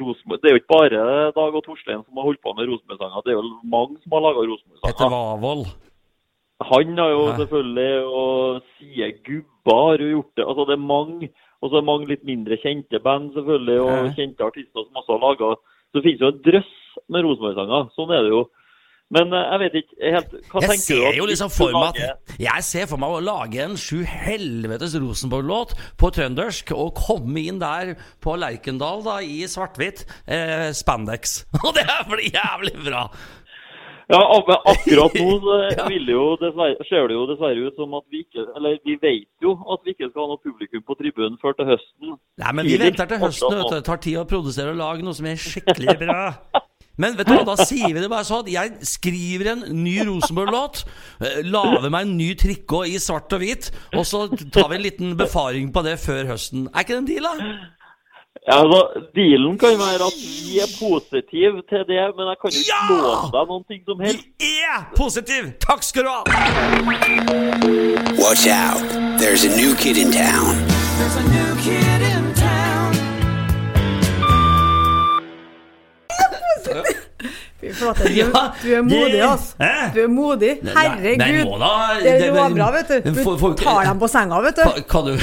Rosenborg... 0.01 0.41
Det 0.43 0.51
er 0.51 0.55
jo 0.57 0.61
ikke 0.61 0.75
bare 0.77 1.05
Dag 1.37 1.55
og 1.59 1.65
Torstein 1.67 2.03
som 2.05 2.21
har 2.21 2.29
holdt 2.29 2.43
på 2.45 2.55
med 2.57 2.69
Rosenborg-sanger, 2.71 3.25
det 3.27 3.33
er 3.33 3.39
jo 3.39 3.47
mange 3.65 3.99
som 4.03 4.17
har 4.17 4.25
laga 4.27 4.41
Petter 4.41 4.53
Rosenborg-sanger. 4.53 5.15
Wavold. 5.17 5.65
Han 6.71 6.99
har 6.99 7.11
jo 7.11 7.23
Ja. 7.27 7.37
selvfølgelig, 7.41 7.93
og 8.05 8.63
Sie 8.77 9.13
Gubba 9.25 9.77
har 9.91 9.99
jo 9.99 10.11
gjort 10.15 10.33
det. 10.37 10.45
Altså, 10.45 10.67
det 10.69 10.75
er 10.77 10.87
mange, 10.95 11.31
og 11.63 11.71
så 11.71 11.77
er 11.77 11.81
det 11.81 11.91
mange 11.93 12.07
litt 12.09 12.25
mindre 12.25 12.57
kjente 12.61 13.01
band, 13.03 13.33
selvfølgelig, 13.35 13.79
og 13.81 13.97
Ja. 14.07 14.13
kjente 14.13 14.45
artister 14.45 14.85
som 14.85 14.95
også 15.01 15.17
har 15.17 15.25
laga 15.27 15.57
Så 15.91 15.99
det 15.99 16.05
finnes 16.05 16.21
jo 16.21 16.29
en 16.31 16.43
drøss 16.45 16.75
med 17.11 17.25
Rosenborg-sanger. 17.25 17.91
Sånn 17.97 18.13
er 18.15 18.23
det 18.23 18.31
jo. 18.31 18.47
Men 19.15 19.35
eh, 19.35 19.47
jeg 19.53 19.61
vet 19.65 19.79
ikke 19.81 20.13
helt 20.15 20.35
Hva 20.53 20.63
Jeg 20.63 20.71
tenker 20.71 20.85
ser 20.87 21.19
jo 21.19 21.27
liksom 21.31 21.51
for 21.53 21.75
meg 21.75 21.99
at 22.05 22.37
Jeg 22.43 22.67
ser 22.67 22.87
for 22.91 23.03
meg 23.03 23.17
å 23.17 23.25
lage 23.25 23.65
en 23.65 23.75
sju 23.81 24.05
helvetes 24.07 24.95
Rosenborg-låt 25.03 25.75
på 26.01 26.13
trøndersk 26.15 26.71
og 26.77 26.95
komme 26.99 27.43
inn 27.43 27.59
der 27.63 27.97
på 28.23 28.37
Lerkendal 28.39 29.03
da 29.07 29.19
i 29.25 29.43
svart-hvitt 29.51 30.07
eh, 30.31 30.71
spandex. 30.77 31.45
Og 31.65 31.75
det 31.77 31.87
blir 32.07 32.31
jævlig 32.31 32.77
bra! 32.87 33.09
Ja, 34.11 34.19
men 34.47 34.57
akkurat 34.67 35.15
nå 35.15 35.57
ser 36.91 37.05
det 37.07 37.15
jo 37.15 37.27
dessverre 37.31 37.69
ut 37.69 37.77
som 37.79 37.93
at 37.95 38.07
vi 38.11 38.25
ikke 38.25 38.43
Eller 38.59 38.81
vi 38.83 38.97
vet 38.99 39.29
jo 39.45 39.53
at 39.71 39.85
vi 39.87 39.95
ikke 39.95 40.09
skal 40.11 40.25
ha 40.25 40.33
noe 40.33 40.43
publikum 40.43 40.83
på 40.83 40.97
tribunen 40.99 41.39
før 41.43 41.55
til 41.59 41.71
høsten. 41.71 42.17
Nei, 42.43 42.57
men 42.59 42.67
vi 42.67 42.81
venter 42.81 43.07
til 43.11 43.23
høsten. 43.23 43.63
Det 43.71 43.85
tar 43.87 44.03
tid 44.03 44.19
å 44.23 44.27
produsere 44.27 44.75
og 44.75 44.83
lage 44.83 45.07
noe 45.07 45.15
som 45.15 45.31
er 45.31 45.39
skikkelig 45.39 45.97
bra. 46.03 46.25
Men 47.01 47.17
vet 47.19 47.31
du 47.31 47.35
hva, 47.39 47.47
da 47.49 47.57
sier 47.65 47.95
vi 47.97 48.01
det 48.05 48.11
bare 48.13 48.27
sånn. 48.29 48.49
Jeg 48.53 48.77
skriver 48.85 49.53
en 49.55 49.65
ny 49.83 49.97
Rosenborg-låt. 50.09 50.85
eh, 51.25 51.41
Lager 51.49 51.89
meg 51.91 52.07
en 52.07 52.17
ny 52.21 52.31
trikot 52.37 52.87
i 52.93 52.99
svart 53.01 53.33
og 53.33 53.41
hvit. 53.43 53.71
Og 53.97 54.05
så 54.07 54.27
tar 54.53 54.69
vi 54.69 54.77
en 54.81 54.85
liten 54.85 55.17
befaring 55.19 55.73
på 55.73 55.83
det 55.87 55.97
før 56.03 56.29
høsten. 56.35 56.69
Er 56.75 56.85
ikke 56.85 56.97
det 56.99 57.03
en 57.05 57.11
deal, 57.13 57.29
da? 57.31 57.53
Ja, 58.49 58.57
altså, 58.63 58.81
Dealen 59.15 59.59
kan 59.61 59.75
være 59.79 60.07
at 60.07 60.17
vi 60.21 60.59
er 60.63 60.71
positive 60.81 61.61
til 61.69 61.83
det, 61.91 62.05
men 62.17 62.31
jeg 62.31 62.37
kan 62.41 62.55
jo 62.55 62.63
ikke 62.63 62.73
Ja! 62.73 62.83
love 62.89 63.29
deg 63.35 63.51
noen 63.51 63.65
ting 63.69 63.83
som 63.89 64.01
helst. 64.01 64.25
Vi 64.41 64.53
er 64.71 64.87
positiv! 64.97 65.51
Takk 65.67 65.83
skal 65.85 66.07
du 66.07 66.11
ha! 66.15 66.23
Watch 68.23 68.47
out. 68.49 68.81
There's 69.21 69.45
a 69.45 69.53
new 69.61 69.75
kid 69.77 69.99
in 69.99 70.11
town. 70.13 70.57
There's 70.97 71.17
a 71.21 71.25
new 71.37 71.51
kid 71.67 72.01
in 72.13 72.23
town. 72.35 72.40
Fy 77.61 77.73
flate, 77.77 78.09
du, 78.09 78.15
Ja, 78.17 78.45
du 78.63 78.69
er 78.75 78.83
modig, 78.87 79.21
altså. 79.21 79.71
Du 79.95 80.01
er 80.03 80.09
modig. 80.09 80.53
Herregud. 80.65 81.65
det, 82.03 82.15
det- 82.23 82.33
var 82.35 82.55
bra, 82.55 82.71
vet 82.77 82.89
du. 82.89 83.11
Du 83.11 83.55
tar 83.61 83.85
dem 83.85 83.99
på 84.01 84.09
senga, 84.09 84.41
vet 84.41 84.57
du. 84.57 84.83
Kan, 84.89 85.11
du 85.11 85.19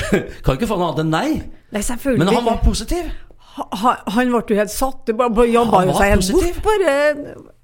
kan 0.46 0.60
ikke 0.60 0.70
få 0.70 0.78
noe 0.78 0.92
annet 0.92 1.06
enn 1.06 1.16
nei. 1.16 1.30
Nei, 1.74 1.84
Men 2.18 2.28
han 2.28 2.46
var 2.46 2.62
positiv. 2.64 3.10
Han, 3.58 3.96
han 4.14 4.30
ble 4.32 4.44
jo 4.54 4.58
helt 4.60 4.72
satt. 4.72 5.10
Bare 5.18 5.48
jobba 5.50 5.80
Han 5.82 5.90
jo 5.90 5.96
var 5.96 6.04
seg 6.04 6.14
helt 6.14 6.32
bort. 6.36 6.60
Bare 6.68 6.98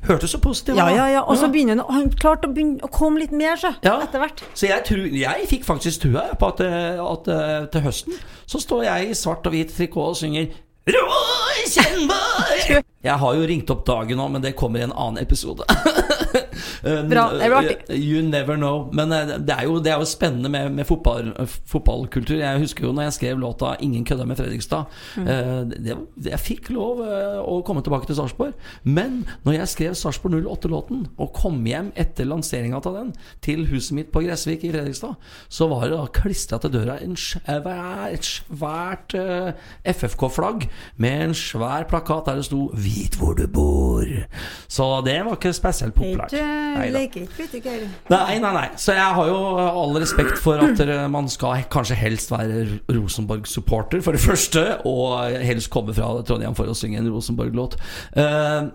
Hørtes 0.03 0.33
så 0.33 0.39
positiv 0.43 0.73
ut. 0.73 0.77
ja, 0.81 1.05
ja. 1.07 1.21
Og 1.21 1.37
så 1.39 1.47
begynner 1.47 1.79
han 1.79 1.93
Han 1.95 2.09
klarte 2.19 2.49
å, 2.49 2.53
begynne, 2.53 2.81
å 2.83 2.89
komme 2.91 3.21
litt 3.21 3.31
mer, 3.31 3.55
så. 3.59 3.71
Ja. 3.85 3.99
Etter 4.03 4.19
hvert. 4.19 4.43
Så 4.57 4.67
jeg, 4.67 4.83
tror, 4.89 5.05
jeg 5.07 5.47
fikk 5.47 5.63
faktisk 5.67 6.03
trua 6.07 6.25
på 6.39 6.49
at, 6.49 6.59
eh, 6.65 6.99
at 6.99 7.29
eh, 7.31 7.53
til 7.71 7.85
høsten 7.85 8.17
så 8.49 8.59
står 8.59 8.83
jeg 8.89 9.13
i 9.13 9.15
svart 9.15 9.47
og 9.47 9.55
hvit 9.55 9.71
trikot 9.71 10.11
og 10.11 10.17
synger 10.19 10.49
Roy 10.85 11.63
Kjennberg! 11.69 12.83
Jeg 13.03 13.15
har 13.19 13.35
jo 13.35 13.45
ringt 13.47 13.69
opp 13.71 13.85
dagen 13.87 14.19
nå, 14.19 14.27
men 14.35 14.43
det 14.43 14.51
kommer 14.59 14.81
i 14.81 14.83
en 14.83 14.91
annen 14.91 15.21
episode. 15.23 15.63
Eh, 16.83 17.03
Bra, 17.07 17.29
det 17.31 17.47
blir 17.47 17.53
artig. 17.55 17.95
You 17.95 18.21
never 18.27 18.57
know. 18.59 18.89
Men 18.93 19.11
eh, 19.15 19.37
det 19.39 19.55
er 19.55 19.67
jo, 19.69 19.77
det 19.79 19.93
er 19.93 20.01
jo 20.01 20.07
spennende 20.07 20.49
med, 20.51 20.73
med 20.75 20.87
fotball, 20.87 21.29
eh, 21.39 21.53
fotballkultur. 21.71 22.35
Jeg 22.41 22.59
husker 22.59 22.87
jo 22.87 22.91
når 22.91 23.07
jeg 23.07 23.13
skrev 23.13 23.39
låta 23.39 23.75
'Ingen 23.79 24.05
kødder 24.05 24.25
med 24.25 24.37
Fredrikstad'. 24.37 24.83
Mm. 25.15 25.27
Eh, 25.27 25.61
det, 25.85 25.97
jeg 26.25 26.39
fikk 26.39 26.69
lov 26.75 26.99
eh, 27.05 27.39
å 27.39 27.61
komme 27.63 27.83
tilbake 27.85 28.09
til 28.09 28.17
Sarpsborg. 28.19 28.53
Men 28.83 29.23
når 29.45 29.57
jeg 29.59 29.67
skrev 29.67 29.95
Sarpsborg 29.95 30.43
08-låten, 30.43 31.07
og 31.17 31.33
kom 31.33 31.63
hjem 31.65 31.91
etter 31.95 32.27
lanseringa 32.27 32.81
av 32.83 32.97
den 32.97 33.13
til 33.41 33.67
huset 33.71 33.95
mitt 33.95 34.11
på 34.11 34.23
Gressvik 34.25 34.65
i 34.67 34.73
Fredrikstad, 34.73 35.15
så 35.47 35.69
var 35.71 35.87
det 35.87 35.97
da 35.97 36.05
klistra 36.19 36.59
til 36.59 36.73
døra 36.73 36.99
en 37.03 37.15
svær, 37.15 38.11
et 38.11 38.27
svært 38.27 39.15
eh, 39.15 39.53
FFK-flagg 39.93 40.67
med 40.97 41.27
en 41.29 41.37
svær 41.37 41.87
plakat 41.89 42.27
der 42.27 42.41
det 42.41 42.45
sto 42.49 42.69
'Vit 42.73 43.15
hvor 43.19 43.33
du 43.37 43.47
bor'. 43.47 44.25
Så 44.67 45.01
det 45.05 45.19
var 45.25 45.37
ikke 45.37 45.53
spesielt 45.53 45.95
populært. 45.95 46.22
Neida. 46.31 46.93
leker 46.95 47.25
ikke 47.25 47.37
butikk, 47.41 47.67
Nei, 48.09 48.37
nei, 48.39 48.53
nei. 48.55 48.65
Så 48.79 48.95
jeg 48.95 49.17
har 49.17 49.29
jo 49.29 49.37
all 49.59 49.93
respekt 49.99 50.39
for 50.41 50.61
at 50.63 50.79
eh, 50.85 51.05
man 51.11 51.29
skal 51.31 51.65
kanskje 51.73 51.97
helst 51.99 52.31
være 52.31 52.79
Rosenborg-supporter, 52.91 54.01
for 54.05 54.15
det 54.15 54.23
første, 54.23 54.65
og 54.89 55.37
helst 55.43 55.71
komme 55.73 55.95
fra 55.95 56.09
Trondheim 56.27 56.55
for 56.57 56.69
å 56.69 56.75
synge 56.77 57.01
en 57.01 57.11
Rosenborg-låt. 57.13 57.77
Uh, 58.17 58.71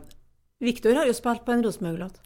Viktor 0.64 0.96
har 0.98 1.06
jo 1.08 1.16
spilt 1.16 1.44
på 1.46 1.54
en 1.54 1.64
Rosenborg-låt. 1.66 2.20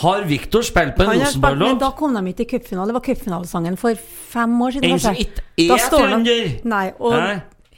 har 0.00 0.26
Viktor 0.30 0.62
spilt 0.62 0.96
på 0.96 1.06
en 1.06 1.14
Rosenborg-låt? 1.20 1.68
men 1.68 1.82
da 1.82 1.90
kom 1.98 2.14
de 2.14 2.34
ikke 2.34 2.46
i 2.46 2.50
cupfinale. 2.56 2.90
Det 2.90 2.98
var 2.98 3.06
cupfinalesangen 3.08 3.80
for 3.80 4.04
fem 4.34 4.60
år 4.62 4.76
siden. 4.76 4.92
En 4.92 5.02
som 5.06 5.18
ikke 5.18 5.66
er 5.66 5.88
trønder! 5.90 6.54
Nei, 6.70 6.86
og 6.98 7.16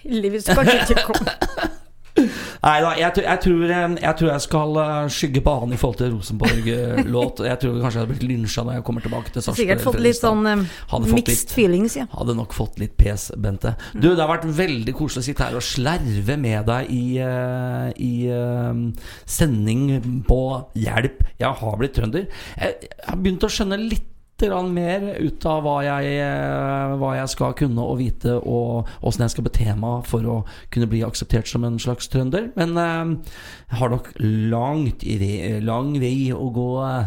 heldigvis 0.03 0.51
kanskje 0.53 0.79
ikke 0.83 1.09
kom. 1.11 1.27
Nei 2.63 2.77
da, 2.85 2.93
jeg, 2.95 3.11
tror- 3.17 3.27
jeg, 3.27 3.71
eh, 3.75 3.97
jeg 4.07 4.17
tror 4.21 4.29
jeg 4.31 4.41
skal 4.47 4.77
skygge 5.11 5.33
skygge 5.33 5.43
banen 5.45 5.73
i 5.73 5.79
forhold 5.81 5.99
til 5.99 6.13
Rosenborg-låt. 6.13 7.43
Jeg 7.47 7.59
tror 7.63 7.79
kanskje 7.81 7.99
jeg 7.99 8.05
hadde 8.05 8.13
blitt 8.13 8.27
lynsja 8.29 8.65
når 8.67 8.79
jeg 8.79 8.85
kommer 8.87 9.05
tilbake 9.05 9.33
til 9.33 9.43
Sarpsborg. 9.45 9.63
Sikkert 9.63 9.85
fått 9.87 10.01
litt 10.05 10.19
sånn 10.19 10.47
um, 10.51 10.65
mixed 11.13 11.33
litt- 11.49 11.55
feelings, 11.57 11.97
ja. 11.99 12.07
Hadde 12.13 12.37
nok 12.39 12.55
fått 12.57 12.79
litt 12.83 12.97
pes, 13.01 13.31
Bente. 13.39 13.75
Du, 13.95 14.11
det 14.13 14.21
har 14.21 14.31
vært 14.31 14.47
veldig 14.59 14.95
koselig 14.99 15.25
å 15.25 15.29
sitte 15.31 15.49
her 15.49 15.59
og 15.59 15.65
slerve 15.67 16.39
med 16.41 16.67
deg 16.69 16.93
i, 16.93 17.05
eh, 17.23 17.89
i 18.03 18.13
uh, 18.31 18.73
sending 19.27 20.23
på 20.29 20.41
hjelp. 20.79 21.23
Jeg 21.43 21.61
har 21.63 21.77
blitt 21.81 21.97
trønder. 21.99 22.29
Jeg, 22.59 22.91
har 23.09 23.21
begynt 23.23 23.47
å 23.47 23.53
skjønne 23.53 23.81
litt 23.81 24.12
mer 24.51 25.05
ut 25.21 25.47
av 25.47 25.63
hva 25.63 25.83
jeg, 25.85 26.19
eh, 26.19 26.95
hva 26.99 27.15
jeg 27.17 27.29
skal 27.29 27.55
kunne 27.55 27.83
og 27.83 27.99
vite, 27.99 28.35
og 28.35 28.89
åssen 29.03 29.23
jeg 29.23 29.31
skal 29.31 29.45
bete 29.45 29.75
meg 29.79 30.07
for 30.07 30.23
å 30.23 30.37
kunne 30.71 30.89
bli 30.91 31.03
akseptert 31.03 31.47
som 31.47 31.65
en 31.65 31.79
slags 31.79 32.09
trønder. 32.09 32.51
Men 32.57 32.77
eh, 32.77 33.33
jeg 33.71 33.79
har 33.79 33.91
nok 33.91 34.13
langt 34.19 35.05
i 35.05 35.19
vei, 35.19 35.61
lang 35.61 35.99
vei 36.01 36.33
å 36.33 36.51
gå 36.53 36.69
eh, 36.87 37.07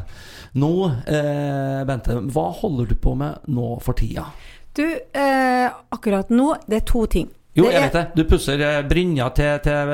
nå. 0.55 0.73
Eh, 1.05 1.85
Bente, 1.85 2.19
hva 2.31 2.49
holder 2.61 2.85
du 2.85 2.95
på 2.95 3.15
med 3.15 3.47
nå 3.47 3.79
for 3.83 3.93
tida? 3.93 4.29
Du, 4.75 4.85
eh, 4.85 5.67
akkurat 5.89 6.29
nå, 6.29 6.55
det 6.67 6.81
er 6.81 6.87
to 6.87 7.05
ting. 7.07 7.29
Jo, 7.55 7.69
jeg 7.71 7.85
vet 7.87 7.93
det. 7.95 8.05
Du 8.17 8.25
pusser 8.27 8.59
brynja 8.89 9.29
til, 9.31 9.59
til, 9.63 9.93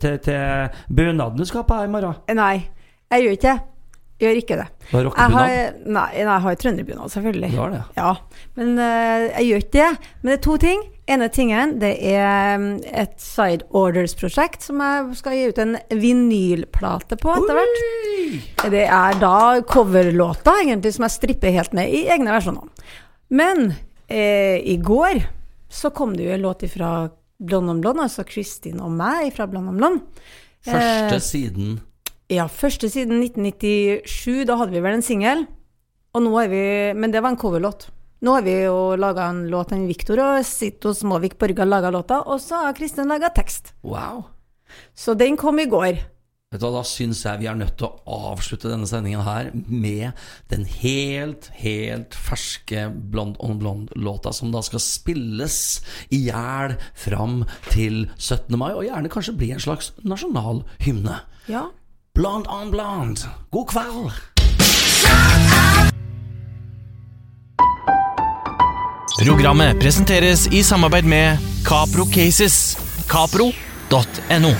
til, 0.00 0.18
til 0.20 0.80
bunaden 0.92 1.40
du 1.40 1.48
skal 1.48 1.64
på 1.64 1.80
i 1.86 1.92
morgen. 1.92 2.20
Nei, 2.36 2.66
jeg 3.08 3.24
gjør 3.24 3.38
ikke 3.38 3.52
det. 3.52 3.71
Gjør 4.22 4.38
ikke 4.38 4.56
det. 4.60 4.68
Du 4.86 4.92
har 4.94 5.06
rockebunad. 5.08 5.78
nei, 5.82 5.94
nei, 5.96 6.08
jeg 6.14 6.42
har 6.44 6.58
trønderbunad, 6.60 7.10
selvfølgelig. 7.10 7.48
Du 7.50 7.58
har 7.58 7.72
det? 7.72 7.80
Ja, 7.98 8.12
men 8.58 8.76
eh, 8.78 9.24
jeg 9.32 9.48
gjør 9.48 9.64
ikke 9.64 9.74
det. 9.74 10.10
Men 10.20 10.30
det 10.30 10.36
er 10.36 10.42
to 10.46 10.56
ting. 10.62 10.84
ene 11.10 11.28
tingen 11.34 11.72
det 11.82 11.90
er 12.06 12.60
mm, 12.62 12.68
et 13.02 13.16
Side 13.18 13.66
Orders-prosjekt 13.74 14.62
som 14.62 14.78
jeg 14.78 15.18
skal 15.18 15.34
gi 15.34 15.48
ut 15.50 15.58
en 15.64 15.74
vinylplate 15.90 17.18
på 17.18 17.34
etter 17.34 17.58
hvert. 17.58 17.82
Det 18.70 18.84
er 18.86 19.18
da 19.20 19.38
coverlåta 19.66 20.60
egentlig 20.62 20.94
som 20.94 21.08
jeg 21.08 21.16
stripper 21.18 21.56
helt 21.58 21.74
ned 21.74 21.90
i 21.90 22.04
egne 22.14 22.36
versjoner. 22.36 22.94
Men 23.34 23.72
eh, 24.06 24.62
i 24.62 24.78
går 24.78 25.24
så 25.72 25.90
kom 25.90 26.14
det 26.14 26.28
jo 26.28 26.36
en 26.36 26.46
låt 26.46 26.62
fra 26.70 27.10
Blond 27.42 27.72
om 27.72 27.80
blond, 27.82 27.98
altså 27.98 28.22
Kristin 28.22 28.78
og 28.78 28.92
meg 28.94 29.32
fra 29.34 29.48
Blond 29.50 29.72
om 29.72 29.80
blond. 29.80 30.04
Første 30.62 31.18
siden 31.18 31.24
siden 31.26 31.80
ja, 32.32 32.46
første 32.48 32.88
siden 32.90 33.22
1997, 33.22 34.44
da 34.48 34.56
hadde 34.60 34.74
vi 34.74 34.84
vel 34.84 34.98
en 34.98 35.04
singel. 35.04 35.44
Men 36.12 37.12
det 37.12 37.22
var 37.22 37.32
en 37.32 37.40
coverlåt. 37.40 37.88
Nå 38.22 38.36
har 38.36 38.44
vi 38.46 38.54
jo 38.62 38.94
laga 39.00 39.26
en 39.32 39.46
låt 39.50 39.72
med 39.74 39.88
Viktor 39.90 40.20
og 40.22 40.44
Sito 40.46 40.92
Småvik 40.94 41.34
Borga 41.40 41.64
laga 41.66 41.90
låta, 41.90 42.20
og 42.22 42.38
så 42.40 42.60
har 42.66 42.76
Kristin 42.78 43.10
laga 43.10 43.32
tekst. 43.34 43.72
Wow. 43.82 44.28
Så 44.94 45.16
den 45.18 45.36
kom 45.36 45.58
i 45.58 45.66
går. 45.66 45.98
Vet 46.52 46.60
du 46.60 46.66
hva, 46.68 46.82
Da 46.82 46.84
syns 46.84 47.24
jeg 47.24 47.40
vi 47.40 47.48
er 47.48 47.56
nødt 47.56 47.78
til 47.80 47.88
å 47.88 48.18
avslutte 48.30 48.68
denne 48.68 48.86
sendingen 48.86 49.24
her 49.24 49.48
med 49.54 50.12
den 50.52 50.66
helt, 50.68 51.48
helt 51.56 52.14
ferske 52.14 52.90
Blond 52.92 53.40
on 53.40 53.58
Blond-låta, 53.58 54.34
som 54.36 54.52
da 54.52 54.60
skal 54.62 54.84
spilles 54.84 55.58
i 56.12 56.26
hjel 56.28 56.76
fram 56.92 57.46
til 57.72 58.04
17. 58.18 58.52
mai, 58.60 58.70
og 58.76 58.84
gjerne 58.84 59.10
kanskje 59.12 59.38
bli 59.40 59.50
en 59.56 59.64
slags 59.64 59.94
nasjonal 60.04 60.62
hymne. 60.84 61.22
Ja. 61.50 61.70
Blond 62.14 62.46
on 62.46 62.70
Blond, 62.70 63.28
god 63.50 63.68
kveld! 63.68 64.10
Programmet 69.24 69.80
presenteres 69.80 70.46
i 70.46 70.62
samarbeid 70.62 71.04
med 71.04 71.38
Capro 71.64 72.04
Cases. 72.04 72.76
Capro.no. 73.08 74.52